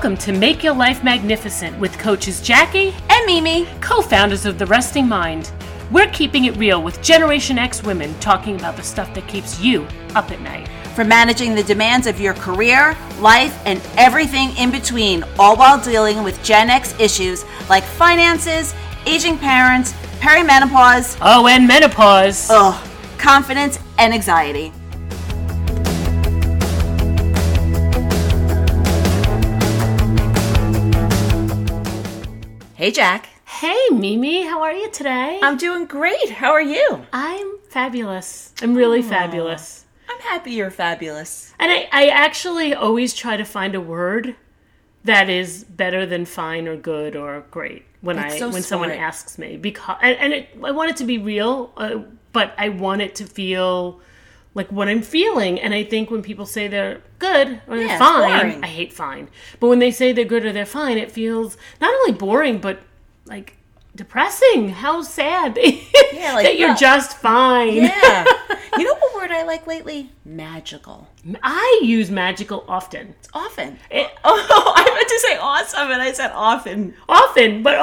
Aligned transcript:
Welcome 0.00 0.16
to 0.16 0.32
Make 0.32 0.64
Your 0.64 0.72
Life 0.72 1.04
Magnificent 1.04 1.78
with 1.78 1.98
coaches 1.98 2.40
Jackie 2.40 2.94
and 3.10 3.26
Mimi, 3.26 3.68
co 3.82 4.00
founders 4.00 4.46
of 4.46 4.58
The 4.58 4.64
Resting 4.64 5.06
Mind. 5.06 5.52
We're 5.90 6.08
keeping 6.08 6.46
it 6.46 6.56
real 6.56 6.82
with 6.82 7.02
Generation 7.02 7.58
X 7.58 7.82
women 7.82 8.18
talking 8.18 8.56
about 8.56 8.76
the 8.76 8.82
stuff 8.82 9.12
that 9.12 9.28
keeps 9.28 9.60
you 9.60 9.86
up 10.14 10.30
at 10.30 10.40
night. 10.40 10.70
From 10.94 11.08
managing 11.08 11.54
the 11.54 11.62
demands 11.64 12.06
of 12.06 12.18
your 12.18 12.32
career, 12.32 12.96
life, 13.18 13.60
and 13.66 13.78
everything 13.98 14.56
in 14.56 14.70
between, 14.70 15.22
all 15.38 15.54
while 15.54 15.78
dealing 15.78 16.22
with 16.22 16.42
Gen 16.42 16.70
X 16.70 16.98
issues 16.98 17.44
like 17.68 17.84
finances, 17.84 18.74
aging 19.04 19.36
parents, 19.36 19.92
perimenopause, 20.18 21.18
oh, 21.20 21.46
and 21.46 21.68
menopause, 21.68 22.48
ugh, 22.48 22.88
confidence, 23.18 23.78
and 23.98 24.14
anxiety. 24.14 24.72
Hey, 32.80 32.90
Jack. 32.90 33.28
Hey, 33.44 33.78
Mimi, 33.92 34.46
how 34.46 34.62
are 34.62 34.72
you 34.72 34.90
today? 34.90 35.38
I'm 35.42 35.58
doing 35.58 35.84
great. 35.84 36.30
How 36.30 36.52
are 36.52 36.62
you? 36.62 37.04
I'm 37.12 37.58
fabulous. 37.68 38.54
I'm 38.62 38.74
really 38.74 39.02
Aww. 39.02 39.08
fabulous. 39.10 39.84
I'm 40.08 40.18
happy 40.20 40.52
you're 40.52 40.70
fabulous. 40.70 41.52
And 41.58 41.70
I, 41.70 41.90
I 41.92 42.08
actually 42.08 42.72
always 42.72 43.12
try 43.12 43.36
to 43.36 43.44
find 43.44 43.74
a 43.74 43.82
word 43.82 44.34
that 45.04 45.28
is 45.28 45.64
better 45.64 46.06
than 46.06 46.24
fine 46.24 46.66
or 46.66 46.74
good 46.74 47.16
or 47.16 47.44
great 47.50 47.84
when 48.00 48.16
That's 48.16 48.36
I 48.36 48.38
so 48.38 48.46
when 48.46 48.62
smart. 48.62 48.64
someone 48.64 48.90
asks 48.92 49.36
me 49.36 49.58
because 49.58 49.98
and, 50.00 50.16
and 50.16 50.32
it, 50.32 50.48
I 50.64 50.70
want 50.70 50.88
it 50.88 50.96
to 50.96 51.04
be 51.04 51.18
real, 51.18 51.74
uh, 51.76 51.98
but 52.32 52.54
I 52.56 52.70
want 52.70 53.02
it 53.02 53.14
to 53.16 53.26
feel 53.26 54.00
like 54.54 54.72
what 54.72 54.88
I'm 54.88 55.02
feeling. 55.02 55.60
And 55.60 55.74
I 55.74 55.84
think 55.84 56.10
when 56.10 56.22
people 56.22 56.46
say 56.46 56.66
they're 56.66 57.02
good 57.20 57.60
or 57.68 57.76
yeah, 57.76 57.86
they're 57.86 57.98
fine, 57.98 58.64
I 58.64 58.66
hate 58.66 58.92
fine. 58.92 59.28
But 59.60 59.68
when 59.68 59.78
they 59.78 59.92
say 59.92 60.12
they're 60.12 60.24
good 60.24 60.44
or 60.44 60.52
they're 60.52 60.66
fine, 60.66 60.98
it 60.98 61.12
feels 61.12 61.56
not 61.80 61.94
only 61.94 62.12
boring 62.12 62.58
but 62.58 62.80
like 63.26 63.56
depressing. 63.94 64.70
How 64.70 65.02
sad 65.02 65.58
yeah, 66.12 66.34
like, 66.34 66.46
that 66.46 66.58
you're 66.58 66.70
well, 66.70 66.76
just 66.76 67.18
fine. 67.18 67.74
Yeah. 67.74 68.24
you 68.78 68.84
know 68.84 68.94
what 68.94 69.14
word 69.14 69.30
I 69.30 69.44
like 69.44 69.66
lately? 69.66 70.10
Magical. 70.24 71.08
I 71.42 71.80
use 71.82 72.10
magical 72.10 72.64
often. 72.68 73.14
It's 73.18 73.28
often. 73.34 73.78
It, 73.90 74.10
oh, 74.24 74.72
I 74.76 74.84
meant 74.84 75.08
to 75.08 75.18
say 75.20 75.36
awesome, 75.36 75.90
and 75.90 76.02
I 76.02 76.12
said 76.12 76.32
often. 76.32 76.94
Often, 77.08 77.62
but 77.62 77.76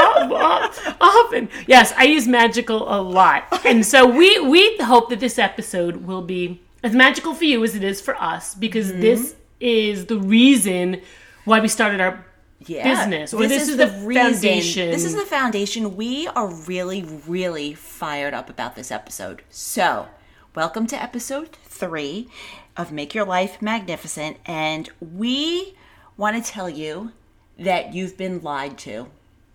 often. 1.00 1.50
Yes, 1.68 1.94
I 1.98 2.06
use 2.06 2.28
magical 2.28 2.92
a 2.92 3.02
lot, 3.02 3.66
and 3.66 3.86
so 3.86 4.06
we 4.06 4.40
we 4.40 4.78
hope 4.78 5.10
that 5.10 5.20
this 5.20 5.38
episode 5.38 6.08
will 6.08 6.22
be 6.22 6.62
as 6.88 6.96
magical 6.96 7.34
for 7.34 7.44
you 7.44 7.62
as 7.66 7.76
it 7.76 7.84
is 7.84 8.00
for 8.00 8.16
us, 8.16 8.56
because 8.56 8.90
mm-hmm. 8.90 9.02
this 9.02 9.36
is 9.60 10.06
the 10.06 10.18
reason 10.18 11.02
why 11.44 11.60
we 11.60 11.68
started 11.68 12.00
our 12.00 12.26
yeah, 12.66 12.84
business. 12.84 13.34
Or 13.34 13.42
this, 13.42 13.50
this 13.50 13.64
is, 13.64 13.70
is, 13.70 13.78
the, 13.78 13.86
the 13.88 14.08
reason, 14.08 14.24
foundation. 14.32 14.92
This 14.92 15.04
is 15.04 15.14
the 15.14 15.26
foundation. 15.26 15.98
We 15.98 16.28
are 16.28 16.48
really, 16.48 17.04
really 17.28 17.74
fired 17.74 18.34
up 18.34 18.50
about 18.50 18.78
this 18.78 18.90
episode. 18.90 19.42
So, 19.50 20.08
welcome 20.56 20.88
to 20.88 20.96
episode 20.96 21.58
three 21.66 22.30
of 22.78 22.94
Make 22.94 23.14
Your 23.14 23.26
Life 23.26 23.62
Magnificent. 23.62 24.38
And 24.46 24.90
we 25.02 25.76
want 26.16 26.42
to 26.42 26.52
tell 26.52 26.70
you 26.70 27.12
that 27.60 27.94
you've 27.94 28.16
been 28.16 28.42
lied 28.42 28.78
to. 28.80 29.08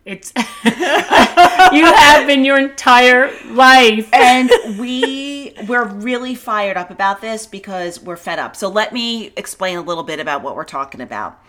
It's 0.05 0.33
you 0.65 1.85
have 1.85 2.27
been 2.27 2.45
your 2.45 2.59
entire 2.59 3.31
life. 3.47 4.09
and 4.13 4.51
we 4.79 5.55
we're 5.69 5.87
really 5.87 6.35
fired 6.35 6.77
up 6.77 6.91
about 6.91 7.21
this 7.21 7.47
because 7.47 8.01
we're 8.01 8.17
fed 8.17 8.39
up. 8.39 8.57
So 8.57 8.69
let 8.69 8.93
me 8.93 9.33
explain 9.37 9.79
a 9.79 9.83
little 9.83 10.03
bit 10.03 10.19
about 10.19 10.43
what 10.43 10.57
we're 10.57 10.65
talking 10.65 11.01
about. 11.01 11.41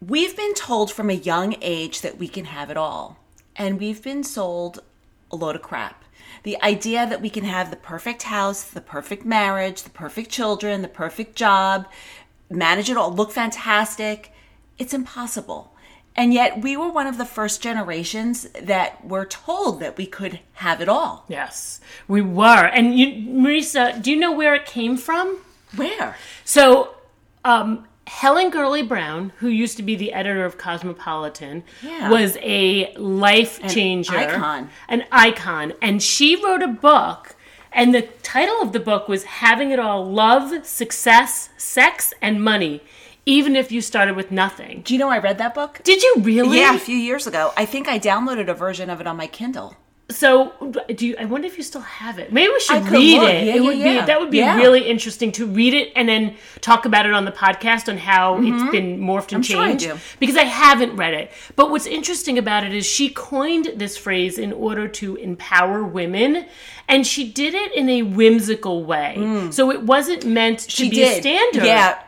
We've 0.00 0.36
been 0.36 0.54
told 0.54 0.90
from 0.90 1.10
a 1.10 1.14
young 1.14 1.56
age 1.60 2.00
that 2.00 2.18
we 2.18 2.26
can 2.26 2.46
have 2.46 2.70
it 2.70 2.76
all, 2.76 3.18
and 3.54 3.78
we've 3.78 4.02
been 4.02 4.24
sold 4.24 4.80
a 5.30 5.36
load 5.36 5.54
of 5.54 5.62
crap. 5.62 6.04
The 6.42 6.60
idea 6.62 7.06
that 7.06 7.20
we 7.20 7.30
can 7.30 7.44
have 7.44 7.70
the 7.70 7.76
perfect 7.76 8.24
house, 8.24 8.64
the 8.64 8.80
perfect 8.80 9.24
marriage, 9.24 9.82
the 9.82 9.90
perfect 9.90 10.30
children, 10.30 10.82
the 10.82 10.88
perfect 10.88 11.36
job, 11.36 11.86
manage 12.48 12.90
it 12.90 12.96
all, 12.96 13.12
look 13.12 13.30
fantastic, 13.30 14.32
it's 14.78 14.94
impossible. 14.94 15.74
And 16.16 16.34
yet, 16.34 16.60
we 16.60 16.76
were 16.76 16.90
one 16.90 17.06
of 17.06 17.18
the 17.18 17.24
first 17.24 17.62
generations 17.62 18.48
that 18.60 19.06
were 19.06 19.24
told 19.24 19.80
that 19.80 19.96
we 19.96 20.06
could 20.06 20.40
have 20.54 20.80
it 20.80 20.88
all. 20.88 21.24
Yes, 21.28 21.80
we 22.08 22.20
were. 22.20 22.66
And 22.66 22.98
you, 22.98 23.06
Marisa, 23.32 24.02
do 24.02 24.10
you 24.10 24.16
know 24.18 24.32
where 24.32 24.54
it 24.54 24.66
came 24.66 24.96
from? 24.96 25.38
Where? 25.76 26.16
So, 26.44 26.96
um, 27.44 27.86
Helen 28.10 28.50
Gurley 28.50 28.82
Brown, 28.82 29.32
who 29.38 29.48
used 29.48 29.76
to 29.76 29.84
be 29.84 29.94
the 29.94 30.12
editor 30.12 30.44
of 30.44 30.58
Cosmopolitan, 30.58 31.62
yeah. 31.80 32.10
was 32.10 32.36
a 32.40 32.92
life 32.96 33.60
changer, 33.68 34.16
an 34.16 34.30
icon, 34.30 34.70
an 34.88 35.04
icon, 35.12 35.74
and 35.80 36.02
she 36.02 36.34
wrote 36.44 36.60
a 36.62 36.68
book. 36.68 37.36
And 37.72 37.94
the 37.94 38.02
title 38.02 38.60
of 38.62 38.72
the 38.72 38.80
book 38.80 39.08
was 39.08 39.22
"Having 39.24 39.70
It 39.70 39.78
All: 39.78 40.04
Love, 40.10 40.66
Success, 40.66 41.50
Sex, 41.56 42.12
and 42.20 42.42
Money." 42.42 42.82
Even 43.30 43.54
if 43.54 43.70
you 43.70 43.80
started 43.80 44.16
with 44.16 44.32
nothing. 44.32 44.82
Do 44.82 44.92
you 44.92 44.98
know 44.98 45.08
I 45.08 45.18
read 45.18 45.38
that 45.38 45.54
book? 45.54 45.80
Did 45.84 46.02
you 46.02 46.16
really? 46.18 46.58
Yeah, 46.58 46.74
a 46.74 46.78
few 46.78 46.96
years 46.96 47.28
ago. 47.28 47.52
I 47.56 47.64
think 47.64 47.86
I 47.86 47.96
downloaded 47.98 48.48
a 48.48 48.54
version 48.54 48.90
of 48.90 49.00
it 49.00 49.06
on 49.06 49.16
my 49.16 49.28
Kindle. 49.28 49.76
So, 50.10 50.52
do 50.92 51.06
you, 51.06 51.16
I 51.18 51.24
wonder 51.24 51.46
if 51.46 51.56
you 51.56 51.62
still 51.62 51.82
have 51.82 52.18
it? 52.18 52.32
Maybe 52.32 52.52
we 52.52 52.58
should 52.60 52.82
read 52.88 53.20
look. 53.20 53.30
it. 53.30 53.46
Yeah, 53.46 53.54
it 53.54 53.62
would 53.62 53.78
yeah, 53.78 54.00
be 54.00 54.06
that 54.06 54.20
would 54.20 54.30
be 54.30 54.38
yeah. 54.38 54.56
really 54.56 54.82
interesting 54.82 55.30
to 55.32 55.46
read 55.46 55.72
it 55.72 55.92
and 55.94 56.08
then 56.08 56.36
talk 56.60 56.84
about 56.84 57.06
it 57.06 57.12
on 57.12 57.24
the 57.24 57.30
podcast 57.30 57.88
on 57.88 57.96
how 57.96 58.34
mm-hmm. 58.34 58.52
it's 58.52 58.72
been 58.72 58.98
morphed 58.98 59.28
and 59.28 59.36
I'm 59.36 59.42
changed. 59.42 59.84
Sure 59.84 59.94
I 59.94 60.00
because 60.18 60.36
I 60.36 60.44
haven't 60.44 60.96
read 60.96 61.14
it. 61.14 61.30
But 61.54 61.70
what's 61.70 61.86
interesting 61.86 62.38
about 62.38 62.64
it 62.64 62.74
is 62.74 62.84
she 62.84 63.10
coined 63.10 63.72
this 63.76 63.96
phrase 63.96 64.38
in 64.38 64.52
order 64.52 64.88
to 64.88 65.14
empower 65.16 65.84
women 65.84 66.46
and 66.90 67.06
she 67.06 67.30
did 67.30 67.54
it 67.54 67.72
in 67.72 67.88
a 67.88 68.02
whimsical 68.02 68.84
way. 68.84 69.14
Mm. 69.16 69.52
So 69.52 69.70
it 69.70 69.84
wasn't 69.84 70.26
meant 70.26 70.58
to 70.60 70.70
she 70.70 70.90
be 70.90 70.96
did. 70.96 71.18
a 71.18 71.20
standard. 71.20 71.64
Yeah, 71.64 72.02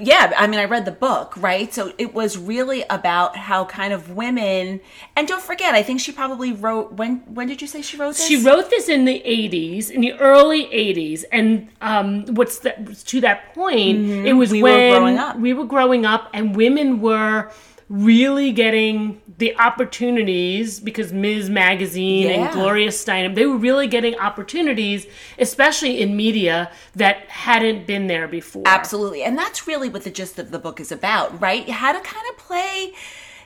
yeah. 0.00 0.32
I 0.36 0.46
mean, 0.46 0.58
I 0.58 0.64
read 0.64 0.86
the 0.86 0.90
book, 0.90 1.36
right? 1.36 1.72
So 1.72 1.92
it 1.98 2.14
was 2.14 2.38
really 2.38 2.82
about 2.88 3.36
how 3.36 3.66
kind 3.66 3.92
of 3.92 4.10
women. 4.10 4.80
And 5.14 5.28
don't 5.28 5.42
forget, 5.42 5.74
I 5.74 5.82
think 5.82 6.00
she 6.00 6.12
probably 6.12 6.50
wrote. 6.50 6.94
When 6.94 7.18
when 7.34 7.46
did 7.46 7.60
you 7.60 7.68
say 7.68 7.82
she 7.82 7.98
wrote 7.98 8.16
this? 8.16 8.26
She 8.26 8.42
wrote 8.42 8.70
this 8.70 8.88
in 8.88 9.04
the 9.04 9.20
'80s, 9.20 9.90
in 9.90 10.00
the 10.00 10.14
early 10.14 10.64
'80s, 10.64 11.24
and 11.30 11.68
um, 11.82 12.24
what's 12.34 12.60
that? 12.60 12.96
To 12.96 13.20
that 13.20 13.54
point, 13.54 13.98
mm-hmm. 13.98 14.26
it 14.26 14.32
was 14.32 14.50
we 14.50 14.62
when 14.62 14.92
were 14.92 14.98
growing 14.98 15.18
up. 15.18 15.38
we 15.38 15.52
were 15.52 15.66
growing 15.66 16.06
up, 16.06 16.30
and 16.32 16.56
women 16.56 17.02
were 17.02 17.50
really 17.92 18.52
getting 18.52 19.20
the 19.36 19.54
opportunities 19.58 20.80
because 20.80 21.12
Ms. 21.12 21.50
Magazine 21.50 22.26
yeah. 22.26 22.32
and 22.46 22.52
Gloria 22.54 22.88
Steinem, 22.88 23.34
they 23.34 23.44
were 23.44 23.58
really 23.58 23.86
getting 23.86 24.18
opportunities, 24.18 25.06
especially 25.38 26.00
in 26.00 26.16
media 26.16 26.72
that 26.94 27.28
hadn't 27.28 27.86
been 27.86 28.06
there 28.06 28.26
before. 28.26 28.62
Absolutely. 28.64 29.22
And 29.22 29.36
that's 29.36 29.66
really 29.66 29.90
what 29.90 30.04
the 30.04 30.10
gist 30.10 30.38
of 30.38 30.50
the 30.50 30.58
book 30.58 30.80
is 30.80 30.90
about, 30.90 31.38
right? 31.38 31.68
How 31.68 31.92
to 31.92 32.00
kind 32.00 32.26
of 32.30 32.38
play 32.38 32.94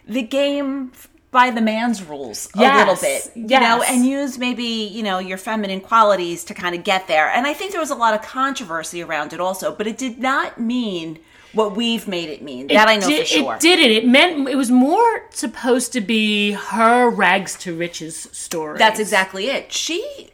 the 0.06 0.22
game 0.22 0.92
by 1.32 1.50
the 1.50 1.60
man's 1.60 2.04
rules 2.04 2.48
a 2.54 2.60
yes. 2.60 2.78
little 2.78 3.02
bit, 3.02 3.36
you 3.36 3.48
yes. 3.48 3.60
know, 3.60 3.82
and 3.82 4.06
use 4.06 4.38
maybe, 4.38 4.62
you 4.62 5.02
know, 5.02 5.18
your 5.18 5.38
feminine 5.38 5.80
qualities 5.80 6.44
to 6.44 6.54
kind 6.54 6.76
of 6.76 6.84
get 6.84 7.08
there. 7.08 7.28
And 7.28 7.48
I 7.48 7.52
think 7.52 7.72
there 7.72 7.80
was 7.80 7.90
a 7.90 7.96
lot 7.96 8.14
of 8.14 8.22
controversy 8.22 9.02
around 9.02 9.32
it 9.32 9.40
also, 9.40 9.74
but 9.74 9.88
it 9.88 9.98
did 9.98 10.20
not 10.20 10.60
mean 10.60 11.18
what 11.56 11.76
we've 11.76 12.06
made 12.06 12.28
it 12.28 12.42
mean. 12.42 12.68
That 12.68 12.88
it 12.88 12.92
I 12.92 12.96
know 12.96 13.08
did, 13.08 13.26
for 13.26 13.34
sure. 13.34 13.54
It 13.54 13.60
didn't. 13.60 13.90
It 13.92 14.06
meant 14.06 14.48
it 14.48 14.56
was 14.56 14.70
more 14.70 15.26
supposed 15.30 15.92
to 15.94 16.00
be 16.00 16.52
her 16.52 17.08
rags 17.08 17.56
to 17.58 17.76
riches 17.76 18.28
story. 18.32 18.78
That's 18.78 19.00
exactly 19.00 19.48
it. 19.48 19.72
She 19.72 20.30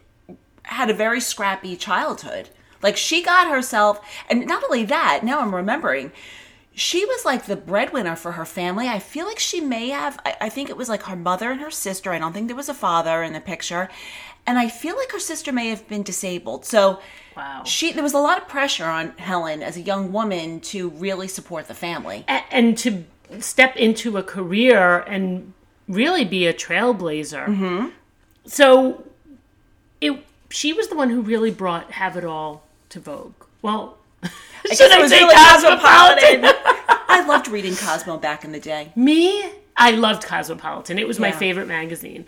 had 0.65 0.91
a 0.91 0.95
very 0.95 1.21
scrappy 1.21 1.77
childhood. 1.77 2.51
Like 2.83 2.97
she 2.97 3.23
got 3.23 3.49
herself, 3.49 4.01
and 4.29 4.47
not 4.47 4.65
only 4.65 4.85
that. 4.85 5.23
Now 5.23 5.41
I'm 5.41 5.55
remembering. 5.55 6.13
She 6.75 7.05
was 7.05 7.27
like 7.27 7.45
the 7.45 7.57
breadwinner 7.57 8.17
for 8.17 8.33
her 8.33 8.47
family. 8.47 8.89
I 8.89 8.99
feel 8.99 9.27
like 9.27 9.39
she 9.39 9.61
may 9.61 9.91
have, 9.91 10.19
I, 10.25 10.37
I 10.41 10.49
think 10.49 10.71
it 10.71 10.77
was 10.77 10.89
like 10.89 11.03
her 11.03 11.17
mother 11.17 11.51
and 11.51 11.61
her 11.61 11.71
sister. 11.71 12.13
I 12.13 12.19
don't 12.19 12.33
think 12.33 12.47
there 12.47 12.57
was 12.57 12.71
a 12.71 12.75
father 12.75 13.23
in 13.23 13.35
the 13.35 13.41
picture. 13.43 13.91
And 14.47 14.59
I 14.59 14.69
feel 14.69 14.97
like 14.97 15.13
her 15.13 15.21
sister 15.21 15.53
may 15.53 15.69
have 15.69 15.87
been 15.89 16.03
disabled. 16.03 16.65
So 16.65 17.01
Wow. 17.37 17.63
She 17.65 17.93
there 17.93 18.03
was 18.03 18.13
a 18.13 18.19
lot 18.19 18.39
of 18.39 18.49
pressure 18.49 18.87
on 18.87 19.11
Helen 19.13 19.63
as 19.63 19.77
a 19.77 19.81
young 19.81 20.13
woman 20.13 20.61
to 20.61 20.91
really 20.91 21.29
support 21.29 21.69
the 21.69 21.75
family 21.75 22.25
and, 22.29 22.45
and 22.51 22.79
to 22.79 23.05
step 23.41 23.77
into 23.77 24.17
a 24.19 24.23
career 24.23 24.99
and 25.01 25.53
really 25.89 26.25
be 26.25 26.47
a 26.47 26.53
trailblazer. 26.53 27.47
Mm-hmm. 27.47 27.89
So 28.47 29.05
it 30.01 30.25
she 30.51 30.73
was 30.73 30.89
the 30.89 30.97
one 30.97 31.11
who 31.11 31.23
really 31.23 31.51
brought 31.51 31.93
Have 31.93 32.17
It 32.17 32.25
All 32.25 32.65
to 32.91 33.01
Vogue. 33.01 33.35
Well, 33.63 33.97
I 34.23 34.29
should 34.75 34.93
I 34.93 35.07
say 35.07 35.23
really 35.23 35.35
Cosmopolitan? 35.35 36.53
I 37.09 37.25
loved 37.27 37.49
reading 37.49 37.75
Cosmo 37.75 38.19
back 38.19 38.45
in 38.45 38.53
the 38.53 38.61
day. 38.61 38.93
Me, 38.95 39.51
I 39.77 39.93
loved 39.93 40.25
Cosmopolitan. 40.25 40.99
It 40.99 41.09
was 41.09 41.19
yeah. 41.19 41.29
my 41.29 41.33
favorite 41.33 41.69
magazine. 41.69 42.27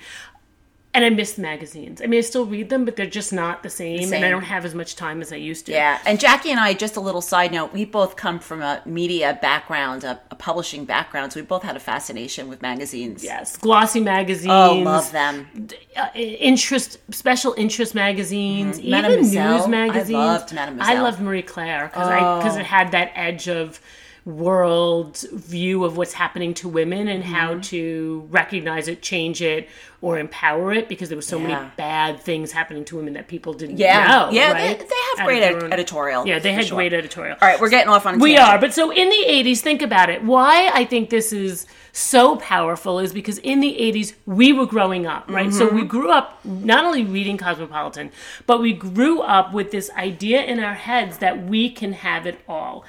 And 0.94 1.04
I 1.04 1.10
miss 1.10 1.36
magazines. 1.36 2.00
I 2.00 2.06
mean, 2.06 2.18
I 2.18 2.20
still 2.20 2.46
read 2.46 2.70
them, 2.70 2.84
but 2.84 2.94
they're 2.94 3.06
just 3.06 3.32
not 3.32 3.64
the 3.64 3.68
same, 3.68 3.96
the 3.96 4.04
same, 4.04 4.14
and 4.14 4.24
I 4.24 4.30
don't 4.30 4.44
have 4.44 4.64
as 4.64 4.74
much 4.74 4.94
time 4.94 5.20
as 5.20 5.32
I 5.32 5.36
used 5.36 5.66
to. 5.66 5.72
Yeah, 5.72 5.98
and 6.06 6.20
Jackie 6.20 6.52
and 6.52 6.60
I, 6.60 6.72
just 6.72 6.96
a 6.96 7.00
little 7.00 7.20
side 7.20 7.52
note, 7.52 7.72
we 7.72 7.84
both 7.84 8.14
come 8.14 8.38
from 8.38 8.62
a 8.62 8.80
media 8.86 9.36
background, 9.42 10.04
a, 10.04 10.20
a 10.30 10.36
publishing 10.36 10.84
background, 10.84 11.32
so 11.32 11.40
we 11.40 11.46
both 11.46 11.64
had 11.64 11.76
a 11.76 11.80
fascination 11.80 12.48
with 12.48 12.62
magazines. 12.62 13.24
Yes, 13.24 13.56
glossy 13.56 14.00
magazines. 14.00 14.52
Oh, 14.52 14.74
love 14.74 15.10
them. 15.10 15.68
Uh, 15.96 16.08
interest, 16.14 16.98
special 17.12 17.54
interest 17.58 17.94
magazines, 17.94 18.78
mm-hmm. 18.78 18.94
even 18.94 19.20
news 19.22 19.68
magazines. 19.68 20.16
I 20.16 20.24
loved 20.24 20.54
Mademoiselle. 20.54 20.96
I 20.96 21.00
loved 21.00 21.20
Marie 21.20 21.42
Claire 21.42 21.88
because 21.88 22.08
oh. 22.08 22.38
because 22.38 22.56
it 22.56 22.66
had 22.66 22.92
that 22.92 23.10
edge 23.16 23.48
of 23.48 23.80
world 24.24 25.22
view 25.32 25.84
of 25.84 25.98
what's 25.98 26.14
happening 26.14 26.54
to 26.54 26.68
women 26.68 27.08
and 27.08 27.22
mm-hmm. 27.22 27.32
how 27.32 27.58
to 27.58 28.26
recognize 28.30 28.88
it, 28.88 29.02
change 29.02 29.42
it, 29.42 29.68
or 30.00 30.18
empower 30.18 30.72
it 30.72 30.88
because 30.88 31.08
there 31.08 31.16
were 31.16 31.22
so 31.22 31.38
yeah. 31.38 31.46
many 31.46 31.70
bad 31.76 32.20
things 32.20 32.50
happening 32.50 32.84
to 32.86 32.96
women 32.96 33.14
that 33.14 33.28
people 33.28 33.52
didn't 33.52 33.78
yeah. 33.78 34.06
know. 34.06 34.30
Yeah, 34.30 34.52
right? 34.52 34.78
they, 34.78 34.84
they, 34.84 34.94
have 35.16 35.26
great 35.26 35.42
ed- 35.42 35.72
editorial. 35.72 36.26
Yeah, 36.26 36.38
they 36.38 36.52
had 36.52 36.66
sure. 36.66 36.76
great 36.76 36.92
editorial. 36.94 37.36
All 37.40 37.48
right, 37.48 37.60
we're 37.60 37.68
getting 37.68 37.90
off 37.90 38.06
on 38.06 38.18
We 38.18 38.36
are, 38.38 38.58
but 38.58 38.72
so 38.72 38.90
in 38.90 39.08
the 39.10 39.24
80s, 39.28 39.60
think 39.60 39.82
about 39.82 40.08
it. 40.08 40.22
Why 40.24 40.70
I 40.72 40.84
think 40.84 41.10
this 41.10 41.32
is 41.32 41.66
so 41.92 42.36
powerful 42.36 42.98
is 42.98 43.12
because 43.12 43.38
in 43.38 43.60
the 43.60 43.76
80s 43.78 44.14
we 44.26 44.52
were 44.52 44.66
growing 44.66 45.06
up, 45.06 45.30
right? 45.30 45.48
Mm-hmm. 45.48 45.58
So 45.58 45.70
we 45.70 45.84
grew 45.84 46.10
up 46.10 46.44
not 46.44 46.84
only 46.84 47.04
reading 47.04 47.36
Cosmopolitan, 47.36 48.10
but 48.46 48.60
we 48.60 48.72
grew 48.72 49.20
up 49.20 49.52
with 49.52 49.70
this 49.70 49.90
idea 49.90 50.42
in 50.42 50.60
our 50.60 50.74
heads 50.74 51.18
that 51.18 51.44
we 51.44 51.70
can 51.70 51.92
have 51.92 52.26
it 52.26 52.40
all. 52.48 52.84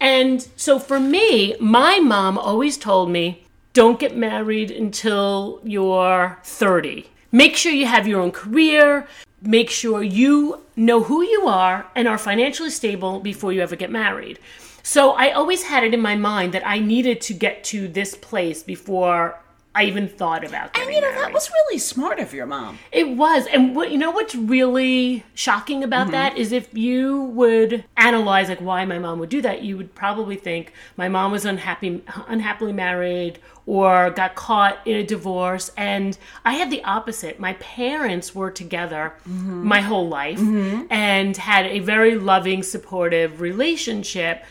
And 0.00 0.48
so 0.56 0.78
for 0.78 0.98
me, 0.98 1.54
my 1.60 2.00
mom 2.00 2.38
always 2.38 2.78
told 2.78 3.10
me, 3.10 3.44
don't 3.72 4.00
get 4.00 4.16
married 4.16 4.70
until 4.70 5.60
you're 5.62 6.38
30. 6.42 7.06
Make 7.30 7.54
sure 7.54 7.70
you 7.70 7.86
have 7.86 8.08
your 8.08 8.20
own 8.20 8.32
career. 8.32 9.06
Make 9.42 9.70
sure 9.70 10.02
you 10.02 10.60
know 10.74 11.02
who 11.02 11.22
you 11.22 11.46
are 11.46 11.86
and 11.94 12.08
are 12.08 12.18
financially 12.18 12.70
stable 12.70 13.20
before 13.20 13.52
you 13.52 13.60
ever 13.60 13.76
get 13.76 13.90
married. 13.90 14.38
So 14.82 15.12
I 15.12 15.30
always 15.30 15.62
had 15.62 15.84
it 15.84 15.94
in 15.94 16.00
my 16.00 16.16
mind 16.16 16.52
that 16.54 16.66
I 16.66 16.78
needed 16.78 17.20
to 17.22 17.34
get 17.34 17.62
to 17.64 17.86
this 17.86 18.16
place 18.16 18.62
before 18.62 19.38
I 19.72 19.84
even 19.84 20.08
thought 20.08 20.44
about 20.44 20.72
getting 20.72 20.88
And 20.88 20.96
you 20.96 21.00
know 21.00 21.10
married. 21.10 21.26
that 21.26 21.32
was 21.32 21.48
really 21.48 21.78
smart 21.78 22.18
of 22.18 22.34
your 22.34 22.46
mom. 22.46 22.78
It 22.90 23.10
was, 23.10 23.46
and 23.46 23.76
what 23.76 23.92
you 23.92 23.98
know 23.98 24.10
what's 24.10 24.34
really 24.34 25.24
shocking 25.34 25.84
about 25.84 26.04
mm-hmm. 26.04 26.12
that 26.12 26.36
is 26.36 26.50
if 26.50 26.76
you 26.76 27.22
would 27.22 27.84
analyze 27.96 28.48
like 28.48 28.60
why 28.60 28.84
my 28.84 28.98
mom 28.98 29.20
would 29.20 29.28
do 29.28 29.40
that, 29.42 29.62
you 29.62 29.76
would 29.76 29.94
probably 29.94 30.34
think 30.34 30.72
my 30.96 31.08
mom 31.08 31.30
was 31.30 31.44
unhappy, 31.44 32.02
unhappily 32.26 32.72
married, 32.72 33.38
or 33.64 34.10
got 34.10 34.34
caught 34.34 34.84
in 34.86 34.96
a 34.96 35.06
divorce. 35.06 35.70
And 35.76 36.18
I 36.44 36.54
had 36.54 36.70
the 36.72 36.82
opposite. 36.82 37.38
My 37.38 37.52
parents 37.54 38.34
were 38.34 38.50
together 38.50 39.14
mm-hmm. 39.20 39.68
my 39.68 39.80
whole 39.80 40.08
life 40.08 40.40
mm-hmm. 40.40 40.86
and 40.90 41.36
had 41.36 41.66
a 41.66 41.78
very 41.78 42.16
loving, 42.16 42.64
supportive 42.64 43.40
relationship 43.40 44.44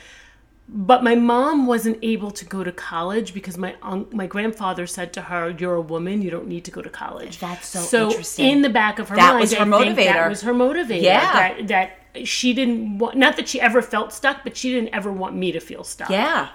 but 0.71 1.03
my 1.03 1.15
mom 1.15 1.65
wasn't 1.65 1.97
able 2.03 2.29
to 2.29 2.45
go 2.45 2.63
to 2.63 2.71
college 2.71 3.33
because 3.33 3.57
my 3.57 3.75
un- 3.81 4.05
my 4.11 4.27
grandfather 4.27 4.85
said 4.85 5.11
to 5.13 5.21
her, 5.23 5.49
"You're 5.57 5.75
a 5.75 5.81
woman. 5.81 6.21
You 6.21 6.29
don't 6.29 6.47
need 6.47 6.63
to 6.65 6.71
go 6.71 6.81
to 6.81 6.89
college." 6.89 7.39
That's 7.39 7.67
so, 7.67 7.79
so 7.79 8.07
interesting. 8.09 8.49
in 8.49 8.61
the 8.61 8.69
back 8.69 8.99
of 8.99 9.09
her 9.09 9.15
that 9.15 9.31
mind, 9.31 9.41
was 9.41 9.53
her 9.53 9.65
motivator. 9.65 9.95
that 9.95 10.29
was 10.29 10.41
her 10.41 10.53
motivator. 10.53 11.01
Yeah, 11.01 11.33
that, 11.33 11.67
that 11.69 12.27
she 12.27 12.53
didn't 12.53 12.99
want. 12.99 13.17
Not 13.17 13.35
that 13.37 13.49
she 13.49 13.59
ever 13.59 13.81
felt 13.81 14.13
stuck, 14.13 14.43
but 14.43 14.55
she 14.55 14.71
didn't 14.71 14.93
ever 14.93 15.11
want 15.11 15.35
me 15.35 15.51
to 15.51 15.59
feel 15.59 15.83
stuck. 15.83 16.09
Yeah. 16.09 16.49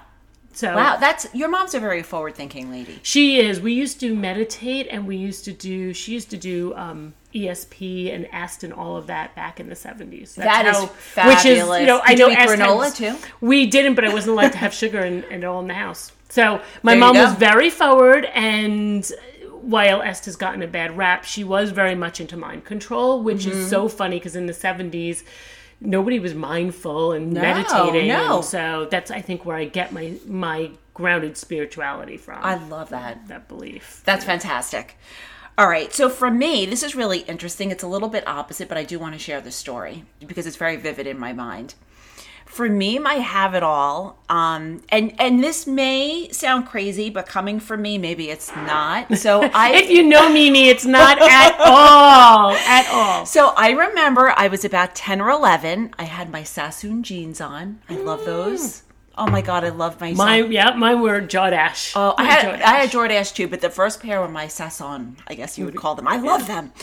So 0.55 0.73
wow, 0.73 0.95
that's 0.95 1.27
your 1.33 1.49
mom's 1.49 1.73
a 1.73 1.81
very 1.81 2.01
forward-thinking 2.01 2.71
lady. 2.71 2.99
She 3.03 3.41
is. 3.41 3.59
We 3.59 3.73
used 3.73 3.99
to 3.99 4.15
meditate, 4.15 4.87
and 4.89 5.05
we 5.05 5.17
used 5.17 5.43
to 5.45 5.51
do. 5.51 5.93
She 5.93 6.13
used 6.13 6.29
to 6.29 6.37
do 6.37 6.73
um, 6.75 7.13
ESP 7.33 8.13
and 8.15 8.25
EST 8.31 8.63
and 8.63 8.73
all 8.73 8.95
of 8.95 9.07
that 9.07 9.35
back 9.35 9.59
in 9.59 9.67
the 9.67 9.75
seventies. 9.75 10.35
That 10.35 10.65
is 10.65 10.89
fabulous. 10.91 11.43
Which 11.43 11.51
is, 11.51 11.57
you 11.59 11.85
know, 11.85 12.01
Did 12.07 12.09
I 12.09 12.13
know 12.15 12.27
you 12.29 12.37
granola 12.37 12.95
too. 12.95 13.17
We 13.41 13.67
didn't, 13.67 13.95
but 13.95 14.05
I 14.05 14.13
wasn't 14.13 14.37
allowed 14.37 14.53
to 14.53 14.57
have 14.57 14.73
sugar 14.83 14.99
and, 14.99 15.25
and 15.25 15.43
all 15.43 15.59
in 15.59 15.67
the 15.67 15.73
house. 15.73 16.13
So 16.29 16.61
my 16.83 16.93
there 16.93 16.99
mom 17.01 17.17
was 17.17 17.33
very 17.33 17.69
forward, 17.69 18.23
and 18.33 19.05
while 19.51 20.01
Est 20.01 20.25
has 20.25 20.37
gotten 20.37 20.63
a 20.63 20.67
bad 20.67 20.95
rap, 20.95 21.25
she 21.25 21.43
was 21.43 21.71
very 21.71 21.95
much 21.95 22.21
into 22.21 22.37
mind 22.37 22.63
control, 22.63 23.21
which 23.21 23.39
mm-hmm. 23.39 23.57
is 23.57 23.69
so 23.69 23.89
funny 23.89 24.19
because 24.19 24.37
in 24.37 24.45
the 24.45 24.53
seventies 24.53 25.25
nobody 25.85 26.19
was 26.19 26.33
mindful 26.33 27.11
and 27.11 27.33
no, 27.33 27.41
meditating. 27.41 28.07
No. 28.07 28.37
And 28.37 28.45
so 28.45 28.87
that's 28.89 29.11
I 29.11 29.21
think 29.21 29.45
where 29.45 29.57
I 29.57 29.65
get 29.65 29.91
my 29.91 30.17
my 30.25 30.71
grounded 30.93 31.37
spirituality 31.37 32.17
from. 32.17 32.43
I 32.43 32.55
love 32.55 32.89
that 32.89 33.27
that 33.27 33.47
belief. 33.47 34.01
That's 34.05 34.23
yeah. 34.23 34.31
fantastic. 34.31 34.97
All 35.57 35.69
right, 35.69 35.93
so 35.93 36.09
for 36.09 36.29
me, 36.29 36.65
this 36.65 36.83
is 36.83 36.95
really 36.95 37.19
interesting. 37.19 37.71
It's 37.71 37.83
a 37.83 37.87
little 37.87 38.09
bit 38.09 38.27
opposite, 38.27 38.67
but 38.67 38.77
I 38.77 38.83
do 38.83 38.99
want 38.99 39.13
to 39.13 39.19
share 39.19 39.39
the 39.39 39.51
story 39.51 40.03
because 40.27 40.45
it's 40.45 40.57
very 40.57 40.75
vivid 40.75 41.07
in 41.07 41.17
my 41.17 41.31
mind 41.31 41.75
for 42.55 42.69
me, 42.69 42.97
my 42.99 43.15
have 43.15 43.53
it 43.53 43.63
all. 43.63 44.17
Um, 44.29 44.81
and 44.87 45.13
and 45.19 45.43
this 45.43 45.67
may 45.67 46.29
sound 46.31 46.67
crazy, 46.67 47.09
but 47.09 47.27
coming 47.27 47.59
from 47.59 47.81
me, 47.81 47.97
maybe 47.97 48.29
it's 48.29 48.55
not. 48.55 49.17
So 49.17 49.41
I, 49.53 49.73
if 49.73 49.89
you 49.89 50.03
know 50.03 50.29
Mimi, 50.29 50.69
it's 50.69 50.85
not 50.85 51.21
at 51.21 51.59
all, 51.59 52.51
at 52.51 52.87
all. 52.89 53.25
So 53.25 53.49
I 53.57 53.71
remember 53.71 54.33
I 54.37 54.47
was 54.47 54.63
about 54.63 54.95
ten 54.95 55.19
or 55.19 55.29
eleven. 55.29 55.93
I 55.99 56.03
had 56.03 56.31
my 56.31 56.43
Sassoon 56.43 57.03
jeans 57.03 57.41
on. 57.41 57.81
I 57.89 57.95
love 57.97 58.23
those. 58.23 58.83
Oh 59.17 59.27
my 59.27 59.41
god, 59.41 59.63
I 59.63 59.69
love 59.69 59.99
my 60.01 60.11
my 60.13 60.41
yeah, 60.41 60.71
mine 60.71 61.01
were 61.01 61.21
Jordache. 61.21 61.93
Oh, 61.95 62.13
I 62.17 62.25
had 62.25 62.45
Jordache. 62.45 62.61
I 62.61 62.73
had 62.79 62.89
Jordache 62.89 63.33
too, 63.33 63.47
but 63.47 63.61
the 63.61 63.69
first 63.69 64.01
pair 64.01 64.19
were 64.19 64.27
my 64.27 64.47
Sasson, 64.47 65.15
I 65.27 65.35
guess 65.35 65.57
you 65.57 65.65
would 65.65 65.75
call 65.75 65.95
them. 65.95 66.07
I 66.07 66.17
love 66.17 66.47
them. 66.47 66.73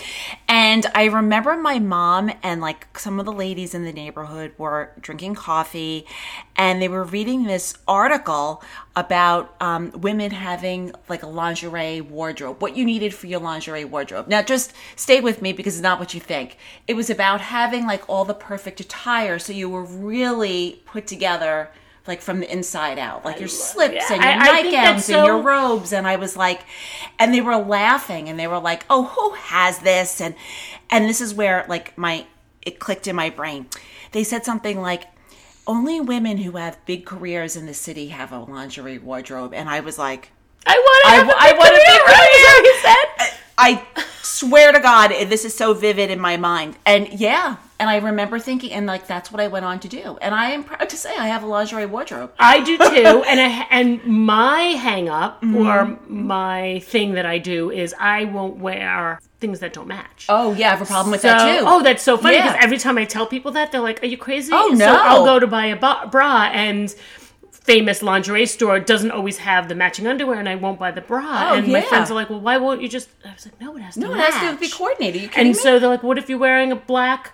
And 0.49 0.87
I 0.94 1.05
remember 1.06 1.56
my 1.56 1.79
mom 1.79 2.31
and 2.43 2.61
like 2.61 2.99
some 2.99 3.20
of 3.20 3.26
the 3.26 3.32
ladies 3.32 3.75
in 3.75 3.84
the 3.84 3.93
neighborhood 3.93 4.52
were 4.56 4.93
drinking 5.00 5.34
coffee, 5.34 6.06
and 6.56 6.81
they 6.81 6.88
were 6.88 7.05
reading 7.05 7.44
this 7.44 7.75
article 7.87 8.62
about 8.96 9.55
um, 9.61 9.90
women 9.93 10.31
having 10.31 10.93
like 11.08 11.23
a 11.23 11.26
lingerie 11.26 12.00
wardrobe, 12.00 12.62
what 12.62 12.76
you 12.76 12.84
needed 12.84 13.14
for 13.14 13.26
your 13.26 13.40
lingerie 13.40 13.84
wardrobe. 13.84 14.29
Now, 14.29 14.43
just 14.43 14.73
stay 14.96 15.20
with 15.20 15.43
me 15.43 15.52
because 15.52 15.75
it's 15.75 15.82
not 15.82 15.99
what 15.99 16.14
you 16.14 16.20
think. 16.20 16.56
It 16.88 16.94
was 16.94 17.11
about 17.11 17.40
having 17.40 17.87
like 17.87 18.08
all 18.08 18.25
the 18.25 18.34
perfect 18.34 18.81
attire, 18.81 19.38
so 19.38 19.52
you 19.52 19.69
were 19.69 19.84
really 19.84 20.82
put 20.87 21.06
together 21.06 21.70
like 22.06 22.20
from 22.20 22.40
the 22.40 22.52
inside 22.52 22.99
out, 22.99 23.25
like 23.25 23.38
your 23.38 23.49
slips 23.49 24.10
and 24.10 24.22
your 24.22 24.32
I, 24.32 24.62
nightgowns 24.62 25.04
so... 25.04 25.19
and 25.19 25.26
your 25.26 25.40
robes. 25.40 25.93
And 25.93 26.06
I 26.06 26.16
was 26.16 26.37
like, 26.37 26.62
and 27.19 27.32
they 27.32 27.40
were 27.40 27.56
laughing 27.56 28.28
and 28.28 28.38
they 28.38 28.46
were 28.46 28.58
like, 28.58 28.84
oh, 28.90 29.04
who 29.04 29.34
has 29.34 29.78
this? 29.81 30.20
And, 30.20 30.34
and 30.90 31.04
this 31.04 31.20
is 31.20 31.32
where 31.32 31.64
like 31.69 31.96
my, 31.96 32.26
it 32.60 32.79
clicked 32.79 33.06
in 33.06 33.17
my 33.17 33.31
brain. 33.31 33.67
They 34.12 34.24
said 34.24 34.44
something 34.44 34.81
like, 34.81 35.05
only 35.65 36.00
women 36.00 36.38
who 36.38 36.53
have 36.56 36.84
big 36.86 37.06
careers 37.06 37.55
in 37.55 37.67
the 37.67 37.74
city 37.74 38.08
have 38.08 38.32
a 38.32 38.41
lingerie 38.41 38.98
wardrobe. 38.98 39.55
And 39.55 39.69
I 39.69 39.79
was 39.79 39.96
like, 39.96 40.32
I 40.67 40.74
want 40.74 41.31
to 41.31 41.36
I, 41.36 41.50
I 41.50 41.53
want 41.53 41.70
a 41.70 41.82
big 41.86 42.00
career. 42.03 42.62
He 42.62 42.81
said. 42.82 43.38
I 43.58 43.86
swear 44.22 44.72
to 44.72 44.81
God, 44.81 45.10
this 45.29 45.44
is 45.44 45.55
so 45.55 45.72
vivid 45.72 46.10
in 46.10 46.19
my 46.19 46.36
mind. 46.36 46.77
And 46.84 47.08
yeah, 47.12 47.58
and 47.82 47.91
I 47.91 47.96
remember 47.96 48.39
thinking, 48.39 48.70
and 48.70 48.86
like 48.86 49.08
that's 49.08 49.32
what 49.32 49.41
I 49.41 49.48
went 49.48 49.65
on 49.65 49.81
to 49.81 49.89
do. 49.89 50.17
And 50.22 50.36
I 50.36 50.51
am 50.51 50.62
proud 50.62 50.89
to 50.89 50.96
say 50.96 51.17
I 51.17 51.27
have 51.27 51.43
a 51.43 51.46
lingerie 51.46 51.84
wardrobe. 51.84 52.32
I 52.39 52.60
do 52.60 52.79
too. 52.79 52.84
and 52.84 53.41
I, 53.41 53.67
and 53.70 54.05
my 54.06 54.60
hang 54.60 55.08
up 55.08 55.43
mm-hmm. 55.43 55.56
or 55.56 55.98
my 56.08 56.79
thing 56.84 57.15
that 57.15 57.27
I 57.27 57.39
do 57.39 57.72
is 57.72 57.93
I 57.98 58.27
won't 58.27 58.58
wear 58.58 59.20
things 59.41 59.58
that 59.58 59.72
don't 59.72 59.89
match. 59.89 60.27
Oh 60.29 60.53
yeah, 60.53 60.69
I 60.69 60.70
have 60.77 60.82
a 60.82 60.84
problem 60.84 61.10
with 61.10 61.22
so, 61.22 61.27
that 61.27 61.58
too. 61.58 61.65
Oh, 61.67 61.82
that's 61.82 62.05
so 62.05 62.17
funny 62.17 62.36
because 62.36 62.55
yeah. 62.55 62.62
every 62.62 62.79
time 62.79 62.98
I 62.98 63.05
tell 63.05 63.27
people 63.27 63.51
that, 63.51 63.72
they're 63.72 63.81
like, 63.81 64.01
"Are 64.05 64.06
you 64.06 64.17
crazy?" 64.17 64.53
Oh 64.55 64.69
no! 64.69 64.77
So 64.77 64.94
I'll 64.94 65.24
go 65.24 65.41
to 65.41 65.48
buy 65.48 65.67
a 65.67 65.77
bra 65.77 66.51
and 66.53 66.94
famous 67.51 68.01
lingerie 68.01 68.46
store 68.46 68.79
doesn't 68.79 69.10
always 69.10 69.39
have 69.39 69.69
the 69.69 69.74
matching 69.74 70.06
underwear 70.06 70.39
and 70.39 70.48
I 70.48 70.55
won't 70.55 70.79
buy 70.79 70.93
the 70.93 71.01
bra. 71.01 71.51
Oh, 71.51 71.55
and 71.56 71.67
yeah. 71.67 71.81
my 71.81 71.82
friends 71.82 72.12
are 72.12 72.15
like, 72.15 72.31
well, 72.31 72.41
why 72.41 72.58
won't 72.58 72.81
you 72.81 72.89
just? 72.89 73.08
I 73.24 73.32
was 73.32 73.44
like, 73.44 73.60
no, 73.60 73.77
it 73.77 73.81
has 73.81 73.94
to 73.94 74.01
No, 74.01 74.15
match. 74.15 74.29
it 74.29 74.34
has 74.34 74.55
to 74.55 74.60
be 74.60 74.69
coordinated. 74.69 75.31
and 75.34 75.48
me? 75.48 75.55
so 75.55 75.81
they're 75.81 75.89
like, 75.89 76.05
what 76.05 76.17
if 76.17 76.29
you're 76.29 76.39
wearing 76.39 76.70
a 76.70 76.77
black 76.77 77.32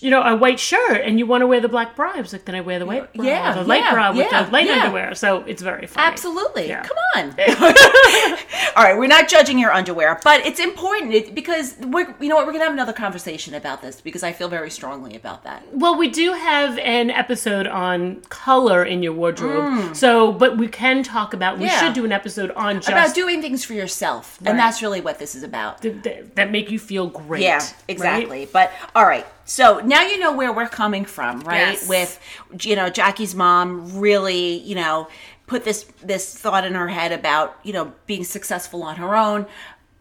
you 0.00 0.10
know, 0.10 0.22
a 0.22 0.36
white 0.36 0.60
shirt 0.60 1.00
and 1.04 1.18
you 1.18 1.26
want 1.26 1.42
to 1.42 1.46
wear 1.46 1.60
the 1.60 1.68
black 1.68 1.96
bra. 1.96 2.12
I 2.14 2.20
was 2.20 2.32
like, 2.32 2.44
then 2.44 2.54
I 2.54 2.60
wear 2.60 2.78
the 2.78 2.86
white 2.86 3.12
bra, 3.14 3.24
yeah, 3.24 3.54
the 3.54 3.64
light 3.64 3.82
yeah, 3.82 3.92
bra 3.92 4.10
with 4.10 4.30
yeah, 4.30 4.42
the 4.42 4.50
light 4.50 4.66
yeah. 4.66 4.84
underwear. 4.84 5.14
So 5.14 5.38
it's 5.42 5.62
very 5.62 5.86
funny. 5.86 6.06
Absolutely. 6.06 6.68
Come 6.68 6.96
on. 7.16 7.30
All 8.76 8.84
right, 8.84 8.96
we're 8.96 9.06
not 9.06 9.28
judging 9.28 9.58
your 9.58 9.72
underwear, 9.72 10.20
but 10.22 10.44
it's 10.44 10.60
important 10.60 11.34
because 11.34 11.76
we're, 11.80 12.14
you 12.20 12.28
know 12.28 12.36
what, 12.36 12.46
we're 12.46 12.52
gonna 12.52 12.64
have 12.64 12.72
another 12.72 12.92
conversation 12.92 13.54
about 13.54 13.80
this 13.80 14.00
because 14.00 14.22
I 14.22 14.32
feel 14.32 14.48
very 14.48 14.70
strongly 14.70 15.16
about 15.16 15.44
that. 15.44 15.64
Well, 15.72 15.96
we 15.96 16.08
do 16.08 16.32
have 16.32 16.78
an 16.78 17.10
episode 17.10 17.66
on 17.66 18.22
color 18.28 18.84
in 18.84 19.02
your 19.02 19.12
wardrobe. 19.12 19.64
Mm. 19.64 19.96
So, 19.96 20.32
but 20.32 20.58
we 20.58 20.68
can 20.68 21.02
talk 21.02 21.32
about. 21.32 21.58
We 21.58 21.68
should 21.68 21.94
do 21.94 22.04
an 22.04 22.12
episode 22.12 22.50
on 22.52 22.76
just 22.76 22.88
about 22.88 23.14
doing 23.14 23.40
things 23.40 23.64
for 23.64 23.74
yourself, 23.74 24.38
right. 24.40 24.50
and 24.50 24.58
that's 24.58 24.82
really 24.82 25.00
what 25.00 25.18
this 25.18 25.34
is 25.34 25.42
about. 25.42 25.82
That, 25.82 26.34
that 26.36 26.50
make 26.50 26.70
you 26.70 26.78
feel 26.78 27.08
great. 27.08 27.42
Yeah, 27.42 27.64
exactly. 27.88 28.40
Right? 28.40 28.52
But 28.52 28.72
all 28.94 29.06
right. 29.06 29.26
So 29.50 29.80
now 29.80 30.02
you 30.02 30.16
know 30.16 30.32
where 30.32 30.52
we're 30.52 30.68
coming 30.68 31.04
from, 31.04 31.40
right? 31.40 31.72
Yes. 31.72 31.88
With 31.88 32.20
you 32.62 32.76
know 32.76 32.88
Jackie's 32.88 33.34
mom 33.34 33.98
really, 33.98 34.58
you 34.58 34.76
know, 34.76 35.08
put 35.48 35.64
this 35.64 35.86
this 36.04 36.38
thought 36.38 36.64
in 36.64 36.74
her 36.74 36.86
head 36.86 37.10
about 37.10 37.58
you 37.64 37.72
know 37.72 37.92
being 38.06 38.22
successful 38.22 38.84
on 38.84 38.94
her 38.94 39.16
own. 39.16 39.46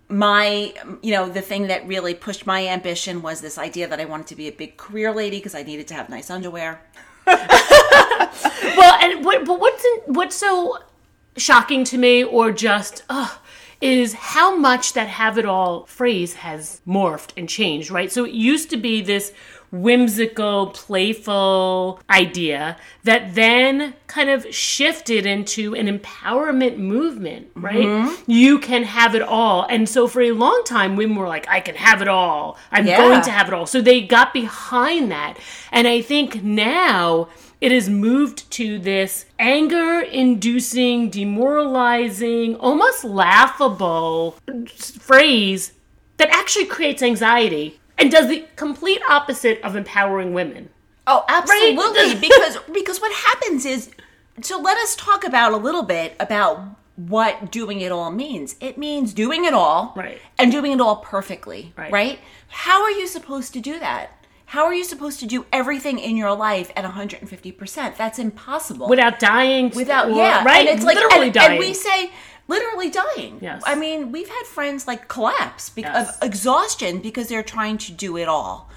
my 0.07 0.71
you 1.01 1.11
know 1.11 1.27
the 1.27 1.41
thing 1.41 1.65
that 1.65 1.87
really 1.87 2.13
pushed 2.13 2.45
my 2.45 2.67
ambition 2.67 3.23
was 3.23 3.41
this 3.41 3.57
idea 3.59 3.87
that 3.87 3.99
i 3.99 4.05
wanted 4.05 4.25
to 4.25 4.35
be 4.35 4.47
a 4.47 4.51
big 4.51 4.75
career 4.75 5.13
lady 5.13 5.37
because 5.37 5.53
i 5.53 5.61
needed 5.61 5.87
to 5.87 5.93
have 5.93 6.09
nice 6.09 6.31
underwear 6.31 6.81
well 7.27 8.95
and 9.03 9.23
what, 9.23 9.45
but 9.45 9.59
what's 9.59 9.85
in, 9.85 10.13
what's 10.17 10.35
so 10.35 10.79
shocking 11.37 11.83
to 11.83 11.97
me 11.97 12.23
or 12.23 12.51
just 12.51 13.03
uh, 13.07 13.35
is 13.81 14.13
how 14.13 14.55
much 14.55 14.93
that 14.93 15.07
have 15.07 15.37
it 15.37 15.45
all 15.45 15.85
phrase 15.85 16.35
has 16.35 16.81
morphed 16.87 17.31
and 17.37 17.47
changed 17.47 17.89
right 17.89 18.11
so 18.11 18.25
it 18.25 18.33
used 18.33 18.69
to 18.69 18.77
be 18.77 19.01
this 19.01 19.33
whimsical, 19.71 20.67
playful 20.67 21.99
idea 22.09 22.77
that 23.03 23.35
then 23.35 23.93
kind 24.07 24.29
of 24.29 24.53
shifted 24.53 25.25
into 25.25 25.75
an 25.75 25.87
empowerment 25.87 26.77
movement, 26.77 27.49
right? 27.55 27.85
Mm-hmm. 27.85 28.31
You 28.31 28.59
can 28.59 28.83
have 28.83 29.15
it 29.15 29.21
all. 29.21 29.65
And 29.69 29.87
so 29.87 30.07
for 30.07 30.21
a 30.21 30.31
long 30.31 30.63
time, 30.65 30.95
women 30.95 31.15
were 31.15 31.27
like, 31.27 31.47
I 31.47 31.59
can 31.59 31.75
have 31.75 32.01
it 32.01 32.07
all. 32.07 32.57
I'm 32.71 32.87
yeah. 32.87 32.97
going 32.97 33.21
to 33.23 33.31
have 33.31 33.47
it 33.47 33.53
all. 33.53 33.67
So 33.67 33.81
they 33.81 34.01
got 34.01 34.33
behind 34.33 35.11
that. 35.11 35.37
And 35.71 35.87
I 35.87 36.01
think 36.01 36.43
now, 36.43 37.29
it 37.61 37.71
has 37.71 37.89
moved 37.89 38.49
to 38.51 38.79
this 38.79 39.25
anger 39.37 39.99
inducing, 39.99 41.09
demoralizing, 41.09 42.55
almost 42.55 43.03
laughable 43.03 44.37
phrase 44.77 45.73
that 46.17 46.29
actually 46.29 46.65
creates 46.65 47.01
anxiety 47.01 47.79
and 47.97 48.11
does 48.11 48.27
the 48.27 48.45
complete 48.55 49.01
opposite 49.09 49.61
of 49.61 49.75
empowering 49.75 50.33
women. 50.33 50.69
Oh, 51.05 51.25
absolutely. 51.27 51.75
Right? 51.75 52.21
because 52.21 52.57
because 52.71 53.01
what 53.01 53.11
happens 53.11 53.65
is 53.65 53.89
so 54.41 54.59
let 54.59 54.77
us 54.77 54.95
talk 54.95 55.25
about 55.25 55.51
a 55.51 55.57
little 55.57 55.83
bit 55.83 56.15
about 56.19 56.75
what 56.95 57.51
doing 57.51 57.81
it 57.81 57.91
all 57.91 58.11
means. 58.11 58.55
It 58.59 58.77
means 58.77 59.13
doing 59.13 59.45
it 59.45 59.53
all 59.53 59.93
right. 59.95 60.19
and 60.37 60.51
doing 60.51 60.71
it 60.71 60.81
all 60.81 60.97
perfectly, 60.97 61.73
right. 61.77 61.91
right? 61.91 62.19
How 62.49 62.83
are 62.83 62.91
you 62.91 63.07
supposed 63.07 63.53
to 63.53 63.61
do 63.61 63.79
that? 63.79 64.11
How 64.49 64.65
are 64.65 64.73
you 64.73 64.83
supposed 64.83 65.19
to 65.19 65.27
do 65.27 65.45
everything 65.53 65.99
in 65.99 66.17
your 66.17 66.33
life 66.33 66.71
at 66.75 66.83
150%? 66.83 67.97
That's 67.97 68.17
impossible. 68.17 68.89
Without 68.89 69.19
dying. 69.19 69.69
Without, 69.75 70.09
or, 70.09 70.15
yeah. 70.15 70.43
Right? 70.43 70.67
And 70.67 70.75
it's 70.75 70.83
like, 70.83 70.95
literally 70.95 71.27
and, 71.27 71.33
dying. 71.35 71.51
And 71.51 71.59
we 71.59 71.75
say, 71.75 72.09
literally 72.47 72.89
dying. 72.89 73.37
Yes. 73.43 73.61
I 73.63 73.75
mean, 73.75 74.11
we've 74.11 74.27
had 74.27 74.43
friends 74.47 74.87
like 74.87 75.07
collapse 75.07 75.69
because 75.69 76.07
yes. 76.07 76.17
of 76.17 76.27
exhaustion 76.27 76.97
because 76.97 77.27
they're 77.27 77.43
trying 77.43 77.77
to 77.77 77.91
do 77.91 78.17
it 78.17 78.27
all. 78.27 78.71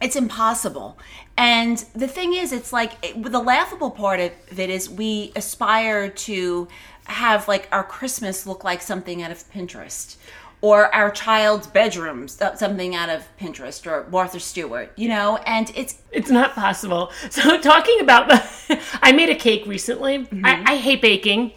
It's 0.00 0.16
impossible. 0.16 0.98
And 1.36 1.76
the 1.94 2.08
thing 2.08 2.32
is, 2.32 2.50
it's 2.50 2.72
like 2.72 2.92
it, 3.02 3.22
the 3.22 3.38
laughable 3.38 3.90
part 3.90 4.18
of 4.18 4.58
it 4.58 4.70
is 4.70 4.88
we 4.88 5.32
aspire 5.36 6.08
to 6.08 6.68
have 7.04 7.48
like 7.48 7.68
our 7.70 7.84
Christmas 7.84 8.46
look 8.46 8.64
like 8.64 8.80
something 8.80 9.22
out 9.22 9.30
of 9.30 9.44
Pinterest 9.52 10.16
or 10.62 10.94
our 10.94 11.10
child's 11.10 11.66
bedroom 11.66 12.28
something 12.28 12.94
out 12.94 13.08
of 13.08 13.26
pinterest 13.38 13.86
or 13.86 14.08
martha 14.10 14.40
stewart 14.40 14.92
you 14.96 15.08
know 15.08 15.36
and 15.46 15.72
it's 15.74 15.98
it's 16.12 16.30
not 16.30 16.54
possible 16.54 17.10
so 17.30 17.60
talking 17.60 18.00
about 18.00 18.28
the 18.28 18.80
i 19.02 19.12
made 19.12 19.28
a 19.28 19.34
cake 19.34 19.66
recently 19.66 20.18
mm-hmm. 20.18 20.44
I, 20.44 20.62
I, 20.72 20.76
hate 20.76 21.00
baking 21.00 21.52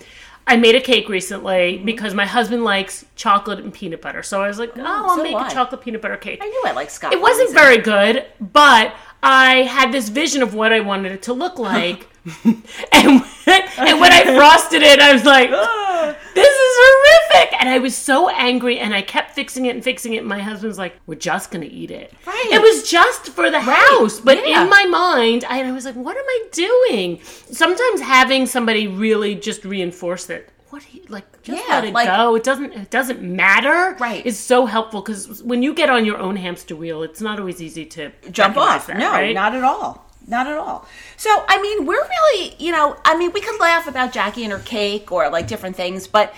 I 0.46 0.58
made 0.58 0.76
a 0.76 0.82
cake 0.82 1.08
recently 1.08 1.76
mm-hmm. 1.76 1.86
because 1.86 2.14
my 2.14 2.26
husband 2.26 2.64
likes 2.64 3.06
chocolate 3.16 3.60
and 3.60 3.74
peanut 3.74 4.02
butter. 4.02 4.24
So 4.24 4.42
I 4.42 4.48
was 4.48 4.60
like, 4.60 4.74
oh, 4.78 4.84
I'll 4.86 5.16
so 5.16 5.24
make 5.24 5.36
a 5.36 5.50
chocolate 5.50 5.82
peanut 5.82 6.02
butter 6.02 6.18
cake. 6.18 6.40
I 6.42 6.48
knew 6.48 6.64
I 6.66 6.74
liked 6.74 6.92
Scott. 6.92 7.14
It 7.14 7.22
wasn't 7.22 7.54
very 7.54 7.78
good, 7.78 8.26
but 8.42 8.94
I 9.24 9.64
had 9.64 9.92
this 9.94 10.10
vision 10.10 10.44
of 10.44 10.54
what 10.54 10.74
I 10.74 10.82
wanted 10.82 11.14
it 11.14 11.24
to 11.24 11.34
look 11.34 11.58
like. 11.58 12.08
and, 12.44 12.62
and 12.92 14.00
when 14.00 14.12
I 14.12 14.36
frosted 14.36 14.82
it, 14.82 15.00
I 15.00 15.14
was 15.14 15.24
like, 15.24 15.50
oh, 15.52 16.16
this 16.36 16.48
is 16.48 17.32
horrific. 17.34 17.60
And 17.60 17.70
I 17.70 17.80
was 17.80 17.96
so 17.96 18.30
angry 18.30 18.80
and 18.80 18.94
I 18.94 19.02
kept 19.02 19.32
fixing 19.32 19.66
it 19.66 19.76
and 19.76 19.84
fixing 19.84 20.14
it. 20.14 20.20
And 20.20 20.28
my 20.28 20.40
husband's 20.40 20.78
like, 20.78 20.98
we're 21.06 21.16
just 21.16 21.52
going 21.52 21.68
to 21.68 21.74
eat 21.74 21.90
it. 21.90 22.14
Right. 22.28 22.50
It 22.52 22.62
was 22.62 22.90
just 22.90 23.30
for 23.30 23.50
the 23.50 23.60
right. 23.60 23.90
house. 23.90 24.20
But 24.20 24.48
yeah. 24.48 24.64
in 24.64 24.70
my 24.70 24.86
mind, 24.86 25.46
I, 25.46 25.64
I 25.64 25.72
was 25.72 25.86
like, 25.86 25.96
what 25.96 26.18
am 26.18 26.26
I 26.26 26.44
doing? 26.52 27.22
Sometimes 27.24 28.02
having 28.02 28.46
somebody 28.46 28.88
really 28.88 29.36
just 29.36 29.64
reinforce 29.64 30.30
it 30.30 30.50
what 30.74 30.82
he 30.82 31.04
like 31.08 31.44
just 31.44 31.64
yeah, 31.64 31.76
let 31.76 31.86
it 31.86 31.94
like, 31.94 32.08
go. 32.08 32.36
It 32.36 32.44
doesn't 32.44 32.74
it 32.74 32.90
doesn't 32.90 33.22
matter. 33.22 33.96
Right. 34.00 34.26
Is 34.26 34.40
so 34.40 34.66
helpful 34.66 35.02
because 35.02 35.44
when 35.44 35.62
you 35.62 35.72
get 35.74 35.90
on 35.90 36.04
your 36.04 36.18
own 36.18 36.36
hamster 36.36 36.76
wheel 36.76 37.04
it's 37.04 37.22
not 37.22 37.40
always 37.40 37.62
easy 37.62 37.86
to 37.86 38.12
jump 38.32 38.58
off. 38.58 38.88
that, 38.88 38.98
no 38.98 39.12
right? 39.12 39.36
not 39.36 39.54
at 39.54 39.64
all. 39.64 40.10
Not 40.26 40.48
at 40.48 40.58
all. 40.58 40.88
So, 41.18 41.30
I 41.50 41.62
mean, 41.62 41.86
we're 41.86 42.02
really, 42.02 42.56
you 42.58 42.72
know, 42.72 42.96
I 43.04 43.18
mean, 43.18 43.34
we 43.34 43.42
could 43.42 43.60
laugh 43.60 43.88
about 43.88 44.14
Jackie 44.14 44.44
and 44.46 44.54
her 44.54 44.60
cake 44.60 45.12
or 45.12 45.30
like 45.30 45.48
different 45.48 45.76
things, 45.76 46.08
but 46.08 46.34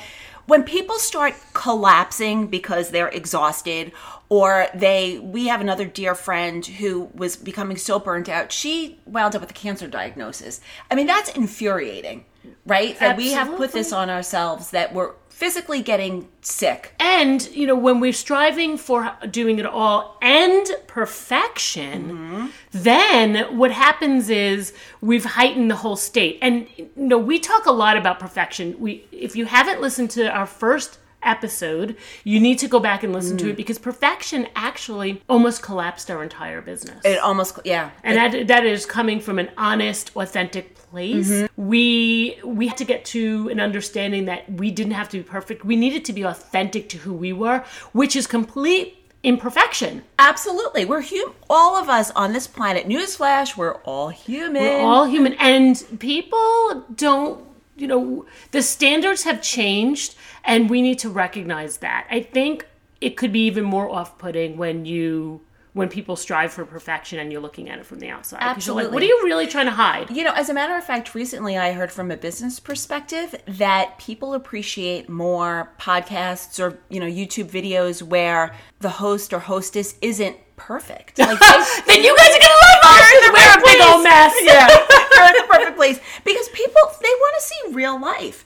when 0.48 0.64
people 0.64 0.98
start 0.98 1.36
collapsing 1.54 2.48
because 2.48 2.90
they're 2.90 3.10
exhausted 3.10 3.92
or 4.28 4.68
they 4.74 5.20
we 5.20 5.48
have 5.48 5.62
another 5.62 5.86
dear 5.86 6.16
friend 6.16 6.66
who 6.66 7.10
was 7.14 7.36
becoming 7.36 7.78
so 7.78 8.00
burnt 8.00 8.28
out 8.28 8.52
she 8.52 9.00
wound 9.06 9.36
up 9.36 9.42
with 9.42 9.52
a 9.52 9.54
cancer 9.54 9.88
diagnosis. 9.88 10.62
I 10.90 10.96
mean 10.96 11.08
that's 11.08 11.30
infuriating 11.30 12.26
right 12.66 12.98
that 13.00 13.18
we 13.18 13.32
have 13.32 13.56
put 13.58 13.72
this 13.72 13.92
on 13.94 14.10
ourselves 14.10 14.72
that 14.72 14.94
we're 14.94 15.12
physically 15.36 15.82
getting 15.82 16.30
sick. 16.40 16.94
And, 16.98 17.46
you 17.52 17.68
know, 17.68 17.76
when 17.76 18.00
we're 18.00 18.14
striving 18.14 18.78
for 18.78 19.14
doing 19.30 19.60
it 19.60 19.66
all 19.66 20.18
and 20.22 20.66
perfection, 20.88 22.04
mm-hmm. 22.04 22.48
then 22.72 23.58
what 23.58 23.72
happens 23.72 24.30
is 24.30 24.72
we've 25.02 25.26
heightened 25.26 25.70
the 25.70 25.76
whole 25.76 25.98
state. 25.98 26.40
And, 26.42 26.70
you 26.78 26.90
know, 26.96 27.18
we 27.18 27.38
talk 27.40 27.66
a 27.66 27.74
lot 27.74 27.98
about 27.98 28.18
perfection. 28.18 28.80
We, 28.80 29.06
if 29.12 29.36
you 29.36 29.46
haven't 29.46 29.82
listened 29.82 30.10
to 30.12 30.30
our 30.30 30.46
first 30.46 31.00
episode, 31.26 31.98
you 32.24 32.40
need 32.40 32.60
to 32.60 32.68
go 32.68 32.80
back 32.80 33.04
and 33.04 33.12
listen 33.12 33.36
mm. 33.36 33.42
to 33.42 33.50
it 33.50 33.58
because 33.58 33.80
perfection 33.80 34.48
actually 34.56 35.22
almost 35.28 35.62
collapsed 35.62 36.10
our 36.10 36.24
entire 36.24 36.62
business. 36.62 37.04
It 37.04 37.20
almost, 37.20 37.60
yeah. 37.66 37.92
And 38.04 38.18
it, 38.18 38.48
that, 38.48 38.48
that 38.48 38.66
is 38.66 38.86
coming 38.86 39.20
from 39.20 39.40
an 39.40 39.50
honest, 39.58 40.16
authentic 40.16 40.76
place. 40.76 41.30
Mm-hmm. 41.30 41.68
We 41.68 42.40
we 42.44 42.68
had 42.68 42.78
to 42.78 42.86
get 42.86 43.06
to 43.06 43.50
an 43.50 43.60
understanding 43.60 44.26
that 44.26 44.50
we 44.52 44.72
didn't 44.72 44.94
have 44.94 45.10
to 45.10 45.18
be 45.18 45.24
perfect. 45.24 45.66
We 45.66 45.76
needed 45.76 46.06
to 46.06 46.14
be 46.14 46.24
authentic 46.24 46.90
to 46.90 46.98
who 47.00 47.14
we 47.14 47.34
were, 47.34 47.66
which 47.92 48.16
is 48.16 48.28
complete 48.28 48.98
imperfection. 49.26 50.04
Absolutely. 50.20 50.86
We're 50.86 51.02
human. 51.02 51.34
All 51.50 51.76
of 51.76 51.90
us 51.90 52.12
on 52.12 52.32
this 52.32 52.48
planet. 52.48 52.88
Newsflash, 52.88 53.58
we're 53.58 53.76
all 53.78 54.10
human. 54.10 54.62
We're 54.62 54.82
all 54.82 55.06
human. 55.06 55.34
And 55.34 55.84
people 56.00 56.86
don't, 56.96 57.45
you 57.78 57.88
know, 57.88 58.26
the 58.52 58.62
standards 58.62 59.24
have 59.24 59.42
changed 59.42 60.16
and 60.44 60.70
we 60.70 60.82
need 60.82 61.00
to 61.00 61.10
recognize 61.10 61.78
that. 61.78 62.08
I 62.10 62.22
think 62.22 62.68
it 63.02 63.18
could 63.18 63.32
be 63.32 63.46
even 63.46 63.64
more 63.64 63.90
off 63.90 64.18
putting 64.18 64.58
when 64.58 64.86
you 64.86 65.42
when 65.74 65.90
people 65.90 66.16
strive 66.16 66.54
for 66.54 66.64
perfection 66.64 67.20
and 67.20 67.34
you're 67.34 67.42
looking 67.42 67.70
at 67.70 67.78
it 67.78 67.86
from 67.86 68.00
the 68.00 68.08
outside. 68.08 68.40
Absolutely. 68.40 68.86
Like, 68.86 68.94
what 68.94 69.04
are 69.04 69.08
you 69.08 69.22
really 69.26 69.46
trying 69.46 69.66
to 69.66 69.74
hide? 69.74 70.10
You 70.10 70.24
know, 70.24 70.32
as 70.32 70.48
a 70.48 70.54
matter 70.54 70.74
of 70.78 70.86
fact, 70.86 71.14
recently 71.14 71.58
I 71.58 71.74
heard 71.74 71.92
from 71.92 72.12
a 72.12 72.16
business 72.16 72.62
perspective 72.62 73.36
that 73.46 73.98
people 73.98 74.34
appreciate 74.34 75.10
more 75.10 75.74
podcasts 75.78 76.64
or, 76.64 76.80
you 76.90 77.02
know, 77.02 77.08
YouTube 77.08 77.52
videos 77.52 78.02
where 78.02 78.56
the 78.80 78.90
host 78.90 79.34
or 79.34 79.40
hostess 79.40 79.96
isn't 80.02 80.38
perfect. 80.56 81.20
Like 81.20 81.40
then 81.88 82.04
you 82.04 82.16
guys 82.16 82.30
are 82.30 82.40
gonna 82.40 82.62
love 82.64 82.82
us. 82.86 83.12
We're 83.34 83.60
a 83.60 83.64
big 83.66 83.82
old 83.82 84.04
mess. 84.04 84.34
Yeah, 84.46 84.68
we're 85.16 85.28
in 85.28 85.34
the 85.34 85.48
perfect 85.50 85.78
place 85.78 86.00
because 86.24 86.50
people 86.50 86.82
they 87.02 87.10
want 87.10 87.36
to 87.40 87.48
see 87.48 87.74
real 87.74 88.00
life. 88.00 88.46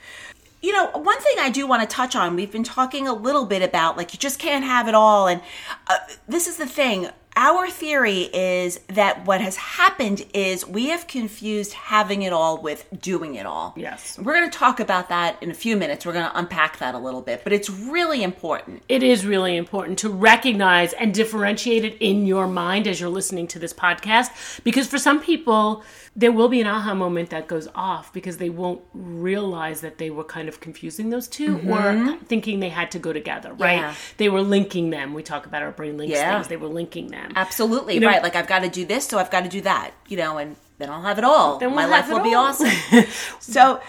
You 0.62 0.74
know, 0.74 0.90
one 0.92 1.20
thing 1.22 1.36
I 1.40 1.50
do 1.50 1.66
want 1.66 1.88
to 1.90 1.96
touch 1.96 2.18
on, 2.18 2.36
we've 2.36 2.52
been 2.52 2.66
talking 2.66 3.08
a 3.08 3.14
little 3.14 3.46
bit 3.46 3.62
about 3.62 3.96
like 3.96 4.14
you 4.14 4.20
just 4.20 4.40
can't 4.40 4.66
have 4.66 4.88
it 4.88 4.96
all. 4.96 5.28
And 5.28 5.42
uh, 5.88 5.98
this 6.28 6.48
is 6.48 6.58
the 6.58 6.66
thing 6.66 7.10
our 7.40 7.70
theory 7.70 8.24
is 8.34 8.82
that 8.88 9.26
what 9.26 9.40
has 9.40 9.56
happened 9.56 10.26
is 10.34 10.68
we 10.68 10.88
have 10.88 11.08
confused 11.08 11.72
having 11.72 12.24
it 12.24 12.34
all 12.34 12.62
with 12.62 12.86
doing 13.00 13.36
it 13.36 13.46
all. 13.46 13.74
Yes. 13.78 14.20
We're 14.20 14.34
going 14.34 14.52
to 14.52 14.58
talk 14.58 14.82
about 14.82 15.08
that 15.08 15.42
in 15.42 15.50
a 15.50 15.54
few 15.54 15.78
minutes. 15.78 16.06
We're 16.06 16.12
going 16.12 16.30
to 16.30 16.38
unpack 16.38 16.80
that 16.80 16.96
a 16.96 16.98
little 16.98 17.22
bit, 17.22 17.46
but 17.46 17.54
it's 17.54 17.70
really 17.70 18.24
important. 18.24 18.84
It 18.90 19.04
is 19.04 19.26
really 19.26 19.56
important 19.56 20.00
to 20.00 20.10
recognize 20.10 20.92
and 20.92 21.14
differentiate 21.14 21.86
it 21.86 21.98
in 22.02 22.26
your 22.26 22.46
mind 22.46 22.88
as 22.88 23.00
you're 23.00 23.10
listening 23.10 23.48
to 23.48 23.60
this 23.60 23.74
podcast 23.74 24.62
because 24.66 24.88
for 24.88 24.98
some 24.98 25.22
people, 25.22 25.84
there 26.20 26.34
will 26.34 26.50
be 26.50 26.60
an 26.60 26.68
aha 26.68 26.94
moment 26.94 27.30
that 27.30 27.48
goes 27.48 27.70
off 27.74 28.12
because 28.12 28.38
they 28.38 28.50
won't 28.50 28.82
realize 28.94 29.80
that 29.80 30.00
they 30.00 30.10
were 30.10 30.24
kind 30.26 30.50
of 30.50 30.60
confusing 30.60 31.10
those 31.12 31.30
2 31.30 31.58
mm-hmm. 31.58 31.70
or 31.70 32.18
thinking 32.26 32.60
they 32.60 32.70
had 32.70 32.92
to 32.92 33.00
go 33.00 33.14
together, 33.14 33.54
right? 33.54 33.80
Yeah. 33.80 33.96
They 34.18 34.28
were 34.28 34.42
linking 34.42 34.90
them. 34.90 35.14
We 35.14 35.24
talk 35.24 35.46
about 35.46 35.62
our 35.62 35.72
brain 35.72 35.98
links 35.98 36.16
yeah. 36.16 36.36
things. 36.36 36.50
They 36.50 36.58
were 36.58 36.68
linking 36.68 37.08
them. 37.08 37.32
Absolutely, 37.38 37.94
you 37.94 38.02
know, 38.02 38.08
right. 38.08 38.22
Like 38.22 38.36
I've 38.36 38.48
got 38.48 38.60
to 38.64 38.70
do 38.70 38.86
this, 38.86 39.08
so 39.08 39.18
I've 39.18 39.32
got 39.32 39.44
to 39.44 39.50
do 39.50 39.62
that, 39.62 39.92
you 40.10 40.18
know, 40.18 40.38
and 40.38 40.58
then 40.78 40.90
I'll 40.90 41.04
have 41.04 41.18
it 41.18 41.24
all. 41.24 41.58
Then 41.58 41.70
we'll 41.70 41.78
My 41.78 41.86
life 41.86 42.10
will 42.10 42.18
all. 42.18 42.24
be 42.24 42.36
awesome. 42.36 42.70
so 43.40 43.82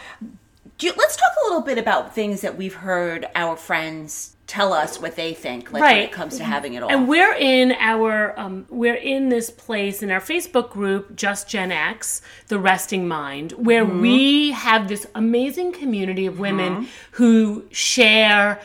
let's 0.80 1.16
talk 1.16 1.32
a 1.44 1.48
little 1.48 1.62
bit 1.62 1.78
about 1.78 2.14
things 2.14 2.42
that 2.42 2.56
we've 2.56 2.74
heard 2.74 3.26
our 3.34 3.56
friends 3.56 4.36
tell 4.50 4.72
us 4.72 5.00
what 5.00 5.14
they 5.14 5.32
think 5.32 5.70
like 5.70 5.80
right. 5.80 5.94
when 5.98 6.04
it 6.06 6.10
comes 6.10 6.36
to 6.36 6.42
having 6.42 6.74
it 6.74 6.82
all 6.82 6.90
and 6.90 7.06
we're 7.06 7.34
in 7.34 7.70
our 7.78 8.36
um, 8.36 8.66
we're 8.68 8.96
in 8.96 9.28
this 9.28 9.48
place 9.48 10.02
in 10.02 10.10
our 10.10 10.18
facebook 10.18 10.70
group 10.70 11.14
just 11.14 11.48
gen 11.48 11.70
x 11.70 12.20
the 12.48 12.58
resting 12.58 13.06
mind 13.06 13.52
where 13.52 13.84
mm-hmm. 13.84 14.00
we 14.00 14.50
have 14.50 14.88
this 14.88 15.06
amazing 15.14 15.70
community 15.70 16.26
of 16.26 16.40
women 16.40 16.74
mm-hmm. 16.74 16.86
who 17.12 17.64
share 17.70 18.60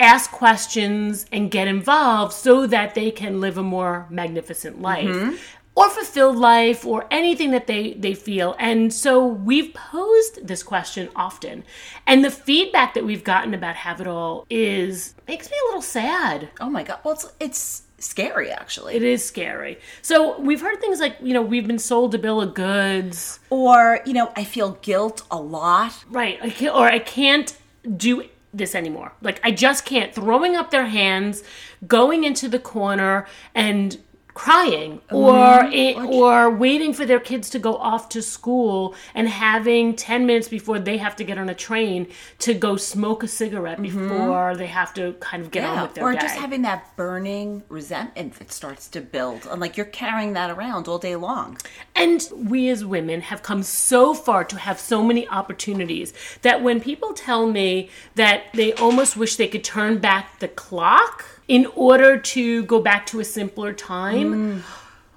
ask 0.00 0.32
questions 0.32 1.24
and 1.30 1.52
get 1.52 1.68
involved 1.68 2.32
so 2.32 2.66
that 2.66 2.96
they 2.96 3.10
can 3.10 3.40
live 3.40 3.58
a 3.58 3.62
more 3.62 4.06
magnificent 4.10 4.80
life. 4.80 5.08
Mm-hmm 5.08 5.36
or 5.78 5.88
fulfilled 5.90 6.36
life 6.36 6.84
or 6.84 7.06
anything 7.08 7.52
that 7.52 7.68
they 7.68 7.92
they 7.92 8.12
feel. 8.12 8.56
And 8.58 8.92
so 8.92 9.24
we've 9.24 9.72
posed 9.72 10.44
this 10.44 10.64
question 10.64 11.08
often. 11.14 11.62
And 12.04 12.24
the 12.24 12.32
feedback 12.32 12.94
that 12.94 13.04
we've 13.04 13.22
gotten 13.22 13.54
about 13.54 13.76
have 13.76 14.00
it 14.00 14.08
all 14.08 14.44
is 14.50 15.14
makes 15.28 15.48
me 15.48 15.56
a 15.62 15.66
little 15.66 15.82
sad. 15.82 16.48
Oh 16.60 16.68
my 16.68 16.82
god. 16.82 16.98
Well 17.04 17.14
it's 17.14 17.32
it's 17.38 17.82
scary 17.98 18.50
actually. 18.50 18.96
It 18.96 19.04
is 19.04 19.24
scary. 19.24 19.78
So 20.02 20.40
we've 20.40 20.60
heard 20.60 20.80
things 20.80 20.98
like 20.98 21.16
you 21.22 21.32
know 21.32 21.42
we've 21.42 21.68
been 21.68 21.78
sold 21.78 22.12
a 22.12 22.18
bill 22.18 22.40
of 22.40 22.54
goods. 22.54 23.38
Or 23.48 24.00
you 24.04 24.14
know 24.14 24.32
i 24.34 24.42
feel 24.42 24.72
guilt 24.82 25.22
a 25.30 25.40
lot. 25.40 26.04
Right. 26.10 26.38
I 26.42 26.68
or 26.70 26.88
i 26.88 26.98
can't 26.98 27.56
do 27.96 28.24
this 28.52 28.74
anymore. 28.74 29.12
Like 29.22 29.40
i 29.44 29.52
just 29.52 29.84
can't. 29.84 30.12
Throwing 30.12 30.56
up 30.56 30.72
their 30.72 30.86
hands 30.86 31.44
going 31.86 32.24
into 32.24 32.48
the 32.48 32.58
corner 32.58 33.28
and 33.54 33.96
crying 34.38 35.00
or 35.10 35.32
mm-hmm. 35.34 35.72
it, 35.72 35.96
or 35.96 36.48
waiting 36.48 36.92
for 36.92 37.04
their 37.04 37.18
kids 37.18 37.50
to 37.50 37.58
go 37.58 37.74
off 37.74 38.08
to 38.08 38.22
school 38.22 38.94
and 39.12 39.28
having 39.28 39.96
10 39.96 40.26
minutes 40.26 40.46
before 40.46 40.78
they 40.78 40.96
have 40.96 41.16
to 41.16 41.24
get 41.24 41.36
on 41.38 41.48
a 41.48 41.54
train 41.56 42.06
to 42.38 42.54
go 42.54 42.76
smoke 42.76 43.24
a 43.24 43.26
cigarette 43.26 43.80
mm-hmm. 43.80 44.08
before 44.08 44.54
they 44.54 44.68
have 44.68 44.94
to 44.94 45.12
kind 45.14 45.42
of 45.42 45.50
get 45.50 45.64
yeah. 45.64 45.72
on 45.72 45.82
with 45.82 45.94
their 45.94 46.04
or 46.04 46.12
day. 46.12 46.20
just 46.20 46.36
having 46.36 46.62
that 46.62 46.94
burning 46.94 47.64
resentment 47.68 48.34
that 48.34 48.52
starts 48.52 48.86
to 48.86 49.00
build 49.00 49.44
and 49.50 49.60
like 49.60 49.76
you're 49.76 49.84
carrying 49.86 50.34
that 50.34 50.52
around 50.52 50.86
all 50.86 50.98
day 50.98 51.16
long 51.16 51.58
and 51.96 52.28
we 52.32 52.68
as 52.68 52.84
women 52.84 53.20
have 53.22 53.42
come 53.42 53.64
so 53.64 54.14
far 54.14 54.44
to 54.44 54.56
have 54.56 54.78
so 54.78 55.02
many 55.02 55.26
opportunities 55.30 56.12
that 56.42 56.62
when 56.62 56.80
people 56.80 57.12
tell 57.12 57.48
me 57.48 57.90
that 58.14 58.44
they 58.54 58.72
almost 58.74 59.16
wish 59.16 59.34
they 59.34 59.48
could 59.48 59.64
turn 59.64 59.98
back 59.98 60.38
the 60.38 60.46
clock 60.46 61.37
in 61.48 61.66
order 61.74 62.18
to 62.18 62.62
go 62.64 62.80
back 62.80 63.06
to 63.06 63.20
a 63.20 63.24
simpler 63.24 63.72
time. 63.72 64.60
Mm. 64.60 64.62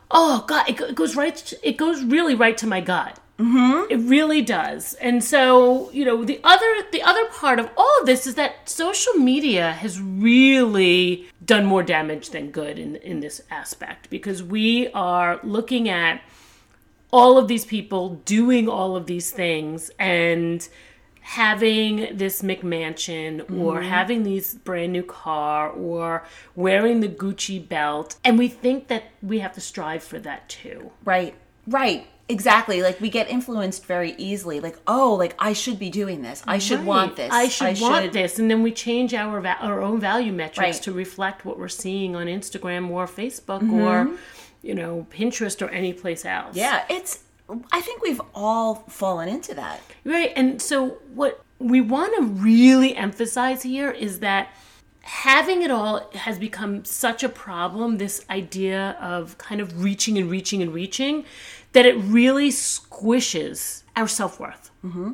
Oh 0.09 0.43
God, 0.47 0.67
it, 0.69 0.79
it, 0.79 0.95
goes 0.95 1.15
right. 1.15 1.53
It 1.61 1.77
goes 1.77 2.03
really 2.03 2.35
right 2.35 2.57
to 2.57 2.67
my 2.67 2.81
gut. 2.81 3.19
Mm-hmm. 3.37 3.91
It 3.91 4.07
really 4.07 4.41
does. 4.41 4.93
And 4.95 5.23
so, 5.23 5.89
you 5.91 6.05
know, 6.05 6.23
the 6.23 6.39
other 6.43 6.83
the 6.91 7.01
other 7.01 7.25
part 7.29 7.59
of 7.59 7.69
all 7.75 7.99
of 7.99 8.05
this 8.05 8.27
is 8.27 8.35
that 8.35 8.69
social 8.69 9.13
media 9.13 9.71
has 9.71 9.99
really 9.99 11.27
done 11.43 11.65
more 11.65 11.81
damage 11.81 12.29
than 12.29 12.51
good 12.51 12.77
in 12.77 12.97
in 12.97 13.19
this 13.19 13.41
aspect 13.49 14.09
because 14.09 14.43
we 14.43 14.89
are 14.89 15.39
looking 15.43 15.89
at 15.89 16.21
all 17.11 17.37
of 17.37 17.47
these 17.47 17.65
people 17.65 18.21
doing 18.25 18.69
all 18.69 18.95
of 18.95 19.05
these 19.05 19.31
things 19.31 19.91
and 19.99 20.69
having 21.21 22.17
this 22.17 22.41
McMansion 22.41 23.41
or 23.41 23.75
mm-hmm. 23.77 23.89
having 23.89 24.23
these 24.23 24.55
brand 24.55 24.91
new 24.91 25.03
car 25.03 25.69
or 25.69 26.25
wearing 26.55 26.99
the 26.99 27.07
Gucci 27.07 27.65
belt. 27.67 28.17
And 28.23 28.37
we 28.37 28.47
think 28.47 28.87
that 28.87 29.03
we 29.21 29.39
have 29.39 29.53
to 29.53 29.61
strive 29.61 30.03
for 30.03 30.19
that 30.19 30.49
too. 30.49 30.91
Right. 31.05 31.35
Right. 31.67 32.07
Exactly. 32.27 32.81
Like 32.81 32.99
we 32.99 33.09
get 33.09 33.29
influenced 33.29 33.85
very 33.85 34.15
easily. 34.17 34.59
Like, 34.59 34.77
oh, 34.87 35.13
like 35.15 35.35
I 35.37 35.53
should 35.53 35.77
be 35.77 35.89
doing 35.89 36.21
this. 36.21 36.43
I 36.47 36.57
should 36.57 36.79
right. 36.79 36.87
want 36.87 37.15
this. 37.17 37.31
I 37.31 37.49
should 37.49 37.77
I 37.77 37.81
want 37.81 38.05
should... 38.05 38.13
this. 38.13 38.39
And 38.39 38.49
then 38.49 38.63
we 38.63 38.71
change 38.71 39.13
our 39.13 39.39
va- 39.41 39.57
our 39.59 39.81
own 39.81 39.99
value 39.99 40.31
metrics 40.31 40.77
right. 40.77 40.83
to 40.83 40.91
reflect 40.91 41.45
what 41.45 41.59
we're 41.59 41.67
seeing 41.67 42.15
on 42.15 42.27
Instagram 42.27 42.89
or 42.89 43.05
Facebook 43.05 43.61
mm-hmm. 43.61 43.73
or 43.73 44.17
you 44.61 44.75
know, 44.75 45.07
Pinterest 45.11 45.61
or 45.65 45.69
any 45.69 45.93
place 45.93 46.25
else. 46.25 46.55
Yeah, 46.55 46.83
it's 46.89 47.23
I 47.71 47.81
think 47.81 48.01
we've 48.01 48.21
all 48.33 48.75
fallen 48.89 49.29
into 49.29 49.53
that. 49.55 49.81
Right. 50.03 50.31
And 50.35 50.61
so, 50.61 50.97
what 51.13 51.43
we 51.59 51.81
want 51.81 52.15
to 52.17 52.23
really 52.23 52.95
emphasize 52.95 53.63
here 53.63 53.91
is 53.91 54.19
that 54.19 54.49
having 55.01 55.61
it 55.61 55.71
all 55.71 56.09
has 56.13 56.37
become 56.37 56.85
such 56.85 57.23
a 57.23 57.29
problem 57.29 57.97
this 57.97 58.23
idea 58.29 58.97
of 58.99 59.37
kind 59.37 59.61
of 59.61 59.83
reaching 59.83 60.17
and 60.17 60.29
reaching 60.29 60.61
and 60.61 60.73
reaching 60.73 61.25
that 61.73 61.85
it 61.85 61.95
really 61.97 62.49
squishes 62.49 63.83
our 63.95 64.07
self 64.07 64.39
worth. 64.39 64.71
Mm-hmm. 64.83 65.13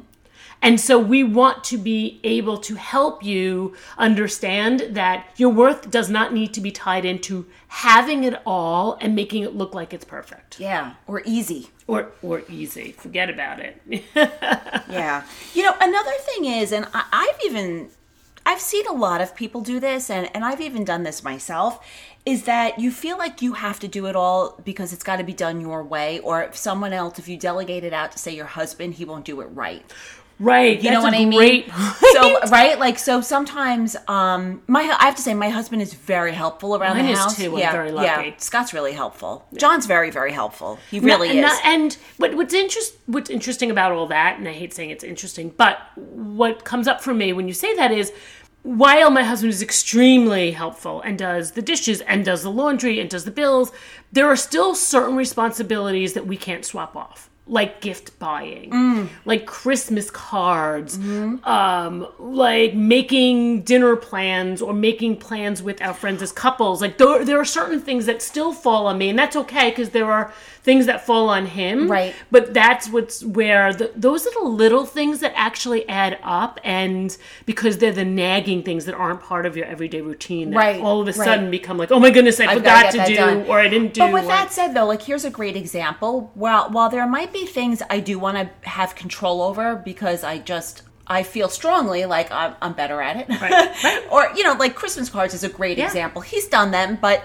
And 0.61 0.79
so 0.79 0.97
we 0.97 1.23
want 1.23 1.63
to 1.65 1.77
be 1.77 2.19
able 2.23 2.57
to 2.59 2.75
help 2.75 3.23
you 3.23 3.75
understand 3.97 4.83
that 4.91 5.27
your 5.37 5.49
worth 5.49 5.89
does 5.91 6.09
not 6.09 6.33
need 6.33 6.53
to 6.55 6.61
be 6.61 6.71
tied 6.71 7.05
into 7.05 7.45
having 7.67 8.23
it 8.23 8.41
all 8.45 8.97
and 8.99 9.15
making 9.15 9.43
it 9.43 9.55
look 9.55 9.73
like 9.73 9.93
it's 9.93 10.05
perfect. 10.05 10.59
Yeah, 10.59 10.93
or 11.05 11.21
easy. 11.25 11.69
Or 11.85 12.11
or 12.21 12.43
easy. 12.49 12.91
Forget 12.93 13.29
about 13.29 13.59
it. 13.59 13.81
yeah. 14.15 15.25
You 15.53 15.63
know, 15.63 15.75
another 15.79 16.13
thing 16.19 16.45
is 16.45 16.71
and 16.71 16.87
I, 16.93 17.03
I've 17.11 17.45
even 17.45 17.89
I've 18.45 18.61
seen 18.61 18.87
a 18.87 18.93
lot 18.93 19.19
of 19.19 19.35
people 19.35 19.59
do 19.59 19.77
this 19.79 20.09
and, 20.09 20.33
and 20.33 20.45
I've 20.45 20.61
even 20.61 20.85
done 20.85 21.03
this 21.03 21.21
myself 21.21 21.85
is 22.25 22.43
that 22.43 22.77
you 22.77 22.91
feel 22.91 23.17
like 23.17 23.41
you 23.41 23.53
have 23.53 23.79
to 23.79 23.87
do 23.87 24.05
it 24.05 24.15
all 24.15 24.59
because 24.63 24.91
it's 24.91 25.03
got 25.03 25.17
to 25.17 25.23
be 25.23 25.33
done 25.33 25.61
your 25.61 25.83
way 25.83 26.19
or 26.19 26.43
if 26.43 26.57
someone 26.57 26.91
else 26.93 27.19
if 27.19 27.27
you 27.27 27.37
delegate 27.37 27.83
it 27.83 27.93
out 27.93 28.11
to 28.11 28.17
say 28.17 28.33
your 28.33 28.45
husband 28.45 28.93
he 28.93 29.05
won't 29.05 29.25
do 29.25 29.39
it 29.41 29.45
right 29.45 29.83
Right. 30.39 30.81
You 30.81 30.91
know 30.91 31.01
what 31.01 31.13
I 31.13 31.25
mean? 31.25 31.65
so 32.13 32.39
right, 32.49 32.77
like 32.77 32.99
so 32.99 33.21
sometimes 33.21 33.95
um 34.07 34.61
my 34.67 34.81
I 34.81 35.05
have 35.05 35.15
to 35.15 35.21
say 35.21 35.33
my 35.33 35.49
husband 35.49 35.81
is 35.81 35.93
very 35.93 36.33
helpful 36.33 36.75
around 36.75 36.97
Mine 36.97 37.07
the 37.07 37.15
house. 37.15 37.35
Too. 37.35 37.55
Yeah, 37.57 37.71
very 37.71 37.91
lucky. 37.91 38.29
Yeah. 38.29 38.37
Scott's 38.37 38.73
really 38.73 38.93
helpful. 38.93 39.47
Yeah. 39.51 39.59
John's 39.59 39.85
very 39.85 40.11
very 40.11 40.31
helpful. 40.31 40.79
He 40.91 40.99
really 40.99 41.29
is. 41.29 41.41
Not, 41.41 41.65
and 41.65 41.97
what, 42.17 42.35
what's 42.35 42.53
interest 42.53 42.95
what's 43.07 43.29
interesting 43.29 43.71
about 43.71 43.91
all 43.91 44.07
that, 44.07 44.37
and 44.37 44.47
I 44.47 44.53
hate 44.53 44.73
saying 44.73 44.91
it's 44.91 45.03
interesting, 45.03 45.53
but 45.57 45.79
what 45.95 46.63
comes 46.63 46.87
up 46.87 47.01
for 47.01 47.13
me 47.13 47.33
when 47.33 47.47
you 47.47 47.53
say 47.53 47.75
that 47.75 47.91
is 47.91 48.13
while 48.63 49.09
my 49.09 49.23
husband 49.23 49.51
is 49.53 49.61
extremely 49.61 50.51
helpful 50.51 51.01
and 51.01 51.17
does 51.17 51.53
the 51.53 51.61
dishes 51.61 52.01
and 52.01 52.25
does 52.25 52.43
the 52.43 52.51
laundry 52.51 52.99
and 52.99 53.09
does 53.09 53.23
the 53.23 53.31
bills, 53.31 53.71
there 54.11 54.27
are 54.27 54.35
still 54.35 54.75
certain 54.75 55.15
responsibilities 55.15 56.13
that 56.13 56.27
we 56.27 56.35
can't 56.35 56.65
swap 56.65 56.95
off 56.95 57.29
like 57.47 57.81
gift 57.81 58.17
buying, 58.19 58.71
mm. 58.71 59.09
like 59.25 59.45
Christmas 59.45 60.09
cards, 60.11 60.97
mm-hmm. 60.97 61.43
um, 61.47 62.07
like 62.19 62.73
making 62.73 63.61
dinner 63.61 63.95
plans 63.95 64.61
or 64.61 64.73
making 64.73 65.17
plans 65.17 65.63
with 65.63 65.81
our 65.81 65.93
friends 65.93 66.21
as 66.21 66.31
couples. 66.31 66.81
Like 66.81 66.97
there, 66.97 67.23
there 67.23 67.39
are 67.39 67.45
certain 67.45 67.79
things 67.79 68.05
that 68.05 68.21
still 68.21 68.53
fall 68.53 68.87
on 68.87 68.97
me, 68.97 69.09
and 69.09 69.17
that's 69.17 69.35
okay 69.35 69.69
because 69.69 69.91
there 69.91 70.11
are 70.11 70.33
things 70.67 70.85
that 70.85 71.05
fall 71.05 71.29
on 71.29 71.45
him. 71.45 71.89
Right. 71.89 72.13
But 72.29 72.53
that's 72.53 72.89
what's 72.89 73.23
where 73.23 73.73
the, 73.73 73.91
those 73.95 74.27
are 74.27 74.33
the 74.33 74.49
little 74.49 74.85
things 74.85 75.21
that 75.21 75.31
actually 75.35 75.87
add 75.87 76.19
up, 76.23 76.59
and 76.63 77.15
because 77.45 77.77
they're 77.77 77.93
the 77.93 78.05
nagging 78.05 78.63
things 78.63 78.83
that 78.85 78.95
aren't 78.95 79.21
part 79.21 79.45
of 79.45 79.55
your 79.55 79.65
everyday 79.65 80.01
routine, 80.01 80.53
right. 80.53 80.81
all 80.81 80.99
of 80.99 81.07
a 81.07 81.13
sudden 81.13 81.45
right. 81.45 81.51
become 81.51 81.77
like, 81.77 81.91
oh 81.91 81.99
my 81.99 82.09
goodness, 82.09 82.39
I 82.41 82.47
I've 82.47 82.57
forgot 82.57 82.91
to 82.91 83.05
do, 83.05 83.15
done. 83.15 83.45
or 83.47 83.59
I 83.59 83.69
didn't 83.69 83.93
do. 83.93 84.01
But 84.01 84.11
with 84.11 84.25
or, 84.25 84.27
that 84.27 84.51
said, 84.51 84.73
though, 84.73 84.85
like 84.85 85.01
here's 85.01 85.23
a 85.23 85.29
great 85.29 85.55
example. 85.55 86.31
While 86.33 86.69
while 86.71 86.89
there 86.89 87.07
might 87.07 87.31
be 87.39 87.45
things 87.45 87.81
I 87.89 87.99
do 87.99 88.19
want 88.19 88.37
to 88.37 88.69
have 88.69 88.95
control 88.95 89.41
over 89.41 89.75
because 89.75 90.23
I 90.23 90.39
just 90.39 90.83
I 91.05 91.23
feel 91.23 91.49
strongly 91.49 92.05
like 92.05 92.31
I'm, 92.31 92.55
I'm 92.61 92.73
better 92.73 93.01
at 93.01 93.17
it. 93.17 93.29
Right. 93.29 93.83
right. 93.83 94.07
or, 94.11 94.29
you 94.35 94.43
know, 94.43 94.53
like 94.53 94.75
Christmas 94.75 95.09
cards 95.09 95.33
is 95.33 95.43
a 95.43 95.49
great 95.49 95.77
yeah. 95.77 95.85
example. 95.85 96.21
He's 96.21 96.47
done 96.47 96.71
them, 96.71 96.97
but 97.01 97.23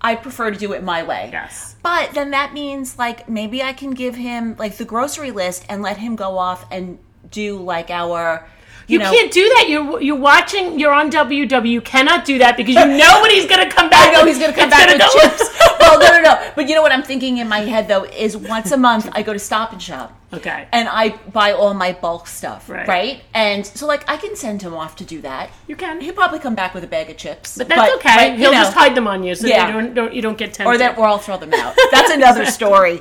I 0.00 0.14
prefer 0.14 0.50
to 0.50 0.58
do 0.58 0.72
it 0.72 0.82
my 0.82 1.02
way. 1.02 1.30
Yes. 1.32 1.74
But 1.82 2.12
then 2.12 2.30
that 2.30 2.52
means 2.52 2.98
like 2.98 3.28
maybe 3.28 3.62
I 3.62 3.72
can 3.72 3.90
give 3.90 4.14
him 4.14 4.54
like 4.56 4.76
the 4.76 4.84
grocery 4.84 5.30
list 5.30 5.64
and 5.68 5.82
let 5.82 5.96
him 5.96 6.14
go 6.14 6.38
off 6.38 6.64
and 6.70 6.98
do 7.30 7.58
like 7.58 7.90
our 7.90 8.46
you, 8.86 8.94
you 8.94 8.98
know, 8.98 9.10
can't 9.10 9.32
do 9.32 9.48
that. 9.56 9.66
You're 9.68 10.00
you're 10.00 10.16
watching. 10.16 10.78
You're 10.78 10.92
on 10.92 11.10
WW. 11.10 11.68
You 11.68 11.80
cannot 11.80 12.24
do 12.24 12.38
that 12.38 12.56
because 12.56 12.74
you 12.74 12.86
know 12.86 13.20
when 13.22 13.30
he's 13.30 13.46
going 13.46 13.66
to 13.66 13.74
come 13.74 13.88
back. 13.90 14.08
I 14.08 14.12
know 14.12 14.26
he's 14.26 14.38
going 14.38 14.52
to 14.52 14.58
come 14.58 14.70
back 14.70 14.88
with 14.88 14.98
go. 14.98 15.08
chips. 15.20 15.58
well, 15.80 15.98
no, 15.98 16.06
no, 16.08 16.22
no. 16.22 16.52
But 16.54 16.68
you 16.68 16.74
know 16.74 16.82
what 16.82 16.92
I'm 16.92 17.02
thinking 17.02 17.38
in 17.38 17.48
my 17.48 17.60
head 17.60 17.88
though 17.88 18.04
is 18.04 18.36
once 18.36 18.72
a 18.72 18.76
month 18.76 19.08
I 19.12 19.22
go 19.22 19.32
to 19.32 19.38
Stop 19.38 19.72
and 19.72 19.82
Shop. 19.82 20.18
Okay. 20.32 20.66
And 20.72 20.88
I 20.88 21.10
buy 21.32 21.52
all 21.52 21.74
my 21.74 21.92
bulk 21.92 22.26
stuff. 22.26 22.68
Right. 22.68 22.88
right. 22.88 23.22
And 23.32 23.64
so 23.64 23.86
like 23.86 24.08
I 24.08 24.16
can 24.16 24.36
send 24.36 24.62
him 24.62 24.74
off 24.74 24.96
to 24.96 25.04
do 25.04 25.20
that. 25.22 25.50
You 25.66 25.76
can. 25.76 26.00
He'll 26.00 26.14
probably 26.14 26.40
come 26.40 26.54
back 26.54 26.74
with 26.74 26.84
a 26.84 26.88
bag 26.88 27.08
of 27.08 27.16
chips. 27.16 27.56
But 27.56 27.68
that's 27.68 27.80
but, 27.80 27.96
okay. 27.96 28.30
But, 28.30 28.38
He'll 28.38 28.52
know, 28.52 28.58
just 28.58 28.74
hide 28.74 28.94
them 28.94 29.06
on 29.06 29.22
you 29.22 29.34
so 29.34 29.46
yeah. 29.46 29.68
you 29.68 29.72
don't, 29.72 29.94
don't 29.94 30.14
you 30.14 30.22
don't 30.22 30.36
get 30.36 30.52
tempted. 30.54 30.74
Or 30.74 30.78
that 30.78 30.96
we'll 30.98 31.18
throw 31.18 31.38
them 31.38 31.54
out. 31.54 31.76
That's 31.90 32.12
another 32.12 32.46
story. 32.60 33.00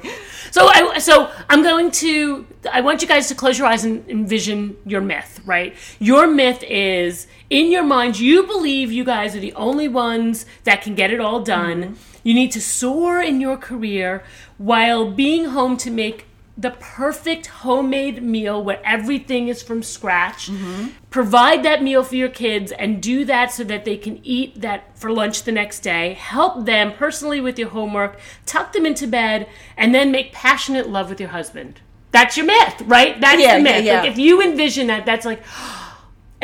So 0.52 0.68
I 0.68 0.98
so 1.00 1.32
I'm 1.50 1.64
going 1.64 1.92
to 1.92 2.46
I 2.72 2.82
want 2.82 3.02
you 3.02 3.08
guys 3.08 3.28
to 3.28 3.36
close 3.36 3.58
your 3.58 3.68
eyes 3.68 3.86
and 3.86 4.08
envision 4.10 4.78
your 4.86 5.02
myth, 5.02 5.40
right? 5.46 5.76
Your 6.00 6.28
myth 6.28 6.64
is 6.64 7.28
in 7.50 7.72
your 7.72 7.84
mind 7.84 8.20
you 8.20 8.44
believe 8.44 8.92
you 8.92 9.04
guys 9.04 9.36
are 9.36 9.40
the 9.40 9.54
only 9.54 9.88
ones 9.88 10.46
that 10.64 10.82
can 10.82 10.96
get 10.96 11.12
it 11.12 11.20
all 11.20 11.42
done. 11.42 11.84
Mm-hmm. 11.84 11.94
You 12.24 12.34
need 12.34 12.52
to 12.52 12.62
soar 12.62 13.22
in 13.22 13.42
your 13.42 13.58
career 13.58 14.24
while 14.58 15.12
being 15.12 15.46
home 15.46 15.76
to 15.78 15.92
make 15.92 16.26
the 16.56 16.72
perfect 16.72 17.48
homemade 17.48 18.22
meal 18.22 18.64
where 18.64 18.80
everything 18.86 19.48
is 19.48 19.64
from 19.64 19.82
scratch. 19.82 20.52
Mm-hmm. 20.52 20.90
Provide 21.10 21.64
that 21.64 21.82
meal 21.82 22.04
for 22.04 22.16
your 22.16 22.30
kids 22.30 22.72
and 22.72 23.02
do 23.02 23.26
that 23.26 23.52
so 23.52 23.64
that 23.64 23.86
they 23.86 23.98
can 23.98 24.20
eat 24.24 24.62
that 24.62 24.98
for 24.98 25.12
lunch 25.12 25.44
the 25.44 25.52
next 25.52 25.80
day. 25.80 26.14
Help 26.14 26.66
them 26.66 26.94
personally 26.94 27.42
with 27.42 27.58
your 27.58 27.70
homework, 27.70 28.20
tuck 28.46 28.74
them 28.74 28.86
into 28.86 29.08
bed, 29.08 29.48
and 29.76 29.96
then 29.96 30.12
make 30.12 30.32
passionate 30.32 30.90
love 30.90 31.10
with 31.10 31.20
your 31.20 31.30
husband. 31.30 31.82
That's 32.12 32.38
your 32.38 32.46
myth, 32.46 32.84
right? 32.86 33.20
That's 33.20 33.42
yeah, 33.42 33.58
the 33.58 33.64
myth. 33.64 33.84
Yeah, 33.84 33.94
yeah. 33.94 34.02
Like 34.02 34.12
if 34.12 34.20
you 34.20 34.42
envision 34.44 34.88
that, 34.88 35.08
that's 35.08 35.26
like 35.26 35.44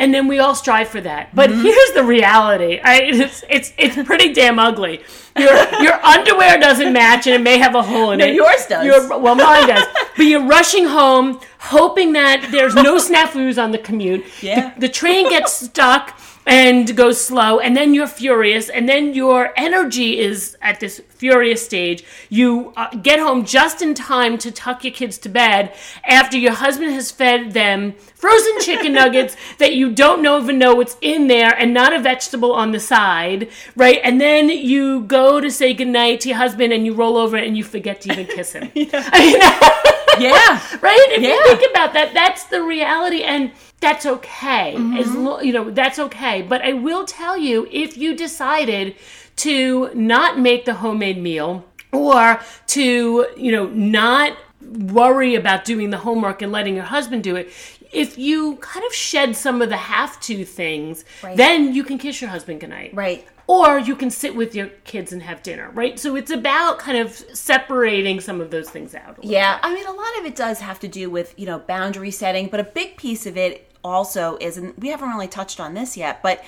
and 0.00 0.14
then 0.14 0.26
we 0.26 0.38
all 0.38 0.54
strive 0.54 0.88
for 0.88 1.00
that. 1.02 1.34
But 1.34 1.50
mm-hmm. 1.50 1.62
here's 1.62 1.92
the 1.92 2.02
reality: 2.02 2.80
I, 2.82 3.02
it's 3.02 3.44
it's 3.48 3.72
it's 3.76 3.96
pretty 4.06 4.32
damn 4.32 4.58
ugly. 4.58 5.02
Your 5.38 5.52
your 5.82 5.94
underwear 6.04 6.58
doesn't 6.58 6.92
match, 6.92 7.26
and 7.26 7.36
it 7.36 7.42
may 7.42 7.58
have 7.58 7.74
a 7.74 7.82
hole 7.82 8.12
in 8.12 8.18
no, 8.18 8.26
it. 8.26 8.34
Yours 8.34 8.66
does. 8.66 8.84
Your, 8.84 9.18
well, 9.18 9.34
mine 9.34 9.68
does. 9.68 9.86
But 10.16 10.24
you're 10.24 10.46
rushing 10.46 10.86
home, 10.86 11.40
hoping 11.58 12.12
that 12.14 12.48
there's 12.50 12.74
no 12.74 12.96
snafus 13.08 13.62
on 13.62 13.70
the 13.70 13.78
commute. 13.78 14.24
Yeah. 14.42 14.74
The, 14.74 14.80
the 14.80 14.88
train 14.88 15.28
gets 15.28 15.52
stuck 15.52 16.18
and 16.46 16.96
goes 16.96 17.20
slow 17.20 17.58
and 17.58 17.76
then 17.76 17.94
you're 17.94 18.06
furious 18.06 18.68
and 18.68 18.88
then 18.88 19.14
your 19.14 19.52
energy 19.56 20.18
is 20.18 20.56
at 20.62 20.80
this 20.80 21.00
furious 21.08 21.64
stage. 21.64 22.04
You 22.28 22.72
uh, 22.76 22.94
get 22.96 23.20
home 23.20 23.44
just 23.44 23.82
in 23.82 23.94
time 23.94 24.38
to 24.38 24.50
tuck 24.50 24.84
your 24.84 24.92
kids 24.92 25.18
to 25.18 25.28
bed 25.28 25.74
after 26.04 26.38
your 26.38 26.54
husband 26.54 26.92
has 26.92 27.10
fed 27.10 27.52
them 27.52 27.92
frozen 28.14 28.52
chicken 28.60 28.92
nuggets 28.94 29.36
that 29.58 29.74
you 29.74 29.92
don't 29.92 30.22
know, 30.22 30.40
even 30.40 30.58
know 30.58 30.74
what's 30.74 30.96
in 31.00 31.26
there 31.26 31.54
and 31.56 31.74
not 31.74 31.92
a 31.92 31.98
vegetable 31.98 32.52
on 32.52 32.72
the 32.72 32.80
side 32.80 33.48
right? 33.76 34.00
And 34.02 34.20
then 34.20 34.48
you 34.48 35.02
go 35.02 35.40
to 35.40 35.50
say 35.50 35.74
goodnight 35.74 36.20
to 36.20 36.28
your 36.30 36.38
husband 36.38 36.72
and 36.72 36.86
you 36.86 36.94
roll 36.94 37.16
over 37.16 37.36
and 37.36 37.56
you 37.56 37.64
forget 37.64 38.00
to 38.02 38.12
even 38.12 38.26
kiss 38.26 38.52
him. 38.52 38.70
Yeah. 38.80 39.80
yeah 40.18 40.60
right 40.80 41.08
if 41.10 41.22
yeah. 41.22 41.30
you 41.30 41.44
think 41.44 41.70
about 41.70 41.92
that 41.92 42.12
that's 42.14 42.44
the 42.44 42.62
reality 42.62 43.22
and 43.22 43.52
that's 43.80 44.04
okay. 44.06 44.74
Mm-hmm. 44.76 44.96
As 44.96 45.14
lo- 45.14 45.40
you 45.40 45.52
know, 45.52 45.70
that's 45.70 45.98
okay. 45.98 46.42
But 46.42 46.62
I 46.62 46.74
will 46.74 47.04
tell 47.04 47.36
you, 47.36 47.66
if 47.70 47.96
you 47.96 48.14
decided 48.14 48.94
to 49.36 49.90
not 49.94 50.38
make 50.38 50.66
the 50.66 50.74
homemade 50.74 51.18
meal 51.20 51.64
or 51.92 52.40
to, 52.68 53.26
you 53.36 53.52
know, 53.52 53.66
not 53.66 54.36
worry 54.60 55.34
about 55.34 55.64
doing 55.64 55.90
the 55.90 55.98
homework 55.98 56.42
and 56.42 56.52
letting 56.52 56.74
your 56.74 56.84
husband 56.84 57.24
do 57.24 57.36
it, 57.36 57.50
if 57.92 58.18
you 58.18 58.56
kind 58.56 58.86
of 58.86 58.92
shed 58.92 59.36
some 59.36 59.60
of 59.62 59.68
the 59.68 59.76
have 59.76 60.20
to 60.20 60.44
things, 60.44 61.04
right. 61.22 61.36
then 61.36 61.74
you 61.74 61.84
can 61.84 61.98
kiss 61.98 62.20
your 62.20 62.30
husband 62.30 62.60
goodnight. 62.60 62.94
Right. 62.94 63.26
Or 63.46 63.78
you 63.80 63.96
can 63.96 64.10
sit 64.10 64.36
with 64.36 64.54
your 64.54 64.68
kids 64.84 65.12
and 65.12 65.22
have 65.22 65.42
dinner, 65.42 65.70
right? 65.70 65.98
So 65.98 66.14
it's 66.14 66.30
about 66.30 66.78
kind 66.78 66.98
of 66.98 67.12
separating 67.12 68.20
some 68.20 68.40
of 68.40 68.52
those 68.52 68.70
things 68.70 68.94
out. 68.94 69.18
Yeah. 69.22 69.56
Bit. 69.56 69.64
I 69.64 69.74
mean, 69.74 69.86
a 69.86 69.92
lot 69.92 70.18
of 70.20 70.24
it 70.24 70.36
does 70.36 70.60
have 70.60 70.78
to 70.80 70.88
do 70.88 71.10
with, 71.10 71.34
you 71.36 71.46
know, 71.46 71.58
boundary 71.58 72.12
setting, 72.12 72.46
but 72.46 72.60
a 72.60 72.64
big 72.64 72.96
piece 72.96 73.26
of 73.26 73.36
it 73.36 73.72
also 73.82 74.36
is, 74.40 74.56
and 74.56 74.72
we 74.76 74.88
haven't 74.88 75.08
really 75.08 75.26
touched 75.26 75.58
on 75.58 75.74
this 75.74 75.96
yet, 75.96 76.22
but 76.22 76.44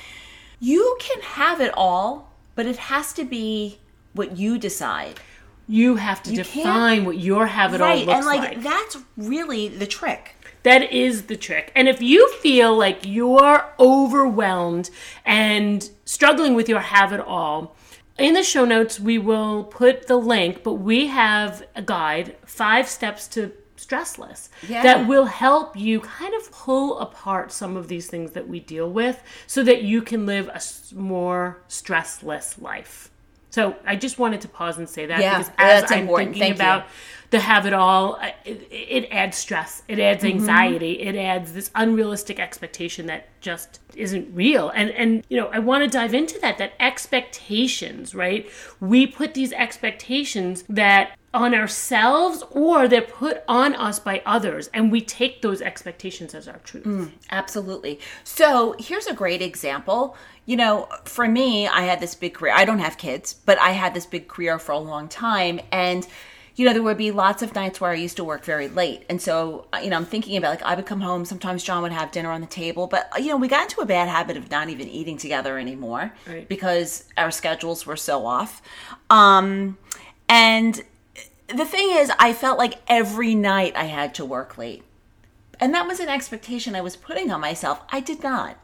you 0.60 0.96
can 1.00 1.20
have 1.22 1.60
it 1.60 1.72
all, 1.76 2.32
but 2.54 2.66
it 2.66 2.76
has 2.76 3.12
to 3.14 3.24
be 3.24 3.80
what 4.12 4.36
you 4.36 4.58
decide. 4.58 5.18
You 5.66 5.96
have 5.96 6.22
to 6.24 6.30
you 6.30 6.36
define 6.36 7.04
what 7.04 7.18
your 7.18 7.46
have 7.46 7.74
it 7.74 7.80
right, 7.80 8.06
all 8.08 8.14
looks 8.14 8.26
like. 8.26 8.36
and 8.36 8.42
like, 8.42 8.56
like. 8.56 8.62
That's 8.62 8.98
really 9.16 9.68
the 9.68 9.86
trick. 9.86 10.36
That 10.62 10.92
is 10.92 11.22
the 11.22 11.36
trick. 11.36 11.72
And 11.74 11.88
if 11.88 12.00
you 12.00 12.32
feel 12.34 12.76
like 12.76 13.00
you're 13.04 13.64
overwhelmed 13.78 14.90
and 15.24 15.88
struggling 16.04 16.54
with 16.54 16.68
your 16.68 16.80
have 16.80 17.12
it 17.12 17.20
all, 17.20 17.74
in 18.18 18.34
the 18.34 18.42
show 18.42 18.64
notes, 18.64 19.00
we 19.00 19.18
will 19.18 19.64
put 19.64 20.06
the 20.06 20.16
link, 20.16 20.62
but 20.62 20.74
we 20.74 21.06
have 21.08 21.64
a 21.74 21.82
guide, 21.82 22.36
five 22.44 22.88
steps 22.88 23.26
to 23.28 23.52
stressless 23.76 24.48
yeah. 24.68 24.82
that 24.82 25.08
will 25.08 25.24
help 25.24 25.76
you 25.76 26.00
kind 26.00 26.34
of 26.34 26.52
pull 26.52 26.98
apart 27.00 27.50
some 27.50 27.76
of 27.76 27.88
these 27.88 28.06
things 28.06 28.32
that 28.32 28.48
we 28.48 28.60
deal 28.60 28.88
with 28.88 29.22
so 29.46 29.64
that 29.64 29.82
you 29.82 30.00
can 30.02 30.24
live 30.24 30.48
a 30.48 30.60
more 30.94 31.62
stressless 31.68 32.60
life. 32.60 33.10
So 33.50 33.76
I 33.84 33.96
just 33.96 34.18
wanted 34.18 34.40
to 34.42 34.48
pause 34.48 34.78
and 34.78 34.88
say 34.88 35.06
that 35.06 35.20
yeah, 35.20 35.38
because 35.38 35.52
as 35.58 35.90
I'm 35.90 36.00
important. 36.00 36.32
thinking 36.34 36.42
Thank 36.42 36.54
about 36.54 36.84
you. 36.84 36.90
The 37.32 37.40
have 37.40 37.64
it 37.64 37.72
all, 37.72 38.20
it, 38.44 38.68
it, 38.70 39.08
adds 39.10 39.38
stress, 39.38 39.82
it 39.88 39.98
adds 39.98 40.22
mm-hmm. 40.22 40.38
anxiety, 40.38 40.98
mm-hmm. 40.98 41.16
it 41.16 41.18
adds 41.18 41.54
this 41.54 41.70
unrealistic 41.74 42.38
expectation 42.38 43.06
that 43.06 43.28
just 43.40 43.80
isn't 43.96 44.32
real. 44.34 44.68
And 44.68 44.90
and 44.90 45.24
you 45.28 45.38
know 45.38 45.48
I 45.48 45.58
want 45.58 45.82
to 45.82 45.90
dive 45.90 46.14
into 46.14 46.38
that. 46.40 46.58
That 46.58 46.74
expectations, 46.78 48.14
right? 48.14 48.48
We 48.80 49.06
put 49.06 49.32
these 49.32 49.52
expectations 49.54 50.64
that 50.68 51.16
on 51.34 51.54
ourselves 51.54 52.44
or 52.50 52.86
they're 52.86 53.00
put 53.00 53.42
on 53.48 53.74
us 53.76 53.98
by 53.98 54.20
others 54.26 54.68
and 54.74 54.92
we 54.92 55.00
take 55.00 55.40
those 55.40 55.62
expectations 55.62 56.34
as 56.34 56.46
our 56.46 56.58
truth 56.58 56.84
mm, 56.84 57.10
absolutely 57.30 57.98
so 58.22 58.76
here's 58.78 59.06
a 59.06 59.14
great 59.14 59.40
example 59.40 60.14
you 60.44 60.54
know 60.54 60.86
for 61.06 61.26
me 61.26 61.66
i 61.68 61.80
had 61.80 62.00
this 62.00 62.14
big 62.14 62.34
career 62.34 62.52
i 62.52 62.66
don't 62.66 62.80
have 62.80 62.98
kids 62.98 63.32
but 63.32 63.58
i 63.60 63.70
had 63.70 63.94
this 63.94 64.04
big 64.04 64.28
career 64.28 64.58
for 64.58 64.72
a 64.72 64.78
long 64.78 65.08
time 65.08 65.58
and 65.72 66.06
you 66.54 66.66
know 66.66 66.72
there 66.72 66.82
would 66.82 66.96
be 66.96 67.10
lots 67.10 67.42
of 67.42 67.54
nights 67.54 67.80
where 67.80 67.90
i 67.90 67.94
used 67.94 68.16
to 68.16 68.24
work 68.24 68.44
very 68.44 68.68
late 68.68 69.04
and 69.08 69.20
so 69.20 69.66
you 69.82 69.90
know 69.90 69.96
i'm 69.96 70.04
thinking 70.04 70.36
about 70.36 70.50
like 70.50 70.62
i 70.62 70.74
would 70.74 70.86
come 70.86 71.00
home 71.00 71.24
sometimes 71.24 71.62
john 71.62 71.82
would 71.82 71.92
have 71.92 72.10
dinner 72.12 72.30
on 72.30 72.40
the 72.40 72.46
table 72.46 72.86
but 72.86 73.10
you 73.18 73.28
know 73.28 73.36
we 73.36 73.48
got 73.48 73.62
into 73.62 73.80
a 73.80 73.86
bad 73.86 74.08
habit 74.08 74.36
of 74.36 74.50
not 74.50 74.68
even 74.68 74.88
eating 74.88 75.16
together 75.16 75.58
anymore 75.58 76.12
right. 76.26 76.48
because 76.48 77.04
our 77.16 77.30
schedules 77.30 77.86
were 77.86 77.96
so 77.96 78.26
off 78.26 78.62
um 79.10 79.76
and 80.28 80.82
the 81.54 81.64
thing 81.64 81.90
is, 81.90 82.10
I 82.18 82.32
felt 82.32 82.58
like 82.58 82.80
every 82.86 83.34
night 83.34 83.74
I 83.76 83.84
had 83.84 84.14
to 84.16 84.24
work 84.24 84.58
late. 84.58 84.82
And 85.60 85.74
that 85.74 85.86
was 85.86 86.00
an 86.00 86.08
expectation 86.08 86.74
I 86.74 86.80
was 86.80 86.96
putting 86.96 87.30
on 87.30 87.40
myself. 87.40 87.82
I 87.90 88.00
did 88.00 88.22
not. 88.22 88.56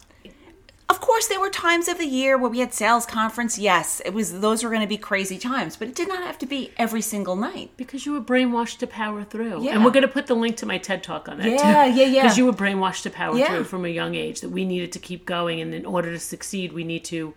Of 0.90 1.03
course, 1.03 1.29
there 1.29 1.38
were 1.38 1.51
times 1.51 1.87
of 1.87 1.98
the 1.98 2.07
year 2.07 2.38
where 2.38 2.51
we 2.51 2.61
had 2.61 2.72
sales 2.72 3.05
conference. 3.05 3.59
Yes, 3.59 4.01
it 4.07 4.14
was 4.14 4.40
those 4.40 4.64
were 4.64 4.70
going 4.70 4.81
to 4.81 4.87
be 4.87 4.96
crazy 4.96 5.37
times, 5.37 5.77
but 5.77 5.88
it 5.88 5.94
did 5.94 6.09
not 6.09 6.22
have 6.22 6.38
to 6.38 6.46
be 6.46 6.72
every 6.79 7.03
single 7.03 7.37
night 7.37 7.70
because 7.77 8.07
you 8.07 8.12
were 8.12 8.22
brainwashed 8.22 8.79
to 8.79 8.87
power 8.87 9.22
through. 9.22 9.62
Yeah. 9.62 9.72
and 9.72 9.85
we're 9.85 9.90
going 9.90 10.07
to 10.07 10.09
put 10.09 10.29
the 10.29 10.35
link 10.35 10.57
to 10.59 10.66
my 10.66 10.79
TED 10.79 11.03
talk 11.03 11.29
on 11.29 11.38
that. 11.38 11.46
Yeah, 11.46 11.57
too. 11.57 11.98
yeah, 11.98 12.07
yeah. 12.07 12.22
Because 12.22 12.38
you 12.38 12.46
were 12.46 12.55
brainwashed 12.55 13.03
to 13.03 13.11
power 13.11 13.37
yeah. 13.37 13.48
through 13.48 13.64
from 13.64 13.85
a 13.85 13.88
young 13.88 14.14
age 14.14 14.40
that 14.40 14.48
we 14.48 14.64
needed 14.64 14.90
to 14.92 14.98
keep 14.98 15.27
going, 15.27 15.61
and 15.61 15.74
in 15.74 15.85
order 15.85 16.11
to 16.11 16.18
succeed, 16.18 16.72
we 16.72 16.85
need 16.85 17.05
to 17.05 17.35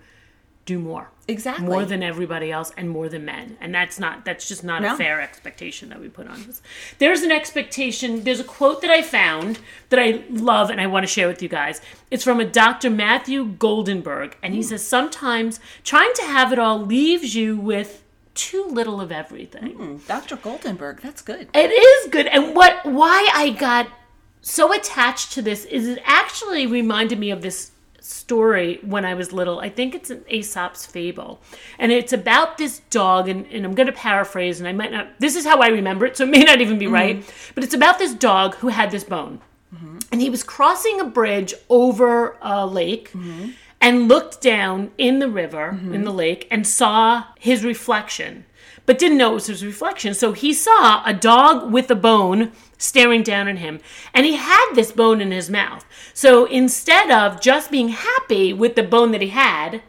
do 0.65 0.80
more. 0.80 1.12
Exactly. 1.28 1.65
More 1.65 1.86
than 1.86 2.04
everybody 2.04 2.52
else 2.52 2.71
and 2.78 2.89
more 2.89 3.10
than 3.10 3.26
men. 3.26 3.58
And 3.60 3.74
that's 3.74 4.00
not 4.00 4.26
that's 4.26 4.47
just 4.47 4.63
not 4.63 4.82
no. 4.82 4.93
a 4.93 4.97
fair 4.97 5.21
expectation 5.21 5.89
that 5.89 6.00
we 6.00 6.10
put 6.10 6.28
on. 6.28 6.41
Us. 6.50 6.62
there's 7.00 7.21
an 7.21 7.32
expectation 7.32 8.24
there's 8.24 8.39
a 8.39 8.43
quote 8.43 8.82
that 8.82 8.89
i 8.89 9.02
found 9.02 9.60
that 9.89 10.00
i 10.00 10.24
love 10.30 10.69
and 10.69 10.82
i 10.82 10.88
want 10.88 11.04
to 11.04 11.08
share 11.08 11.28
with 11.28 11.41
you 11.41 11.50
guys. 11.50 11.82
It's 12.10 12.24
from 12.24 12.39
a 12.39 12.45
dr 12.45 12.89
matthew 12.89 13.45
goldenberg 13.45 14.34
and 14.43 14.54
he 14.54 14.62
says 14.62 14.86
sometimes 14.86 15.60
trying 15.84 16.13
to 16.15 16.24
have 16.24 16.52
it 16.52 16.60
all 16.60 16.80
leaves 16.80 17.36
you 17.36 17.58
with 17.58 18.04
too 18.34 18.65
little 18.65 19.02
of 19.02 19.12
everything. 19.12 19.78
Mm, 19.78 20.08
dr 20.08 20.38
goldenberg 20.38 21.02
that's 21.02 21.21
good. 21.21 21.50
It 21.54 21.71
is 21.71 22.12
good 22.12 22.28
and 22.28 22.56
what 22.56 22.86
why 22.86 23.30
i 23.34 23.50
got 23.50 23.88
so 24.41 24.74
attached 24.74 25.32
to 25.34 25.41
this 25.41 25.65
is 25.65 25.88
it 25.88 26.02
actually 26.04 26.65
reminded 26.67 27.19
me 27.19 27.32
of 27.32 27.41
this 27.41 27.71
story 28.02 28.80
when 28.82 29.06
I 29.06 29.14
was 29.14 29.32
little. 29.32 29.60
I 29.60 29.70
think 29.70 29.96
it's 29.96 30.10
an 30.10 30.26
Aesop's 30.28 30.86
fable. 30.86 31.40
And 31.80 31.92
it's 31.92 32.12
about 32.12 32.58
this 32.58 32.80
dog, 32.90 33.30
and, 33.30 33.46
and 33.48 33.66
I'm 33.66 33.76
going 33.76 33.88
to 33.88 33.94
paraphrase, 33.94 34.60
and 34.60 34.68
I 34.68 34.74
might 34.74 34.92
not, 34.92 35.20
this 35.20 35.36
is 35.36 35.46
how 35.46 35.60
I 35.60 35.68
remember 35.68 36.06
it, 36.06 36.18
so 36.18 36.24
it 36.26 36.30
may 36.30 36.44
not 36.44 36.62
even 36.62 36.78
be 36.78 36.86
mm-hmm. 36.86 36.94
right. 36.94 37.34
But 37.56 37.64
it's 37.64 37.74
about 37.74 38.00
this 38.00 38.14
dog 38.14 38.56
who 38.56 38.68
had 38.68 38.92
this 38.92 39.04
bone. 39.04 39.40
Mm-hmm. 39.74 40.00
And 40.12 40.22
he 40.22 40.30
was 40.30 40.44
crossing 40.44 41.00
a 41.00 41.06
bridge 41.06 41.54
over 41.70 42.38
a 42.42 42.68
lake. 42.68 43.12
Mm-hmm. 43.12 43.52
And 43.84 44.08
looked 44.08 44.42
down 44.42 44.92
in 45.00 45.18
the 45.18 45.28
river, 45.28 45.70
in 45.70 45.78
mm-hmm. 45.78 46.04
the 46.04 46.14
lake, 46.14 46.48
and 46.52 46.68
saw 46.68 47.24
his 47.40 47.64
reflection 47.64 48.46
but 48.91 48.99
didn't 48.99 49.19
know 49.19 49.32
it 49.32 49.36
was 49.36 49.47
his 49.47 49.63
reflection. 49.63 50.13
So 50.13 50.34
he 50.34 50.54
saw 50.54 51.01
a 51.06 51.13
dog 51.13 51.71
with 51.71 51.89
a 51.89 51.95
bone 51.95 52.51
staring 52.77 53.23
down 53.23 53.47
at 53.47 53.58
him, 53.58 53.80
and 54.13 54.25
he 54.25 54.36
had 54.36 54.73
this 54.73 54.91
bone 54.91 55.21
in 55.21 55.32
his 55.32 55.49
mouth. 55.49 55.86
So 56.13 56.43
instead 56.43 57.10
of 57.10 57.39
just 57.39 57.71
being 57.71 57.88
happy 57.88 58.51
with 58.51 58.75
the 58.75 58.84
bone 58.84 59.12
that 59.12 59.21
he 59.21 59.30
had, 59.30 59.82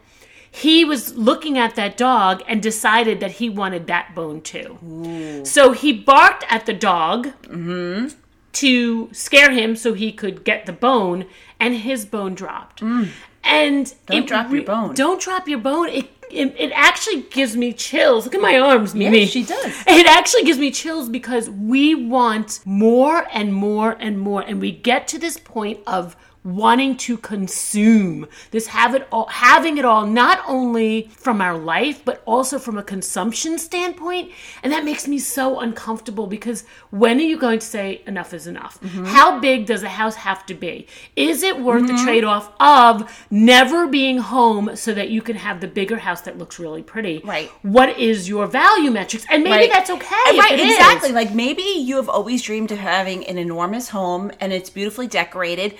he 0.49 0.85
was 0.85 1.17
looking 1.17 1.57
at 1.57 1.75
that 1.75 1.97
dog 1.97 2.43
and 2.47 2.63
decided 2.63 3.19
that 3.19 3.31
he 3.31 3.49
wanted 3.49 3.87
that 3.87 4.15
bone 4.15 4.39
too. 4.39 4.79
Ooh. 4.81 5.43
So 5.43 5.73
he 5.73 5.91
barked 5.91 6.45
at 6.47 6.65
the 6.65 6.71
dog 6.71 7.27
mm-hmm. 7.41 8.07
to 8.53 9.09
scare 9.11 9.51
him 9.51 9.75
so 9.75 9.93
he 9.93 10.13
could 10.13 10.45
get 10.45 10.65
the 10.65 10.71
bone, 10.71 11.25
and 11.59 11.75
his 11.75 12.05
bone 12.05 12.35
dropped. 12.35 12.79
Mm. 12.79 13.09
And 13.43 13.93
don't 14.05 14.25
drop 14.25 14.49
your 14.49 14.63
bone. 14.63 14.95
Don't 14.95 15.19
drop 15.19 15.49
your 15.49 15.59
bone. 15.59 15.89
It 15.89 16.22
it, 16.33 16.55
it, 16.57 16.71
actually 16.73 17.21
gives 17.23 17.55
me 17.55 17.73
chills. 17.73 18.25
Look 18.25 18.35
at 18.35 18.41
my 18.41 18.59
arms, 18.59 18.93
Mimi. 18.93 19.21
Yes, 19.21 19.29
she 19.29 19.43
does. 19.43 19.83
It 19.87 20.07
actually 20.07 20.43
gives 20.43 20.59
me 20.59 20.71
chills 20.71 21.09
because 21.09 21.49
we 21.49 21.95
want 21.95 22.59
more 22.65 23.25
and 23.31 23.53
more 23.53 23.95
and 23.99 24.19
more, 24.19 24.41
and 24.41 24.59
we 24.59 24.71
get 24.71 25.07
to 25.09 25.19
this 25.19 25.37
point 25.37 25.79
of 25.87 26.15
wanting 26.43 26.97
to 26.97 27.17
consume 27.17 28.27
this 28.51 28.67
have 28.67 28.93
it 28.93 29.07
all 29.11 29.27
having 29.27 29.77
it 29.77 29.85
all 29.85 30.05
not 30.05 30.43
only 30.45 31.09
from 31.15 31.39
our 31.39 31.57
life 31.57 32.03
but 32.03 32.21
also 32.25 32.59
from 32.59 32.77
a 32.77 32.83
consumption 32.83 33.57
standpoint 33.57 34.29
and 34.61 34.71
that 34.71 34.83
makes 34.83 35.07
me 35.07 35.17
so 35.17 35.59
uncomfortable 35.61 36.27
because 36.27 36.65
when 36.89 37.17
are 37.17 37.23
you 37.23 37.37
going 37.37 37.59
to 37.59 37.65
say 37.65 38.01
enough 38.07 38.33
is 38.33 38.45
enough 38.45 38.79
mm-hmm. 38.81 39.05
how 39.05 39.39
big 39.39 39.65
does 39.65 39.83
a 39.83 39.89
house 39.89 40.15
have 40.15 40.45
to 40.45 40.53
be 40.53 40.85
is 41.15 41.43
it 41.43 41.59
worth 41.61 41.83
mm-hmm. 41.83 41.95
the 41.95 42.03
trade-off 42.03 42.51
of 42.59 43.25
never 43.31 43.87
being 43.87 44.17
home 44.17 44.75
so 44.75 44.93
that 44.93 45.09
you 45.09 45.21
can 45.21 45.37
have 45.37 45.61
the 45.61 45.67
bigger 45.67 45.97
house 45.97 46.21
that 46.21 46.37
looks 46.37 46.59
really 46.59 46.83
pretty 46.83 47.21
right 47.23 47.49
what 47.61 47.97
is 47.97 48.27
your 48.27 48.47
value 48.47 48.91
metrics 48.91 49.25
and 49.29 49.43
maybe 49.43 49.55
right. 49.55 49.71
that's 49.71 49.89
okay 49.89 50.37
right 50.37 50.59
exactly 50.59 51.09
is. 51.09 51.15
like 51.15 51.33
maybe 51.33 51.61
you 51.61 51.95
have 51.95 52.09
always 52.09 52.41
dreamed 52.41 52.71
of 52.71 52.79
having 52.79 53.25
an 53.27 53.37
enormous 53.37 53.89
home 53.89 54.29
and 54.41 54.51
it's 54.51 54.69
beautifully 54.69 55.07
decorated 55.07 55.73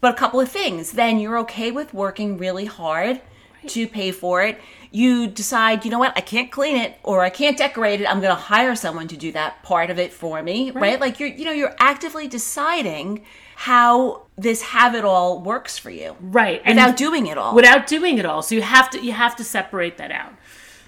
but 0.00 0.14
a 0.14 0.16
couple 0.16 0.40
of 0.40 0.48
things. 0.48 0.92
Then 0.92 1.18
you're 1.18 1.38
okay 1.38 1.70
with 1.70 1.94
working 1.94 2.38
really 2.38 2.64
hard 2.64 3.20
right. 3.62 3.68
to 3.70 3.86
pay 3.86 4.12
for 4.12 4.42
it. 4.42 4.60
You 4.90 5.26
decide, 5.26 5.84
you 5.84 5.90
know 5.90 5.98
what, 5.98 6.16
I 6.16 6.20
can't 6.22 6.50
clean 6.50 6.76
it 6.76 6.98
or 7.02 7.22
I 7.22 7.30
can't 7.30 7.58
decorate 7.58 8.00
it. 8.00 8.10
I'm 8.10 8.20
going 8.20 8.34
to 8.34 8.40
hire 8.40 8.74
someone 8.74 9.08
to 9.08 9.16
do 9.16 9.32
that 9.32 9.62
part 9.62 9.90
of 9.90 9.98
it 9.98 10.12
for 10.12 10.42
me, 10.42 10.70
right? 10.70 10.80
right? 10.80 11.00
Like 11.00 11.20
you're, 11.20 11.28
you 11.28 11.44
know, 11.44 11.52
you're 11.52 11.76
actively 11.78 12.26
deciding 12.26 13.24
how 13.56 14.22
this 14.36 14.62
have 14.62 14.94
it 14.94 15.04
all 15.04 15.42
works 15.42 15.76
for 15.76 15.90
you, 15.90 16.16
right? 16.20 16.64
Without 16.66 16.88
and 16.88 16.96
doing 16.96 17.26
it 17.26 17.36
all, 17.36 17.54
without 17.54 17.86
doing 17.86 18.18
it 18.18 18.24
all. 18.24 18.40
So 18.40 18.54
you 18.54 18.62
have 18.62 18.88
to, 18.90 19.04
you 19.04 19.12
have 19.12 19.36
to 19.36 19.44
separate 19.44 19.98
that 19.98 20.10
out. 20.10 20.32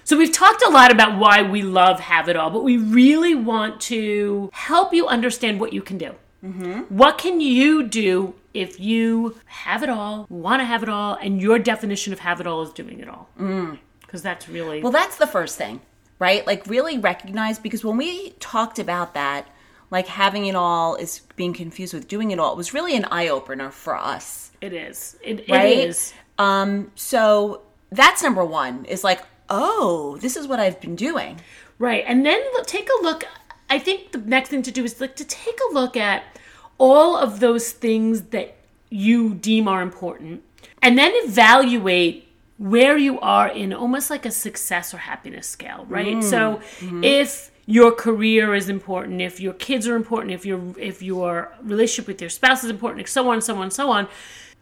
So 0.03 0.17
we've 0.17 0.31
talked 0.31 0.63
a 0.65 0.69
lot 0.69 0.91
about 0.91 1.19
why 1.19 1.43
we 1.43 1.61
love 1.61 1.99
Have 1.99 2.27
It 2.27 2.35
All, 2.35 2.49
but 2.49 2.63
we 2.63 2.77
really 2.77 3.35
want 3.35 3.79
to 3.81 4.49
help 4.51 4.93
you 4.93 5.07
understand 5.07 5.59
what 5.59 5.73
you 5.73 5.81
can 5.81 5.97
do. 5.97 6.15
Mm-hmm. 6.43 6.95
What 6.95 7.17
can 7.17 7.39
you 7.39 7.83
do 7.83 8.33
if 8.53 8.79
you 8.79 9.37
have 9.45 9.83
it 9.83 9.89
all, 9.89 10.25
want 10.29 10.59
to 10.59 10.65
have 10.65 10.83
it 10.83 10.89
all, 10.89 11.15
and 11.15 11.41
your 11.41 11.59
definition 11.59 12.13
of 12.13 12.19
have 12.19 12.41
it 12.41 12.47
all 12.47 12.63
is 12.63 12.71
doing 12.71 12.99
it 12.99 13.07
all? 13.07 13.29
Because 13.35 14.21
mm. 14.21 14.23
that's 14.23 14.49
really. 14.49 14.81
Well, 14.81 14.91
that's 14.91 15.17
the 15.17 15.27
first 15.27 15.57
thing, 15.57 15.81
right? 16.19 16.45
Like, 16.45 16.67
really 16.67 16.97
recognize, 16.97 17.59
because 17.59 17.85
when 17.85 17.97
we 17.97 18.31
talked 18.39 18.79
about 18.79 19.13
that, 19.13 19.47
like 19.91 20.07
having 20.07 20.45
it 20.45 20.55
all 20.55 20.95
is 20.95 21.21
being 21.35 21.53
confused 21.53 21.93
with 21.93 22.07
doing 22.07 22.31
it 22.31 22.39
all, 22.39 22.53
it 22.53 22.57
was 22.57 22.73
really 22.73 22.95
an 22.95 23.05
eye 23.05 23.27
opener 23.27 23.69
for 23.69 23.95
us. 23.95 24.51
It 24.61 24.73
is. 24.73 25.17
It, 25.21 25.47
right? 25.49 25.77
it 25.77 25.89
is. 25.89 26.13
Um, 26.37 26.91
so 26.95 27.61
that's 27.91 28.23
number 28.23 28.43
one 28.43 28.85
is 28.85 29.03
like, 29.03 29.21
oh, 29.49 30.17
this 30.21 30.37
is 30.37 30.47
what 30.47 30.59
I've 30.59 30.79
been 30.79 30.95
doing. 30.95 31.41
Right. 31.77 32.03
And 32.07 32.25
then 32.25 32.41
take 32.65 32.89
a 32.89 33.03
look. 33.03 33.25
I 33.69 33.79
think 33.79 34.11
the 34.11 34.19
next 34.19 34.49
thing 34.49 34.61
to 34.63 34.71
do 34.71 34.83
is 34.83 34.99
like 35.01 35.15
to 35.17 35.25
take 35.25 35.59
a 35.69 35.73
look 35.73 35.97
at 35.97 36.23
all 36.81 37.15
of 37.15 37.39
those 37.39 37.71
things 37.71 38.23
that 38.35 38.55
you 38.89 39.35
deem 39.35 39.67
are 39.67 39.83
important 39.83 40.43
and 40.81 40.97
then 40.97 41.11
evaluate 41.13 42.27
where 42.57 42.97
you 42.97 43.19
are 43.19 43.47
in 43.47 43.71
almost 43.71 44.09
like 44.09 44.25
a 44.25 44.31
success 44.31 44.91
or 44.91 44.97
happiness 44.97 45.47
scale, 45.47 45.85
right? 45.87 46.17
Mm. 46.17 46.23
So 46.23 46.59
mm-hmm. 46.79 47.03
if 47.03 47.51
your 47.67 47.91
career 47.91 48.55
is 48.55 48.67
important, 48.67 49.21
if 49.21 49.39
your 49.39 49.53
kids 49.53 49.87
are 49.87 49.95
important, 49.95 50.33
if 50.33 50.43
your 50.43 50.59
if 50.79 51.03
your 51.03 51.53
relationship 51.61 52.07
with 52.07 52.19
your 52.19 52.31
spouse 52.31 52.63
is 52.63 52.71
important, 52.71 53.07
so 53.07 53.29
on, 53.29 53.41
so 53.41 53.57
on, 53.57 53.69
so 53.69 53.91
on, 53.91 54.07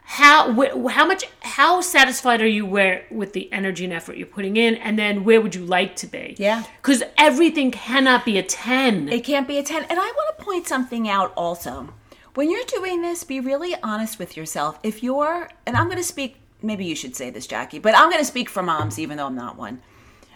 how 0.04 0.52
wh- 0.54 0.92
how 0.92 1.06
much 1.06 1.24
how 1.42 1.80
satisfied 1.82 2.42
are 2.42 2.48
you 2.48 2.66
where 2.66 3.06
with 3.12 3.32
the 3.34 3.52
energy 3.54 3.86
and 3.86 3.94
effort 3.94 4.18
you're 4.18 4.26
putting 4.26 4.58
in 4.58 4.76
and 4.76 4.98
then 4.98 5.24
where 5.24 5.40
would 5.40 5.54
you 5.54 5.64
like 5.64 5.96
to 5.96 6.08
be 6.08 6.36
yeah 6.40 6.64
because 6.82 7.04
everything 7.16 7.70
cannot 7.70 8.26
be 8.26 8.40
a 8.40 8.42
10 8.42 9.08
it 9.10 9.24
can't 9.24 9.48
be 9.48 9.60
a 9.60 9.64
10 9.64 9.84
and 9.84 10.00
i 10.00 10.12
want 10.18 10.36
to 10.36 10.44
point 10.44 10.68
something 10.68 11.08
out 11.08 11.32
also 11.38 11.94
when 12.36 12.50
you're 12.50 12.66
doing 12.66 13.02
this 13.02 13.24
be 13.24 13.40
really 13.40 13.76
honest 13.84 14.20
with 14.20 14.36
yourself 14.38 14.80
if 14.84 15.04
you're 15.04 15.50
and 15.66 15.76
i'm 15.76 15.86
going 15.86 15.98
to 15.98 16.04
speak 16.04 16.38
maybe 16.62 16.86
you 16.86 16.96
should 16.96 17.16
say 17.16 17.30
this 17.30 17.48
jackie 17.48 17.80
but 17.80 17.96
i'm 17.96 18.10
going 18.10 18.22
to 18.22 18.26
speak 18.26 18.50
for 18.50 18.64
moms 18.64 19.00
even 19.00 19.18
though 19.18 19.26
i'm 19.26 19.36
not 19.36 19.58
one 19.58 19.82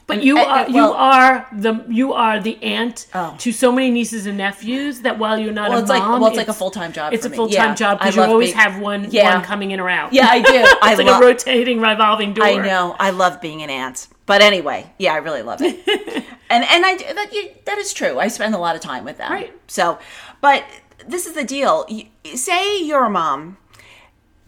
but 0.05 0.23
you 0.23 0.37
and, 0.37 0.47
are 0.47 0.71
well, 0.71 0.89
you 0.89 0.93
are 0.93 1.47
the 1.53 1.85
you 1.89 2.13
are 2.13 2.39
the 2.39 2.61
aunt 2.61 3.07
oh. 3.13 3.35
to 3.39 3.51
so 3.51 3.71
many 3.71 3.89
nieces 3.89 4.25
and 4.25 4.37
nephews 4.37 5.01
that 5.01 5.17
while 5.17 5.37
you're 5.37 5.53
not 5.53 5.69
well, 5.69 5.79
a 5.79 5.81
it's 5.81 5.89
mom, 5.89 5.99
like 5.99 6.09
well, 6.09 6.27
it's, 6.27 6.37
it's 6.37 6.37
like 6.37 6.47
a 6.49 6.53
full 6.53 6.71
time 6.71 6.91
job. 6.91 7.13
It's 7.13 7.25
a 7.25 7.29
full 7.29 7.47
time 7.47 7.69
yeah, 7.69 7.75
job 7.75 7.99
because 7.99 8.15
you 8.15 8.21
always 8.21 8.49
being, 8.49 8.57
have 8.57 8.79
one 8.79 9.07
yeah. 9.11 9.35
one 9.35 9.43
coming 9.43 9.71
in 9.71 9.79
or 9.79 9.89
out. 9.89 10.11
Yeah, 10.11 10.27
I 10.27 10.41
do. 10.41 10.51
it's 10.53 10.75
I 10.81 10.95
like 10.95 11.07
a 11.07 11.19
rotating, 11.19 11.79
revolving 11.79 12.33
door. 12.33 12.45
I 12.45 12.55
know. 12.57 12.95
I 12.99 13.11
love 13.11 13.39
being 13.39 13.61
an 13.61 13.69
aunt. 13.69 14.07
But 14.25 14.41
anyway, 14.41 14.91
yeah, 14.97 15.13
I 15.13 15.17
really 15.17 15.41
love 15.41 15.61
it. 15.61 15.75
and 16.49 16.63
and 16.63 16.85
I 16.85 17.13
that 17.13 17.29
you, 17.33 17.51
that 17.65 17.77
is 17.77 17.93
true. 17.93 18.19
I 18.19 18.27
spend 18.27 18.55
a 18.55 18.57
lot 18.57 18.75
of 18.75 18.81
time 18.81 19.05
with 19.05 19.17
them. 19.17 19.31
Right. 19.31 19.53
So, 19.67 19.99
but 20.41 20.65
this 21.07 21.25
is 21.25 21.33
the 21.33 21.43
deal. 21.43 21.87
Say 22.35 22.81
you're 22.81 23.05
a 23.05 23.09
mom, 23.09 23.57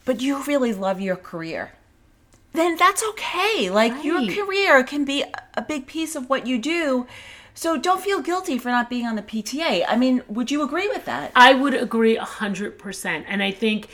but 0.05 0.21
you 0.21 0.43
really 0.43 0.73
love 0.73 0.99
your 1.01 1.15
career 1.15 1.73
then 2.55 2.75
that's 2.77 3.03
okay. 3.03 3.69
Like 3.69 3.93
right. 3.93 4.05
your 4.05 4.33
career 4.33 4.83
can 4.83 5.05
be 5.05 5.23
a 5.53 5.61
big 5.61 5.87
piece 5.87 6.15
of 6.15 6.29
what 6.29 6.47
you 6.47 6.57
do. 6.57 7.07
So 7.53 7.77
don't 7.77 8.01
feel 8.01 8.21
guilty 8.21 8.57
for 8.57 8.69
not 8.69 8.89
being 8.89 9.05
on 9.05 9.15
the 9.15 9.21
PTA. 9.21 9.85
I 9.87 9.95
mean, 9.95 10.23
would 10.27 10.51
you 10.51 10.61
agree 10.61 10.89
with 10.89 11.05
that? 11.05 11.31
I 11.35 11.53
would 11.53 11.73
agree 11.73 12.17
100%. 12.17 13.23
And 13.27 13.41
I 13.41 13.51
think, 13.51 13.87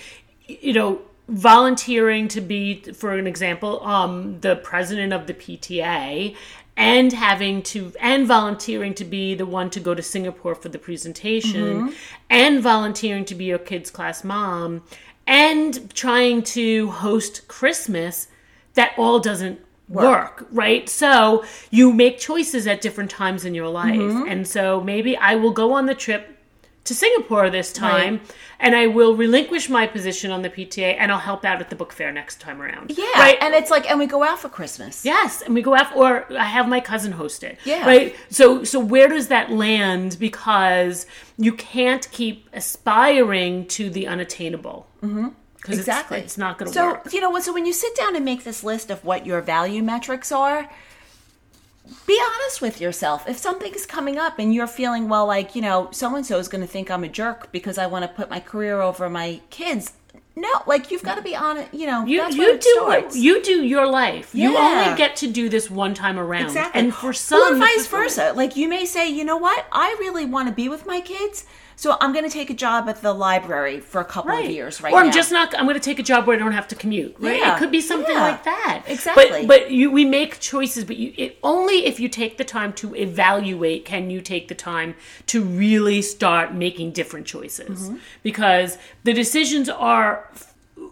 you 0.48 0.74
know, 0.74 1.02
volunteering 1.28 2.28
to 2.30 2.42
be, 2.42 2.82
for 2.94 3.14
an 3.18 3.28
example, 3.28 3.84
um, 3.86 4.40
the 4.42 4.56
president 4.58 5.14
of 5.14 5.28
the 5.28 5.34
PTA 5.34 6.36
and 6.78 7.14
having 7.14 7.62
to 7.62 7.94
and 8.00 8.26
volunteering 8.26 8.94
to 8.96 9.06
be 9.06 9.36
the 9.36 9.46
one 9.46 9.70
to 9.70 9.80
go 9.80 9.94
to 9.94 10.02
Singapore 10.02 10.56
for 10.56 10.70
the 10.70 10.80
presentation 10.80 11.90
mm-hmm. 11.90 11.94
and 12.30 12.62
volunteering 12.62 13.26
to 13.26 13.36
be 13.36 13.46
your 13.46 13.60
kids 13.60 13.92
class 13.92 14.24
mom 14.24 14.82
and 15.28 15.94
trying 15.94 16.42
to 16.42 16.90
host 16.92 17.48
Christmas 17.48 18.28
that 18.74 18.94
all 18.98 19.20
doesn't 19.20 19.60
work. 19.88 20.42
work. 20.42 20.48
right? 20.52 20.90
So 20.90 21.44
you 21.70 21.92
make 21.94 22.20
choices 22.20 22.68
at 22.68 22.82
different 22.82 23.12
times 23.12 23.46
in 23.46 23.54
your 23.54 23.68
life. 23.68 23.96
Mm-hmm. 23.96 24.30
And 24.30 24.48
so 24.48 24.82
maybe 24.82 25.16
I 25.18 25.36
will 25.36 25.52
go 25.52 25.74
on 25.74 25.86
the 25.86 25.96
trip 25.96 26.38
to 26.84 26.96
Singapore 26.96 27.50
this 27.50 27.72
time 27.72 28.18
right. 28.18 28.36
and 28.60 28.76
I 28.76 28.88
will 28.88 29.16
relinquish 29.16 29.70
my 29.70 29.86
position 29.86 30.32
on 30.32 30.42
the 30.42 30.50
PTA 30.50 30.96
and 30.98 31.12
I'll 31.12 31.20
help 31.20 31.46
out 31.46 31.62
at 31.62 31.70
the 31.70 31.76
book 31.76 31.94
fair 31.94 32.12
next 32.12 32.42
time 32.42 32.62
around. 32.62 32.92
Yeah. 32.98 33.06
Right. 33.16 33.38
And 33.40 33.54
it's 33.54 33.70
like 33.70 33.90
and 33.90 34.00
we 34.00 34.08
go 34.08 34.24
out 34.24 34.40
for 34.40 34.50
Christmas. 34.50 35.06
Yes. 35.06 35.42
And 35.42 35.54
we 35.54 35.62
go 35.62 35.76
out 35.76 35.96
or 35.96 36.26
I 36.34 36.46
have 36.46 36.68
my 36.68 36.80
cousin 36.80 37.12
host 37.12 37.44
it. 37.44 37.60
Yeah. 37.66 37.86
Right. 37.86 38.16
So 38.30 38.64
so 38.64 38.80
where 38.80 39.08
does 39.08 39.28
that 39.28 39.52
land? 39.52 40.18
Because 40.20 41.06
you 41.38 41.54
can't 41.54 42.10
keep 42.12 42.50
aspiring 42.54 43.68
to 43.68 43.90
the 43.90 44.08
unattainable. 44.08 44.88
Mm-hmm 45.04 45.30
exactly 45.68 46.18
it's, 46.18 46.26
it's, 46.26 46.38
not 46.38 46.58
going 46.58 46.72
to 46.72 46.74
so, 46.74 46.88
work. 46.88 47.10
So 47.10 47.16
you 47.16 47.22
know 47.22 47.30
what? 47.30 47.44
So 47.44 47.54
when 47.54 47.68
you 47.68 47.74
sit 47.74 47.96
down 47.96 48.16
and 48.16 48.26
make 48.26 48.44
this 48.44 48.64
list 48.64 48.90
of 48.90 49.06
what 49.06 49.28
your 49.28 49.42
value 49.42 49.84
metrics 49.84 50.32
are, 50.32 50.68
be 52.06 52.22
honest 52.34 52.62
with 52.62 52.80
yourself. 52.80 53.28
If 53.28 53.38
something's 53.38 53.86
coming 53.86 54.18
up 54.18 54.40
and 54.40 54.54
you're 54.54 54.68
feeling 54.68 55.10
well, 55.10 55.26
like 55.26 55.56
you 55.56 55.62
know, 55.62 55.90
so 55.92 56.16
and 56.16 56.26
so 56.26 56.38
is 56.38 56.48
going 56.48 56.62
to 56.62 56.68
think 56.68 56.90
I'm 56.90 57.04
a 57.04 57.10
jerk 57.10 57.52
because 57.52 57.78
I 57.78 57.88
want 57.88 58.04
to 58.04 58.08
put 58.08 58.30
my 58.30 58.40
career 58.40 58.82
over 58.82 59.10
my 59.10 59.42
kids. 59.50 59.94
No, 60.34 60.50
like 60.66 60.92
you've 60.92 61.04
got 61.04 61.16
to 61.16 61.22
be 61.22 61.36
honest. 61.36 61.74
You 61.74 61.88
know, 61.88 62.06
you 62.06 62.26
you 62.30 62.58
do 62.58 62.62
starts. 62.62 63.18
you 63.18 63.44
do 63.44 63.64
your 63.64 63.86
life. 63.86 64.34
Yeah. 64.34 64.50
You 64.50 64.58
only 64.58 64.98
get 64.98 65.18
to 65.18 65.28
do 65.28 65.50
this 65.50 65.70
one 65.70 65.94
time 65.94 66.18
around. 66.18 66.46
Exactly. 66.46 66.80
And 66.80 66.94
for 66.94 67.12
some, 67.12 67.56
or 67.56 67.58
vice 67.58 67.88
versa. 67.88 68.32
Like 68.34 68.56
you 68.56 68.70
may 68.70 68.86
say, 68.86 69.10
you 69.10 69.26
know 69.26 69.38
what, 69.38 69.66
I 69.72 69.96
really 70.00 70.26
want 70.26 70.48
to 70.48 70.54
be 70.54 70.70
with 70.70 70.86
my 70.86 71.02
kids 71.02 71.46
so 71.82 71.98
I'm 72.00 72.14
going 72.14 72.26
to 72.26 72.30
take 72.30 72.52
a 72.52 72.54
job 72.54 72.88
at 72.90 73.02
the 73.02 73.12
library 73.12 73.80
for 73.80 74.02
a 74.02 74.06
couple 74.06 74.30
right. 74.30 74.46
of 74.46 74.52
years, 74.52 74.82
right? 74.82 74.94
Or 74.94 75.00
I'm 75.00 75.08
now. 75.08 75.14
just 75.14 75.32
not. 75.32 75.58
I'm 75.58 75.66
going 75.66 75.74
to 75.74 75.80
take 75.80 75.98
a 75.98 76.04
job 76.04 76.28
where 76.28 76.36
I 76.36 76.40
don't 76.40 76.52
have 76.52 76.68
to 76.68 76.76
commute. 76.76 77.16
Right? 77.18 77.40
Yeah. 77.40 77.56
It 77.56 77.58
could 77.58 77.72
be 77.72 77.82
something 77.82 78.14
yeah. 78.14 78.22
like 78.22 78.44
that. 78.44 78.84
Exactly. 78.86 79.48
But 79.48 79.48
but 79.48 79.72
you, 79.72 79.90
we 79.90 80.06
make 80.06 80.40
choices, 80.40 80.86
but 80.86 80.98
you 80.98 81.12
it, 81.18 81.40
only 81.42 81.88
if 81.88 82.00
you 82.00 82.08
take 82.08 82.38
the 82.38 82.44
time 82.44 82.72
to 82.74 82.96
evaluate 82.96 83.84
can 83.84 84.12
you 84.12 84.22
take 84.22 84.48
the 84.48 84.54
time 84.54 84.94
to 85.26 85.44
really 85.44 86.04
start 86.04 86.54
making 86.54 86.92
different 86.92 87.26
choices 87.26 87.90
mm-hmm. 87.90 87.98
because 88.22 88.78
the 89.04 89.14
decisions 89.14 89.68
are 89.68 90.30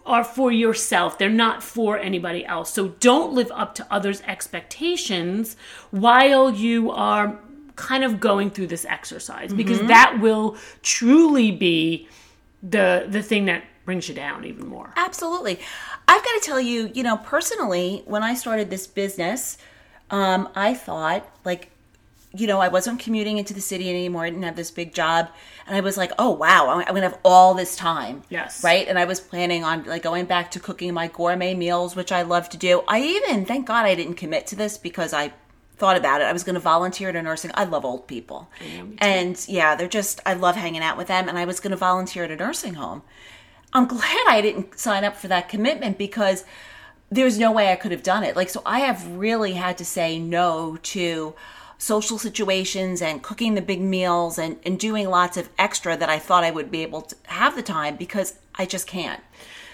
are 0.04 0.24
for 0.24 0.50
yourself. 0.50 1.18
They're 1.18 1.30
not 1.30 1.62
for 1.62 1.98
anybody 1.98 2.44
else. 2.44 2.72
So 2.72 2.88
don't 2.88 3.32
live 3.32 3.52
up 3.54 3.76
to 3.76 3.86
others' 3.92 4.22
expectations 4.22 5.54
while 5.92 6.50
you 6.50 6.90
are 6.90 7.38
kind 7.80 8.04
of 8.04 8.20
going 8.20 8.50
through 8.50 8.66
this 8.66 8.84
exercise 8.84 9.52
because 9.52 9.78
mm-hmm. 9.78 9.88
that 9.88 10.20
will 10.20 10.56
truly 10.82 11.50
be 11.50 12.06
the 12.62 13.06
the 13.08 13.22
thing 13.22 13.46
that 13.46 13.64
brings 13.86 14.08
you 14.08 14.14
down 14.14 14.44
even 14.44 14.68
more. 14.68 14.92
Absolutely. 14.96 15.58
I've 16.06 16.22
got 16.22 16.32
to 16.34 16.40
tell 16.42 16.60
you, 16.60 16.90
you 16.94 17.02
know, 17.02 17.16
personally, 17.16 18.02
when 18.04 18.22
I 18.22 18.34
started 18.34 18.68
this 18.68 18.86
business, 18.86 19.56
um, 20.10 20.48
I 20.54 20.74
thought 20.74 21.26
like 21.44 21.70
you 22.32 22.46
know, 22.46 22.60
I 22.60 22.68
wasn't 22.68 23.00
commuting 23.00 23.38
into 23.38 23.52
the 23.52 23.60
city 23.60 23.90
anymore. 23.90 24.24
I 24.24 24.30
didn't 24.30 24.44
have 24.44 24.54
this 24.54 24.70
big 24.70 24.94
job. 24.94 25.30
And 25.66 25.76
I 25.76 25.80
was 25.80 25.96
like, 25.96 26.12
oh, 26.16 26.30
wow, 26.30 26.68
I'm 26.68 26.84
going 26.84 27.02
to 27.02 27.08
have 27.08 27.18
all 27.24 27.54
this 27.54 27.74
time. 27.74 28.22
Yes. 28.28 28.62
Right. 28.62 28.86
And 28.86 28.98
I 28.98 29.04
was 29.04 29.18
planning 29.18 29.64
on 29.64 29.82
like 29.82 30.04
going 30.04 30.26
back 30.26 30.52
to 30.52 30.60
cooking 30.60 30.94
my 30.94 31.08
gourmet 31.08 31.54
meals, 31.54 31.96
which 31.96 32.12
I 32.12 32.22
love 32.22 32.48
to 32.50 32.56
do. 32.56 32.84
I 32.86 33.00
even, 33.00 33.44
thank 33.46 33.66
God 33.66 33.84
I 33.84 33.96
didn't 33.96 34.14
commit 34.14 34.46
to 34.48 34.54
this 34.54 34.78
because 34.78 35.12
I 35.12 35.32
thought 35.80 35.96
about 35.96 36.20
it. 36.20 36.24
I 36.24 36.32
was 36.32 36.44
going 36.44 36.54
to 36.54 36.60
volunteer 36.60 37.08
at 37.08 37.16
a 37.16 37.22
nursing. 37.22 37.50
I 37.54 37.64
love 37.64 37.84
old 37.84 38.06
people, 38.06 38.48
yeah, 38.60 38.84
and 38.98 39.44
yeah, 39.48 39.74
they're 39.74 39.88
just. 39.88 40.20
I 40.24 40.34
love 40.34 40.54
hanging 40.54 40.82
out 40.82 40.96
with 40.96 41.08
them, 41.08 41.28
and 41.28 41.36
I 41.36 41.46
was 41.46 41.58
going 41.58 41.72
to 41.72 41.76
volunteer 41.76 42.24
at 42.24 42.30
a 42.30 42.36
nursing 42.36 42.74
home. 42.74 43.02
I'm 43.72 43.86
glad 43.96 44.26
I 44.28 44.40
didn't 44.40 44.78
sign 44.78 45.02
up 45.02 45.16
for 45.16 45.26
that 45.28 45.48
commitment 45.48 45.98
because 45.98 46.44
there's 47.10 47.38
no 47.38 47.50
way 47.50 47.72
I 47.72 47.76
could 47.76 47.90
have 47.90 48.02
done 48.02 48.22
it. 48.22 48.36
Like, 48.36 48.50
so 48.50 48.62
I 48.64 48.80
have 48.80 49.16
really 49.16 49.54
had 49.54 49.76
to 49.78 49.84
say 49.84 50.18
no 50.18 50.78
to 50.82 51.34
social 51.76 52.18
situations 52.18 53.00
and 53.00 53.22
cooking 53.22 53.54
the 53.54 53.62
big 53.62 53.80
meals 53.80 54.38
and, 54.38 54.58
and 54.64 54.78
doing 54.78 55.08
lots 55.08 55.36
of 55.36 55.48
extra 55.58 55.96
that 55.96 56.10
I 56.10 56.18
thought 56.18 56.44
I 56.44 56.50
would 56.50 56.70
be 56.70 56.82
able 56.82 57.00
to 57.02 57.16
have 57.24 57.56
the 57.56 57.62
time 57.62 57.96
because 57.96 58.38
I 58.54 58.66
just 58.66 58.86
can't. 58.86 59.20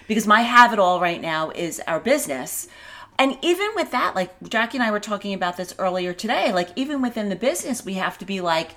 Because 0.07 0.27
my 0.27 0.43
have 0.43 0.73
it 0.73 0.79
all 0.79 1.01
right 1.01 1.21
now 1.21 1.51
is 1.51 1.83
our 1.87 1.99
business. 1.99 2.69
And 3.19 3.39
even 3.43 3.69
with 3.75 3.91
that, 3.93 4.15
like 4.15 4.31
Jackie 4.49 4.79
and 4.79 4.85
I 4.85 4.91
were 4.91 5.01
talking 5.01 5.33
about 5.35 5.57
this 5.57 5.75
earlier 5.79 6.13
today, 6.13 6.53
like 6.53 6.69
even 6.77 7.01
within 7.03 7.29
the 7.29 7.37
business, 7.37 7.85
we 7.85 7.95
have 7.95 8.19
to 8.19 8.25
be 8.25 8.41
like, 8.41 8.73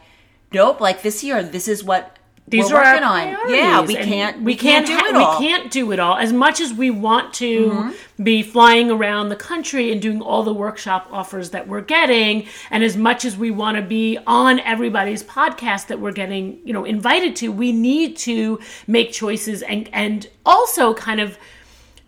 nope, 0.54 0.80
like 0.80 1.02
this 1.02 1.24
year, 1.24 1.44
this 1.44 1.68
is 1.68 1.84
what 1.84 2.16
these 2.48 2.72
we're 2.72 2.78
are 2.78 2.94
working 2.96 3.04
our 3.04 3.46
on. 3.46 3.54
Yeah, 3.54 3.82
we 3.82 3.96
can't 3.96 4.42
we 4.42 4.56
can't, 4.56 4.88
do 4.88 4.98
it 4.98 5.14
all. 5.16 5.40
We 5.40 5.46
can't 5.46 5.70
do 5.70 5.92
it 5.92 6.00
all 6.00 6.18
as 6.18 6.34
much 6.34 6.60
as 6.60 6.74
we 6.74 6.90
want 6.90 7.34
to 7.36 7.70
Mm-hmm. 7.70 8.24
be 8.24 8.42
flying 8.42 8.90
around 8.90 9.30
the 9.30 9.36
country 9.36 9.92
and 9.92 10.02
doing 10.02 10.20
all 10.22 10.42
the 10.44 10.54
workshop 10.54 11.08
offers 11.12 11.52
that 11.52 11.68
we're 11.68 11.82
getting, 11.82 12.48
and 12.72 12.84
as 12.84 12.98
much 12.98 13.24
as 13.24 13.38
we 13.38 13.52
want 13.52 13.78
to 13.78 13.84
be 13.84 14.18
on 14.26 14.60
everybody's 14.62 15.22
podcast 15.24 15.88
that 15.88 16.00
we're 16.00 16.12
getting, 16.12 16.60
you 16.66 16.74
know, 16.74 16.86
invited 16.86 17.36
to. 17.38 17.52
We 17.52 17.72
need 17.72 18.18
to 18.18 18.60
make 18.88 19.12
choices 19.12 19.62
and 19.62 19.88
and 19.94 20.28
also 20.46 20.94
kind 20.96 21.20
of 21.22 21.38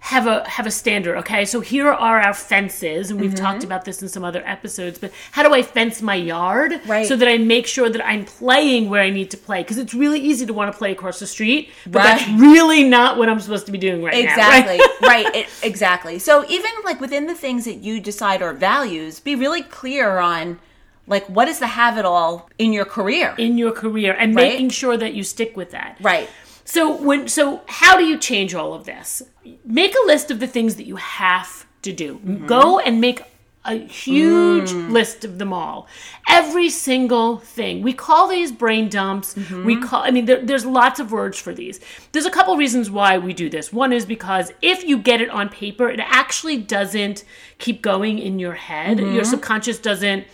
have 0.03 0.25
a 0.25 0.43
have 0.49 0.65
a 0.65 0.71
standard 0.71 1.15
okay 1.15 1.45
so 1.45 1.59
here 1.61 1.87
are 1.87 2.19
our 2.19 2.33
fences 2.33 3.11
and 3.11 3.21
we've 3.21 3.31
Mm-hmm. 3.35 3.43
talked 3.45 3.63
about 3.63 3.85
this 3.85 4.01
in 4.01 4.09
some 4.09 4.23
other 4.25 4.41
episodes 4.47 4.97
but 4.97 5.11
how 5.31 5.43
do 5.47 5.53
i 5.53 5.61
fence 5.61 6.01
my 6.01 6.15
yard 6.15 6.81
Right. 6.87 7.05
so 7.05 7.15
that 7.15 7.27
i 7.27 7.37
make 7.37 7.67
sure 7.67 7.87
that 7.87 8.03
i'm 8.05 8.25
playing 8.25 8.89
where 8.89 9.03
i 9.03 9.11
need 9.11 9.29
to 9.31 9.37
play 9.37 9.61
because 9.61 9.77
it's 9.77 9.93
really 9.93 10.19
easy 10.19 10.45
to 10.47 10.53
want 10.53 10.71
to 10.71 10.77
play 10.77 10.91
across 10.91 11.19
the 11.19 11.27
street 11.27 11.69
but 11.85 11.99
Right. 11.99 12.17
that's 12.19 12.27
really 12.41 12.83
not 12.83 13.17
what 13.19 13.29
i'm 13.29 13.39
supposed 13.39 13.67
to 13.67 13.71
be 13.71 13.77
doing 13.77 14.01
right 14.03 14.15
Exactly. 14.15 14.77
now 14.79 14.83
right? 15.07 15.25
right. 15.25 15.35
It, 15.35 15.47
exactly. 15.63 16.17
So 16.19 16.45
even 16.49 16.71
like 16.83 16.99
within 16.99 17.27
the 17.27 17.35
things 17.35 17.65
that 17.65 17.75
you 17.75 17.99
decide 17.99 18.41
are 18.41 18.53
values, 18.53 19.19
be 19.19 19.35
really 19.35 19.61
clear 19.61 20.17
on 20.17 20.59
like 21.07 21.25
what 21.27 21.47
is 21.47 21.59
the 21.59 21.67
have 21.67 21.97
it 21.97 22.05
all 22.05 22.49
in 22.57 22.71
your 22.73 22.85
career. 22.85 23.33
in 23.37 23.57
your 23.57 23.71
career 23.71 24.15
and 24.17 24.35
Right. 24.35 24.53
making 24.53 24.69
sure 24.69 24.95
that 24.97 25.13
you 25.13 25.23
stick 25.23 25.57
with 25.57 25.71
that 25.71 25.97
right. 26.01 26.29
So 26.71 26.95
when 26.95 27.27
so 27.27 27.61
how 27.67 27.97
do 27.97 28.05
you 28.05 28.17
change 28.17 28.55
all 28.55 28.73
of 28.73 28.85
this? 28.85 29.21
Make 29.65 29.93
a 29.93 30.05
list 30.07 30.31
of 30.31 30.39
the 30.39 30.47
things 30.47 30.77
that 30.77 30.85
you 30.85 30.95
have 30.95 31.65
to 31.81 31.91
do. 31.91 32.15
Mm-hmm. 32.19 32.45
Go 32.45 32.79
and 32.79 33.01
make 33.01 33.21
a 33.65 33.75
huge 33.75 34.71
Mm. 34.71 34.89
list 34.89 35.25
of 35.25 35.37
them 35.37 35.51
all. 35.53 35.85
Every 36.29 36.69
single 36.69 37.37
thing. 37.37 37.81
We 37.83 37.93
call 37.93 38.27
these 38.29 38.51
brain 38.53 38.87
dumps. 38.89 39.33
Mm-hmm. 39.35 39.65
We 39.65 39.75
call 39.81 40.01
I 40.03 40.11
mean 40.11 40.25
there, 40.25 40.41
there's 40.45 40.65
lots 40.65 40.99
of 41.01 41.11
words 41.11 41.37
for 41.37 41.53
these. 41.53 41.81
There's 42.13 42.25
a 42.25 42.31
couple 42.31 42.55
reasons 42.55 42.89
why 42.89 43.17
we 43.17 43.33
do 43.33 43.49
this. 43.49 43.73
One 43.73 43.91
is 43.91 44.05
because 44.05 44.53
if 44.61 44.85
you 44.85 44.97
get 44.97 45.19
it 45.19 45.29
on 45.29 45.49
paper, 45.49 45.89
it 45.89 45.99
actually 45.99 46.57
doesn't 46.57 47.25
keep 47.57 47.81
going 47.81 48.17
in 48.17 48.39
your 48.39 48.53
head. 48.53 48.97
Mm-hmm. 48.97 49.13
Your 49.13 49.25
subconscious 49.25 49.77
doesn't 49.77 50.25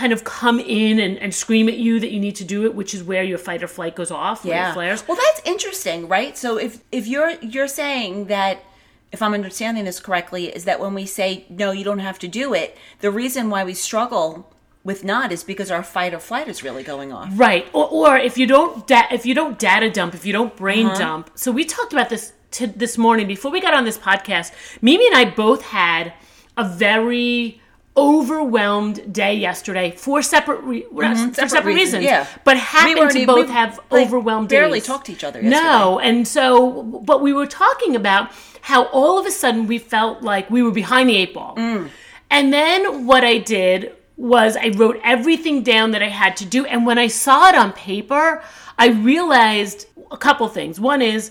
kind 0.00 0.12
of 0.12 0.20
come 0.24 0.58
in 0.60 0.94
and, 1.00 1.18
and 1.18 1.30
scream 1.34 1.66
at 1.68 1.78
you 1.84 2.00
that 2.02 2.10
you 2.14 2.20
need 2.26 2.36
to 2.42 2.44
do 2.44 2.58
it, 2.66 2.74
which 2.74 2.92
is 2.96 3.02
where 3.10 3.22
your 3.32 3.38
fight 3.38 3.62
or 3.62 3.68
flight 3.68 3.94
goes 4.00 4.10
off, 4.10 4.44
your 4.44 4.72
flares. 4.72 5.00
Well, 5.08 5.18
that's 5.24 5.40
interesting, 5.54 6.08
right? 6.16 6.36
So 6.38 6.48
if 6.66 6.72
if 6.92 7.06
you're 7.12 7.32
you're 7.54 7.68
saying 7.82 8.26
that 8.26 8.54
if 9.10 9.20
I'm 9.22 9.34
understanding 9.34 9.84
this 9.84 10.00
correctly 10.00 10.44
is 10.56 10.64
that 10.64 10.78
when 10.80 10.92
we 10.94 11.06
say 11.06 11.30
no, 11.48 11.70
you 11.78 11.84
don't 11.88 12.04
have 12.10 12.18
to 12.24 12.28
do 12.28 12.54
it, 12.62 12.68
the 13.00 13.10
reason 13.10 13.42
why 13.52 13.64
we 13.64 13.74
struggle 13.74 14.28
with 14.84 15.02
not 15.12 15.32
is 15.32 15.42
because 15.52 15.70
our 15.76 15.82
fight 15.82 16.12
or 16.14 16.20
flight 16.30 16.46
is 16.48 16.62
really 16.62 16.82
going 16.92 17.10
off. 17.12 17.28
Right. 17.46 17.64
Or, 17.72 17.86
or 17.98 18.16
if 18.28 18.38
you 18.40 18.46
don't 18.46 18.86
da- 18.86 19.10
if 19.18 19.26
you 19.26 19.34
don't 19.34 19.58
data 19.58 19.88
dump, 19.90 20.14
if 20.14 20.24
you 20.26 20.32
don't 20.38 20.54
brain 20.56 20.86
Uh-huh. 20.86 20.98
dump. 21.04 21.30
So 21.34 21.50
we 21.58 21.64
talked 21.64 21.92
about 21.92 22.08
this 22.14 22.32
t- 22.56 22.66
this 22.82 22.96
morning 22.96 23.26
before 23.26 23.50
we 23.50 23.60
got 23.60 23.74
on 23.74 23.84
this 23.84 23.98
podcast. 23.98 24.48
Mimi 24.80 25.06
and 25.10 25.16
I 25.22 25.24
both 25.44 25.62
had 25.80 26.12
a 26.56 26.64
very 26.68 27.60
overwhelmed 27.98 29.12
day 29.12 29.34
yesterday 29.34 29.90
for 29.92 30.22
separate 30.22 30.62
re- 30.62 30.82
Mm-hmm. 30.84 31.32
Separate 31.32 31.50
separate, 31.50 31.74
reasons, 31.74 32.02
reasons. 32.02 32.04
yeah. 32.04 32.26
But 32.44 32.54
We 32.56 32.60
happened 32.60 32.98
weren't 33.00 33.12
to 33.12 33.26
both 33.26 33.46
we, 33.48 33.52
have 33.52 33.80
like, 33.90 34.06
overwhelmed 34.06 34.48
barely 34.48 34.78
days. 34.80 34.86
talked 34.86 35.06
to 35.06 35.12
each 35.12 35.24
other 35.24 35.40
No, 35.42 35.98
and 35.98 36.26
so 36.26 36.82
but 37.10 37.20
we 37.22 37.32
were 37.32 37.46
talking 37.46 37.96
about 37.96 38.30
how 38.62 38.84
all 38.86 39.18
of 39.18 39.26
a 39.26 39.30
sudden 39.30 39.66
we 39.66 39.78
felt 39.78 40.22
like 40.22 40.50
we 40.50 40.62
were 40.62 40.70
behind 40.72 41.08
the 41.08 41.16
eight 41.16 41.32
ball. 41.34 41.54
Mm. 41.56 41.88
And 42.30 42.52
then 42.52 43.06
what 43.06 43.24
I 43.24 43.38
did 43.38 43.92
was 44.16 44.56
I 44.56 44.68
wrote 44.74 44.98
everything 45.04 45.62
down 45.62 45.92
that 45.92 46.02
I 46.02 46.08
had 46.08 46.36
to 46.38 46.44
do. 46.44 46.66
And 46.66 46.84
when 46.84 46.98
I 46.98 47.06
saw 47.06 47.48
it 47.48 47.54
on 47.54 47.72
paper, 47.72 48.42
I 48.78 48.88
realized 48.88 49.86
a 50.10 50.16
couple 50.16 50.46
things. 50.48 50.78
One 50.80 51.00
is 51.00 51.30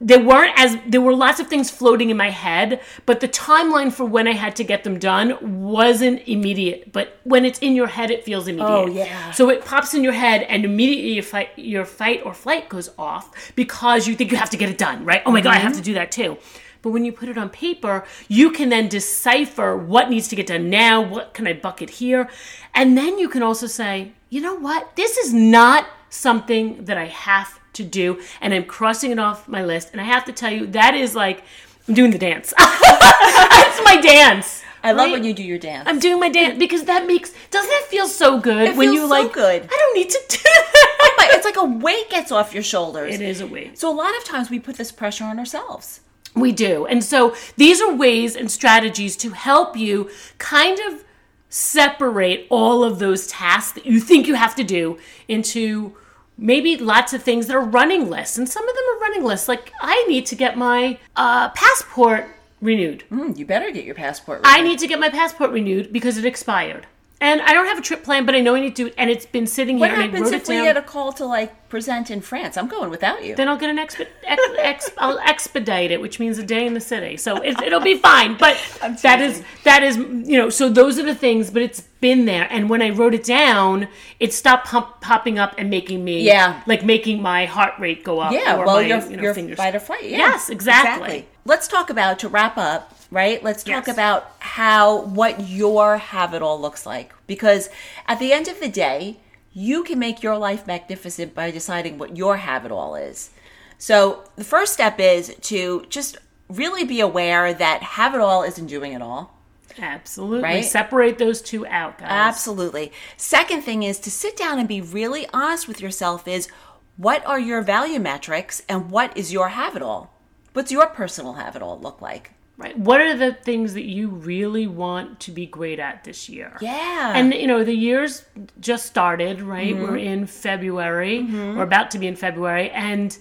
there 0.00 0.20
weren't 0.20 0.52
as 0.56 0.76
there 0.86 1.00
were 1.00 1.14
lots 1.14 1.40
of 1.40 1.46
things 1.46 1.70
floating 1.70 2.10
in 2.10 2.16
my 2.16 2.28
head, 2.30 2.80
but 3.06 3.20
the 3.20 3.28
timeline 3.28 3.92
for 3.92 4.04
when 4.04 4.26
I 4.28 4.32
had 4.32 4.54
to 4.56 4.64
get 4.64 4.84
them 4.84 4.98
done 4.98 5.62
wasn't 5.62 6.26
immediate. 6.26 6.92
But 6.92 7.16
when 7.24 7.44
it's 7.44 7.58
in 7.60 7.74
your 7.74 7.86
head, 7.86 8.10
it 8.10 8.24
feels 8.24 8.46
immediate. 8.48 8.68
Oh, 8.68 8.86
yeah. 8.86 9.30
So 9.30 9.48
it 9.50 9.64
pops 9.64 9.94
in 9.94 10.02
your 10.04 10.12
head, 10.12 10.42
and 10.42 10.64
immediately 10.64 11.12
your 11.14 11.22
fight, 11.22 11.50
your 11.56 11.84
fight 11.84 12.22
or 12.24 12.34
flight 12.34 12.68
goes 12.68 12.90
off 12.98 13.52
because 13.54 14.06
you 14.08 14.14
think 14.14 14.30
you 14.30 14.36
have 14.36 14.50
to 14.50 14.56
get 14.56 14.68
it 14.68 14.78
done. 14.78 15.04
Right? 15.04 15.22
Oh 15.24 15.30
my 15.32 15.40
god, 15.40 15.52
I 15.52 15.56
Mm-hmm. 15.58 15.66
have 15.68 15.76
to 15.76 15.82
do 15.82 15.94
that 15.94 16.10
too. 16.12 16.36
But 16.82 16.90
when 16.90 17.06
you 17.06 17.12
put 17.12 17.30
it 17.30 17.38
on 17.38 17.48
paper, 17.48 18.04
you 18.28 18.50
can 18.50 18.68
then 18.68 18.88
decipher 18.88 19.74
what 19.74 20.10
needs 20.10 20.28
to 20.28 20.36
get 20.36 20.48
done 20.48 20.68
now, 20.68 21.00
what 21.00 21.32
can 21.32 21.46
I 21.46 21.54
bucket 21.54 21.88
here. 21.88 22.28
And 22.74 22.98
then 22.98 23.18
you 23.18 23.30
can 23.30 23.42
also 23.42 23.66
say, 23.66 24.12
you 24.28 24.42
know 24.42 24.54
what? 24.54 24.94
This 24.96 25.16
is 25.16 25.32
not 25.32 25.86
something 26.10 26.84
that 26.84 26.98
I 26.98 27.06
have 27.06 27.58
to 27.74 27.84
do. 27.84 28.20
And 28.40 28.54
I'm 28.54 28.64
crossing 28.64 29.10
it 29.10 29.18
off 29.18 29.48
my 29.48 29.64
list. 29.64 29.90
And 29.92 30.00
I 30.00 30.04
have 30.04 30.24
to 30.26 30.32
tell 30.32 30.52
you, 30.52 30.66
that 30.68 30.94
is 30.94 31.14
like, 31.14 31.44
I'm 31.88 31.94
doing 31.94 32.10
the 32.10 32.18
dance. 32.18 32.52
That's 32.58 33.84
my 33.84 34.00
dance. 34.00 34.62
I 34.82 34.92
love 34.92 35.06
right? 35.06 35.12
when 35.12 35.24
you 35.24 35.32
do 35.32 35.42
your 35.42 35.58
dance. 35.58 35.88
I'm 35.88 35.98
doing 35.98 36.20
my 36.20 36.28
dance 36.28 36.58
because 36.58 36.84
that 36.84 37.06
makes 37.06 37.32
doesn't 37.50 37.72
it 37.72 37.84
feel 37.84 38.06
so 38.06 38.38
good 38.38 38.68
It 38.68 38.76
when 38.76 38.88
feels 38.88 38.94
you 38.94 39.00
so 39.00 39.06
like 39.06 39.32
good. 39.32 39.62
I 39.62 39.66
don't 39.66 39.96
need 39.96 40.10
to 40.10 40.20
do 40.28 40.38
oh 40.46 40.72
that. 41.00 41.14
But 41.16 41.26
it's 41.30 41.44
like 41.46 41.56
a 41.56 41.64
weight 41.64 42.10
gets 42.10 42.30
off 42.30 42.52
your 42.52 42.62
shoulders. 42.62 43.14
It 43.14 43.22
is 43.22 43.40
a 43.40 43.46
weight. 43.46 43.78
So 43.78 43.90
a 43.90 43.96
lot 43.96 44.14
of 44.16 44.24
times 44.24 44.50
we 44.50 44.58
put 44.60 44.76
this 44.76 44.92
pressure 44.92 45.24
on 45.24 45.38
ourselves. 45.38 46.00
We 46.34 46.52
do. 46.52 46.84
And 46.84 47.02
so 47.02 47.34
these 47.56 47.80
are 47.80 47.94
ways 47.94 48.36
and 48.36 48.50
strategies 48.50 49.16
to 49.18 49.30
help 49.30 49.74
you 49.74 50.10
kind 50.36 50.78
of 50.80 51.04
separate 51.48 52.46
all 52.50 52.84
of 52.84 52.98
those 52.98 53.26
tasks 53.28 53.72
that 53.72 53.86
you 53.86 54.00
think 54.00 54.26
you 54.26 54.34
have 54.34 54.54
to 54.56 54.64
do 54.64 54.98
into 55.28 55.96
maybe 56.36 56.76
lots 56.76 57.12
of 57.12 57.22
things 57.22 57.46
that 57.46 57.56
are 57.56 57.64
running 57.64 58.10
lists. 58.10 58.38
And 58.38 58.48
some 58.48 58.68
of 58.68 58.74
them 58.74 58.84
are 58.94 59.00
running 59.00 59.24
lists. 59.24 59.48
Like, 59.48 59.72
I 59.80 60.04
need 60.08 60.26
to 60.26 60.34
get 60.34 60.56
my 60.56 60.98
uh, 61.16 61.50
passport 61.50 62.26
renewed. 62.60 63.02
Hmm, 63.02 63.32
you 63.36 63.46
better 63.46 63.70
get 63.70 63.84
your 63.84 63.94
passport. 63.94 64.38
Renewed. 64.38 64.54
I 64.54 64.62
need 64.62 64.78
to 64.80 64.86
get 64.86 64.98
my 64.98 65.10
passport 65.10 65.50
renewed 65.50 65.92
because 65.92 66.18
it 66.18 66.24
expired. 66.24 66.86
And 67.20 67.40
I 67.40 67.54
don't 67.54 67.66
have 67.66 67.78
a 67.78 67.82
trip 67.82 68.02
plan, 68.04 68.26
but 68.26 68.34
I 68.34 68.40
know 68.40 68.54
I 68.54 68.60
need 68.60 68.76
to 68.76 68.82
do 68.82 68.86
it. 68.88 68.94
And 68.98 69.08
it's 69.08 69.24
been 69.24 69.46
sitting 69.46 69.78
What 69.78 69.90
here. 69.90 69.98
I 69.98 70.02
happens 70.02 70.30
if 70.30 70.46
we 70.48 70.56
down. 70.56 70.64
get 70.64 70.76
a 70.76 70.82
call 70.82 71.12
to 71.14 71.24
like 71.24 71.68
present 71.70 72.10
in 72.10 72.20
France? 72.20 72.56
I'm 72.56 72.68
going 72.68 72.90
without 72.90 73.24
you. 73.24 73.34
then 73.34 73.48
I'll 73.48 73.56
get 73.56 73.70
an 73.70 73.78
exp- 73.78 74.06
ex- 74.24 74.42
ex- 74.58 74.90
I'll 74.98 75.18
expedite 75.20 75.90
it, 75.90 76.00
which 76.00 76.18
means 76.20 76.38
a 76.38 76.42
day 76.42 76.66
in 76.66 76.74
the 76.74 76.80
city. 76.80 77.16
So 77.16 77.36
it, 77.36 77.60
it'll 77.62 77.80
be 77.80 77.96
fine. 77.96 78.36
But 78.36 78.58
that 79.02 79.20
is 79.22 79.42
that 79.62 79.82
is 79.82 79.96
you 79.96 80.36
know. 80.36 80.50
So 80.50 80.68
those 80.68 80.98
are 80.98 81.02
the 81.04 81.14
things. 81.14 81.50
But 81.50 81.62
it's 81.62 81.80
been 81.80 82.26
there, 82.26 82.46
and 82.50 82.68
when 82.68 82.82
I 82.82 82.90
wrote 82.90 83.14
it 83.14 83.24
down, 83.24 83.88
it 84.20 84.32
stopped 84.34 84.66
pump, 84.66 85.00
popping 85.00 85.38
up 85.38 85.54
and 85.56 85.70
making 85.70 86.04
me 86.04 86.22
Yeah. 86.22 86.62
like 86.66 86.84
making 86.84 87.22
my 87.22 87.46
heart 87.46 87.74
rate 87.78 88.04
go 88.04 88.18
up. 88.20 88.32
Yeah, 88.32 88.56
or 88.56 88.66
well, 88.66 88.76
my, 88.76 88.82
your, 88.82 89.00
you 89.10 89.16
know, 89.16 89.22
your 89.22 89.34
fingers. 89.34 89.56
fight 89.56 89.74
or 89.74 89.80
flight. 89.80 90.04
Yeah. 90.04 90.18
Yes, 90.18 90.50
exactly. 90.50 91.26
Let's 91.46 91.68
talk 91.68 91.90
about 91.90 92.18
to 92.20 92.28
wrap 92.28 92.58
up. 92.58 92.93
Right. 93.14 93.42
Let's 93.44 93.62
talk 93.62 93.86
Yes. 93.86 93.94
about 93.94 94.32
how 94.40 95.02
what 95.02 95.48
your 95.48 95.98
have 95.98 96.34
it 96.34 96.42
all 96.42 96.60
looks 96.60 96.84
like 96.84 97.12
because 97.28 97.70
at 98.08 98.18
the 98.18 98.32
end 98.32 98.48
of 98.48 98.58
the 98.58 98.68
day, 98.68 99.18
you 99.52 99.84
can 99.84 100.00
make 100.00 100.20
your 100.20 100.36
life 100.36 100.66
magnificent 100.66 101.32
by 101.32 101.52
deciding 101.52 101.96
what 101.96 102.16
your 102.16 102.38
have 102.38 102.66
it 102.66 102.72
all 102.72 102.96
is. 102.96 103.30
So 103.78 104.24
the 104.34 104.42
first 104.42 104.72
step 104.72 104.98
is 104.98 105.32
to 105.42 105.86
just 105.88 106.18
really 106.48 106.82
be 106.84 106.98
aware 107.00 107.54
that 107.54 107.82
have 107.84 108.14
it 108.16 108.20
all 108.20 108.42
isn't 108.42 108.66
doing 108.66 108.92
it 108.92 109.00
all. 109.00 109.32
Absolutely. 109.78 110.42
Right? 110.42 110.64
Separate 110.64 111.18
those 111.18 111.40
two 111.40 111.64
out, 111.68 111.98
guys. 111.98 112.08
Absolutely. 112.10 112.90
Second 113.16 113.62
thing 113.62 113.84
is 113.84 113.98
to 114.00 114.10
sit 114.10 114.36
down 114.36 114.58
and 114.58 114.66
be 114.68 114.80
really 114.80 115.26
honest 115.32 115.68
with 115.68 115.80
yourself 115.80 116.26
is 116.26 116.48
what 116.96 117.24
are 117.26 117.40
your 117.40 117.62
value 117.62 118.00
metrics 118.00 118.62
and 118.68 118.90
what 118.90 119.16
is 119.16 119.32
your 119.32 119.50
have 119.50 119.76
it 119.76 119.82
all? 119.82 120.12
What's 120.52 120.72
your 120.72 120.86
personal 120.86 121.34
have 121.34 121.54
it 121.56 121.62
all 121.62 121.78
look 121.78 122.00
like? 122.00 122.32
Right. 122.56 122.78
What 122.78 123.00
are 123.00 123.16
the 123.16 123.32
things 123.32 123.74
that 123.74 123.84
you 123.84 124.08
really 124.08 124.68
want 124.68 125.18
to 125.20 125.32
be 125.32 125.44
great 125.44 125.80
at 125.80 126.04
this 126.04 126.28
year? 126.28 126.56
Yeah. 126.60 127.12
And 127.16 127.34
you 127.34 127.48
know, 127.48 127.64
the 127.64 127.74
year's 127.74 128.24
just 128.60 128.86
started, 128.86 129.40
right? 129.40 129.74
Mm-hmm. 129.74 129.82
We're 129.82 129.96
in 129.96 130.26
February. 130.26 131.24
We're 131.24 131.62
about 131.62 131.90
to 131.92 131.98
be 131.98 132.06
in 132.06 132.14
February 132.14 132.70
and 132.70 133.16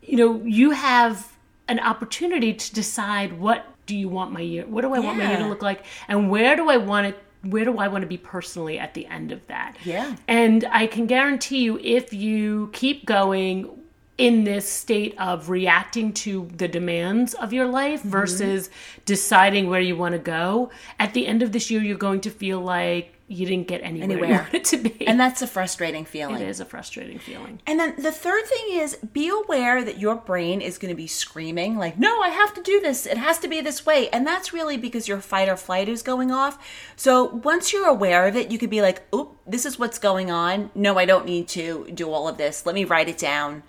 you 0.00 0.16
know, 0.16 0.42
you 0.44 0.70
have 0.70 1.36
an 1.68 1.80
opportunity 1.80 2.54
to 2.54 2.74
decide 2.74 3.38
what 3.38 3.66
do 3.86 3.96
you 3.96 4.08
want 4.08 4.32
my 4.32 4.40
year? 4.40 4.64
What 4.66 4.82
do 4.82 4.94
I 4.94 5.00
want 5.00 5.18
my 5.18 5.28
year 5.28 5.38
to 5.38 5.48
look 5.48 5.62
like? 5.62 5.84
And 6.08 6.30
where 6.30 6.56
do 6.56 6.70
I 6.70 6.76
want 6.76 7.08
it 7.08 7.22
where 7.42 7.64
do 7.64 7.78
I 7.78 7.86
want 7.86 8.02
to 8.02 8.08
be 8.08 8.16
personally 8.16 8.78
at 8.80 8.94
the 8.94 9.06
end 9.06 9.30
of 9.30 9.46
that? 9.46 9.76
Yeah. 9.84 10.16
And 10.26 10.64
I 10.72 10.88
can 10.88 11.06
guarantee 11.06 11.62
you 11.62 11.78
if 11.78 12.12
you 12.12 12.70
keep 12.72 13.06
going 13.06 13.77
in 14.18 14.44
this 14.44 14.68
state 14.68 15.14
of 15.18 15.48
reacting 15.48 16.12
to 16.12 16.48
the 16.56 16.68
demands 16.68 17.34
of 17.34 17.52
your 17.52 17.66
life 17.66 18.00
Mm-hmm. 18.00 18.10
versus 18.10 18.68
deciding 19.06 19.68
where 19.70 19.80
you 19.80 19.96
want 19.96 20.12
to 20.12 20.18
go, 20.18 20.70
at 20.98 21.14
the 21.14 21.26
end 21.26 21.42
of 21.42 21.52
this 21.52 21.70
year, 21.70 21.80
you're 21.82 21.96
going 21.96 22.20
to 22.22 22.30
feel 22.30 22.60
like 22.60 23.14
you 23.30 23.44
didn't 23.46 23.68
get 23.68 23.82
anywhere, 23.82 24.16
you 24.26 24.34
wanted 24.36 24.64
to 24.64 24.76
be. 24.78 25.06
and 25.06 25.20
that's 25.20 25.42
a 25.42 25.46
frustrating 25.46 26.04
feeling. 26.06 26.36
it 26.36 26.48
is 26.48 26.60
a 26.60 26.64
frustrating 26.64 27.18
feeling. 27.18 27.60
And 27.66 27.78
then 27.78 27.94
the 27.98 28.10
third 28.10 28.46
thing 28.46 28.78
is 28.78 28.96
be 28.96 29.28
aware 29.28 29.84
that 29.84 29.98
your 29.98 30.14
brain 30.16 30.62
is 30.62 30.78
going 30.78 30.88
to 30.90 30.96
be 30.96 31.06
screaming, 31.06 31.76
like, 31.76 31.98
no, 31.98 32.20
I 32.22 32.30
have 32.30 32.54
to 32.54 32.62
do 32.62 32.80
this. 32.80 33.04
It 33.04 33.18
has 33.18 33.38
to 33.40 33.48
be 33.48 33.60
this 33.60 33.84
way. 33.84 34.08
And 34.10 34.26
that's 34.26 34.52
really 34.54 34.78
because 34.78 35.08
your 35.08 35.20
fight 35.20 35.48
or 35.48 35.56
flight 35.56 35.88
is 35.90 36.02
going 36.02 36.30
off. 36.32 36.58
So 36.96 37.24
once 37.24 37.70
you're 37.72 37.86
aware 37.86 38.26
of 38.26 38.34
it, 38.34 38.50
you 38.50 38.58
could 38.58 38.70
be 38.70 38.80
like, 38.80 39.02
oop, 39.14 39.36
this 39.46 39.66
is 39.66 39.78
what's 39.78 39.98
going 39.98 40.30
on. 40.30 40.70
No, 40.74 40.98
I 40.98 41.04
don't 41.04 41.26
need 41.26 41.48
to 41.48 41.86
do 41.92 42.10
all 42.10 42.28
of 42.28 42.38
this. 42.38 42.64
Let 42.64 42.74
me 42.74 42.84
write 42.84 43.10
it 43.10 43.18
down. 43.18 43.62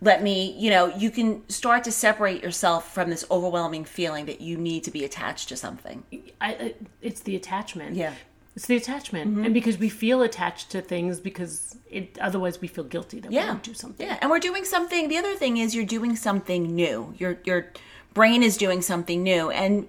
Let 0.00 0.22
me, 0.22 0.54
you 0.58 0.70
know, 0.70 0.86
you 0.86 1.10
can 1.10 1.48
start 1.48 1.84
to 1.84 1.92
separate 1.92 2.42
yourself 2.42 2.92
from 2.92 3.08
this 3.08 3.24
overwhelming 3.30 3.84
feeling 3.84 4.26
that 4.26 4.40
you 4.40 4.58
need 4.58 4.84
to 4.84 4.90
be 4.90 5.04
attached 5.04 5.48
to 5.48 5.56
something. 5.56 6.04
I, 6.40 6.74
it's 7.00 7.20
the 7.20 7.34
attachment. 7.34 7.96
Yeah. 7.96 8.12
It's 8.54 8.66
the 8.66 8.76
attachment. 8.76 9.30
Mm-hmm. 9.30 9.44
And 9.44 9.54
because 9.54 9.78
we 9.78 9.88
feel 9.88 10.22
attached 10.22 10.70
to 10.70 10.80
things 10.80 11.20
because 11.20 11.76
it 11.90 12.18
otherwise 12.20 12.60
we 12.60 12.68
feel 12.68 12.84
guilty 12.84 13.20
that 13.20 13.30
yeah. 13.30 13.42
we 13.42 13.46
don't 13.48 13.62
do 13.62 13.74
something. 13.74 14.06
Yeah. 14.06 14.18
And 14.20 14.30
we're 14.30 14.38
doing 14.38 14.64
something 14.64 15.08
the 15.08 15.18
other 15.18 15.34
thing 15.34 15.58
is 15.58 15.74
you're 15.74 15.84
doing 15.84 16.16
something 16.16 16.74
new. 16.74 17.14
Your 17.18 17.38
your 17.44 17.72
brain 18.14 18.42
is 18.42 18.56
doing 18.56 18.80
something 18.80 19.22
new 19.22 19.50
and 19.50 19.86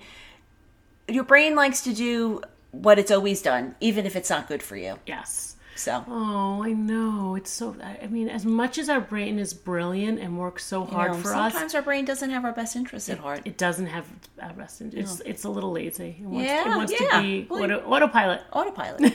your 1.07 1.23
brain 1.23 1.55
likes 1.55 1.81
to 1.81 1.93
do 1.93 2.41
what 2.71 2.99
it's 2.99 3.11
always 3.11 3.41
done, 3.41 3.75
even 3.79 4.05
if 4.05 4.15
it's 4.15 4.29
not 4.29 4.47
good 4.47 4.61
for 4.61 4.75
you. 4.75 4.99
Yes. 5.05 5.55
So. 5.77 6.03
Oh, 6.07 6.63
I 6.63 6.73
know. 6.73 7.35
It's 7.35 7.51
so. 7.51 7.75
I 7.81 8.07
mean, 8.07 8.29
as 8.29 8.45
much 8.45 8.77
as 8.77 8.89
our 8.89 8.99
brain 8.99 9.39
is 9.39 9.53
brilliant 9.53 10.19
and 10.19 10.37
works 10.37 10.65
so 10.65 10.83
hard 10.83 11.11
you 11.11 11.17
know, 11.17 11.23
for 11.23 11.29
sometimes 11.29 11.47
us, 11.47 11.53
sometimes 11.53 11.75
our 11.75 11.81
brain 11.81 12.05
doesn't 12.05 12.29
have 12.29 12.45
our 12.45 12.51
best 12.51 12.75
interest 12.75 13.09
at 13.09 13.19
heart. 13.19 13.41
It 13.45 13.57
doesn't 13.57 13.87
have 13.87 14.05
our 14.41 14.53
best 14.53 14.81
interest. 14.81 15.21
It's 15.21 15.29
it's 15.29 15.43
a 15.43 15.49
little 15.49 15.71
lazy. 15.71 16.17
It 16.19 16.25
wants, 16.25 16.47
yeah, 16.47 16.73
it 16.73 16.77
wants 16.77 16.93
yeah. 16.99 17.07
to 17.09 17.21
be 17.21 17.47
auto, 17.49 17.79
autopilot. 17.81 18.41
Autopilot. 18.51 19.01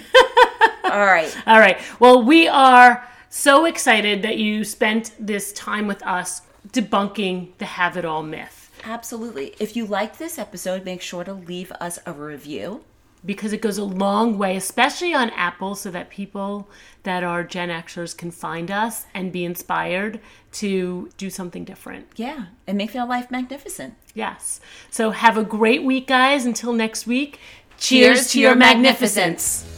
All 0.84 1.06
right. 1.06 1.34
All 1.46 1.58
right. 1.58 1.78
Well, 1.98 2.22
we 2.22 2.48
are 2.48 3.06
so 3.28 3.64
excited 3.64 4.22
that 4.22 4.38
you 4.38 4.64
spent 4.64 5.12
this 5.18 5.52
time 5.52 5.86
with 5.86 6.04
us 6.06 6.42
debunking 6.68 7.56
the 7.58 7.64
have 7.64 7.96
it 7.96 8.04
all 8.04 8.22
myth. 8.22 8.70
Absolutely. 8.84 9.54
If 9.58 9.76
you 9.76 9.86
liked 9.86 10.18
this 10.18 10.38
episode, 10.38 10.84
make 10.84 11.00
sure 11.00 11.24
to 11.24 11.32
leave 11.32 11.72
us 11.72 11.98
a 12.04 12.12
review 12.12 12.84
because 13.24 13.52
it 13.52 13.60
goes 13.60 13.78
a 13.78 13.84
long 13.84 14.36
way, 14.36 14.56
especially 14.56 15.14
on 15.14 15.30
Apple, 15.30 15.74
so 15.74 15.90
that 15.90 16.10
people 16.10 16.68
that 17.04 17.22
are 17.22 17.44
Gen 17.44 17.68
Xers 17.68 18.16
can 18.16 18.30
find 18.30 18.70
us 18.70 19.06
and 19.14 19.32
be 19.32 19.44
inspired 19.44 20.20
to 20.52 21.10
do 21.16 21.30
something 21.30 21.64
different. 21.64 22.06
Yeah, 22.16 22.46
and 22.66 22.76
make 22.76 22.92
their 22.92 23.06
life 23.06 23.30
magnificent. 23.30 23.94
Yes. 24.14 24.60
So 24.90 25.10
have 25.10 25.36
a 25.36 25.44
great 25.44 25.84
week, 25.84 26.06
guys. 26.06 26.44
Until 26.44 26.72
next 26.72 27.06
week, 27.06 27.38
cheers, 27.78 28.18
cheers 28.18 28.30
to 28.32 28.40
your 28.40 28.54
magnificence. 28.54 29.68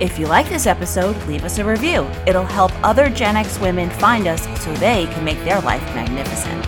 If 0.00 0.18
you 0.18 0.26
like 0.26 0.48
this 0.48 0.66
episode, 0.66 1.14
leave 1.26 1.44
us 1.44 1.58
a 1.58 1.64
review. 1.64 2.08
It'll 2.26 2.44
help 2.44 2.72
other 2.82 3.10
Gen 3.10 3.36
X 3.36 3.58
women 3.58 3.90
find 3.90 4.26
us 4.26 4.42
so 4.62 4.72
they 4.74 5.06
can 5.06 5.24
make 5.24 5.38
their 5.44 5.60
life 5.60 5.84
magnificent. 5.94 6.66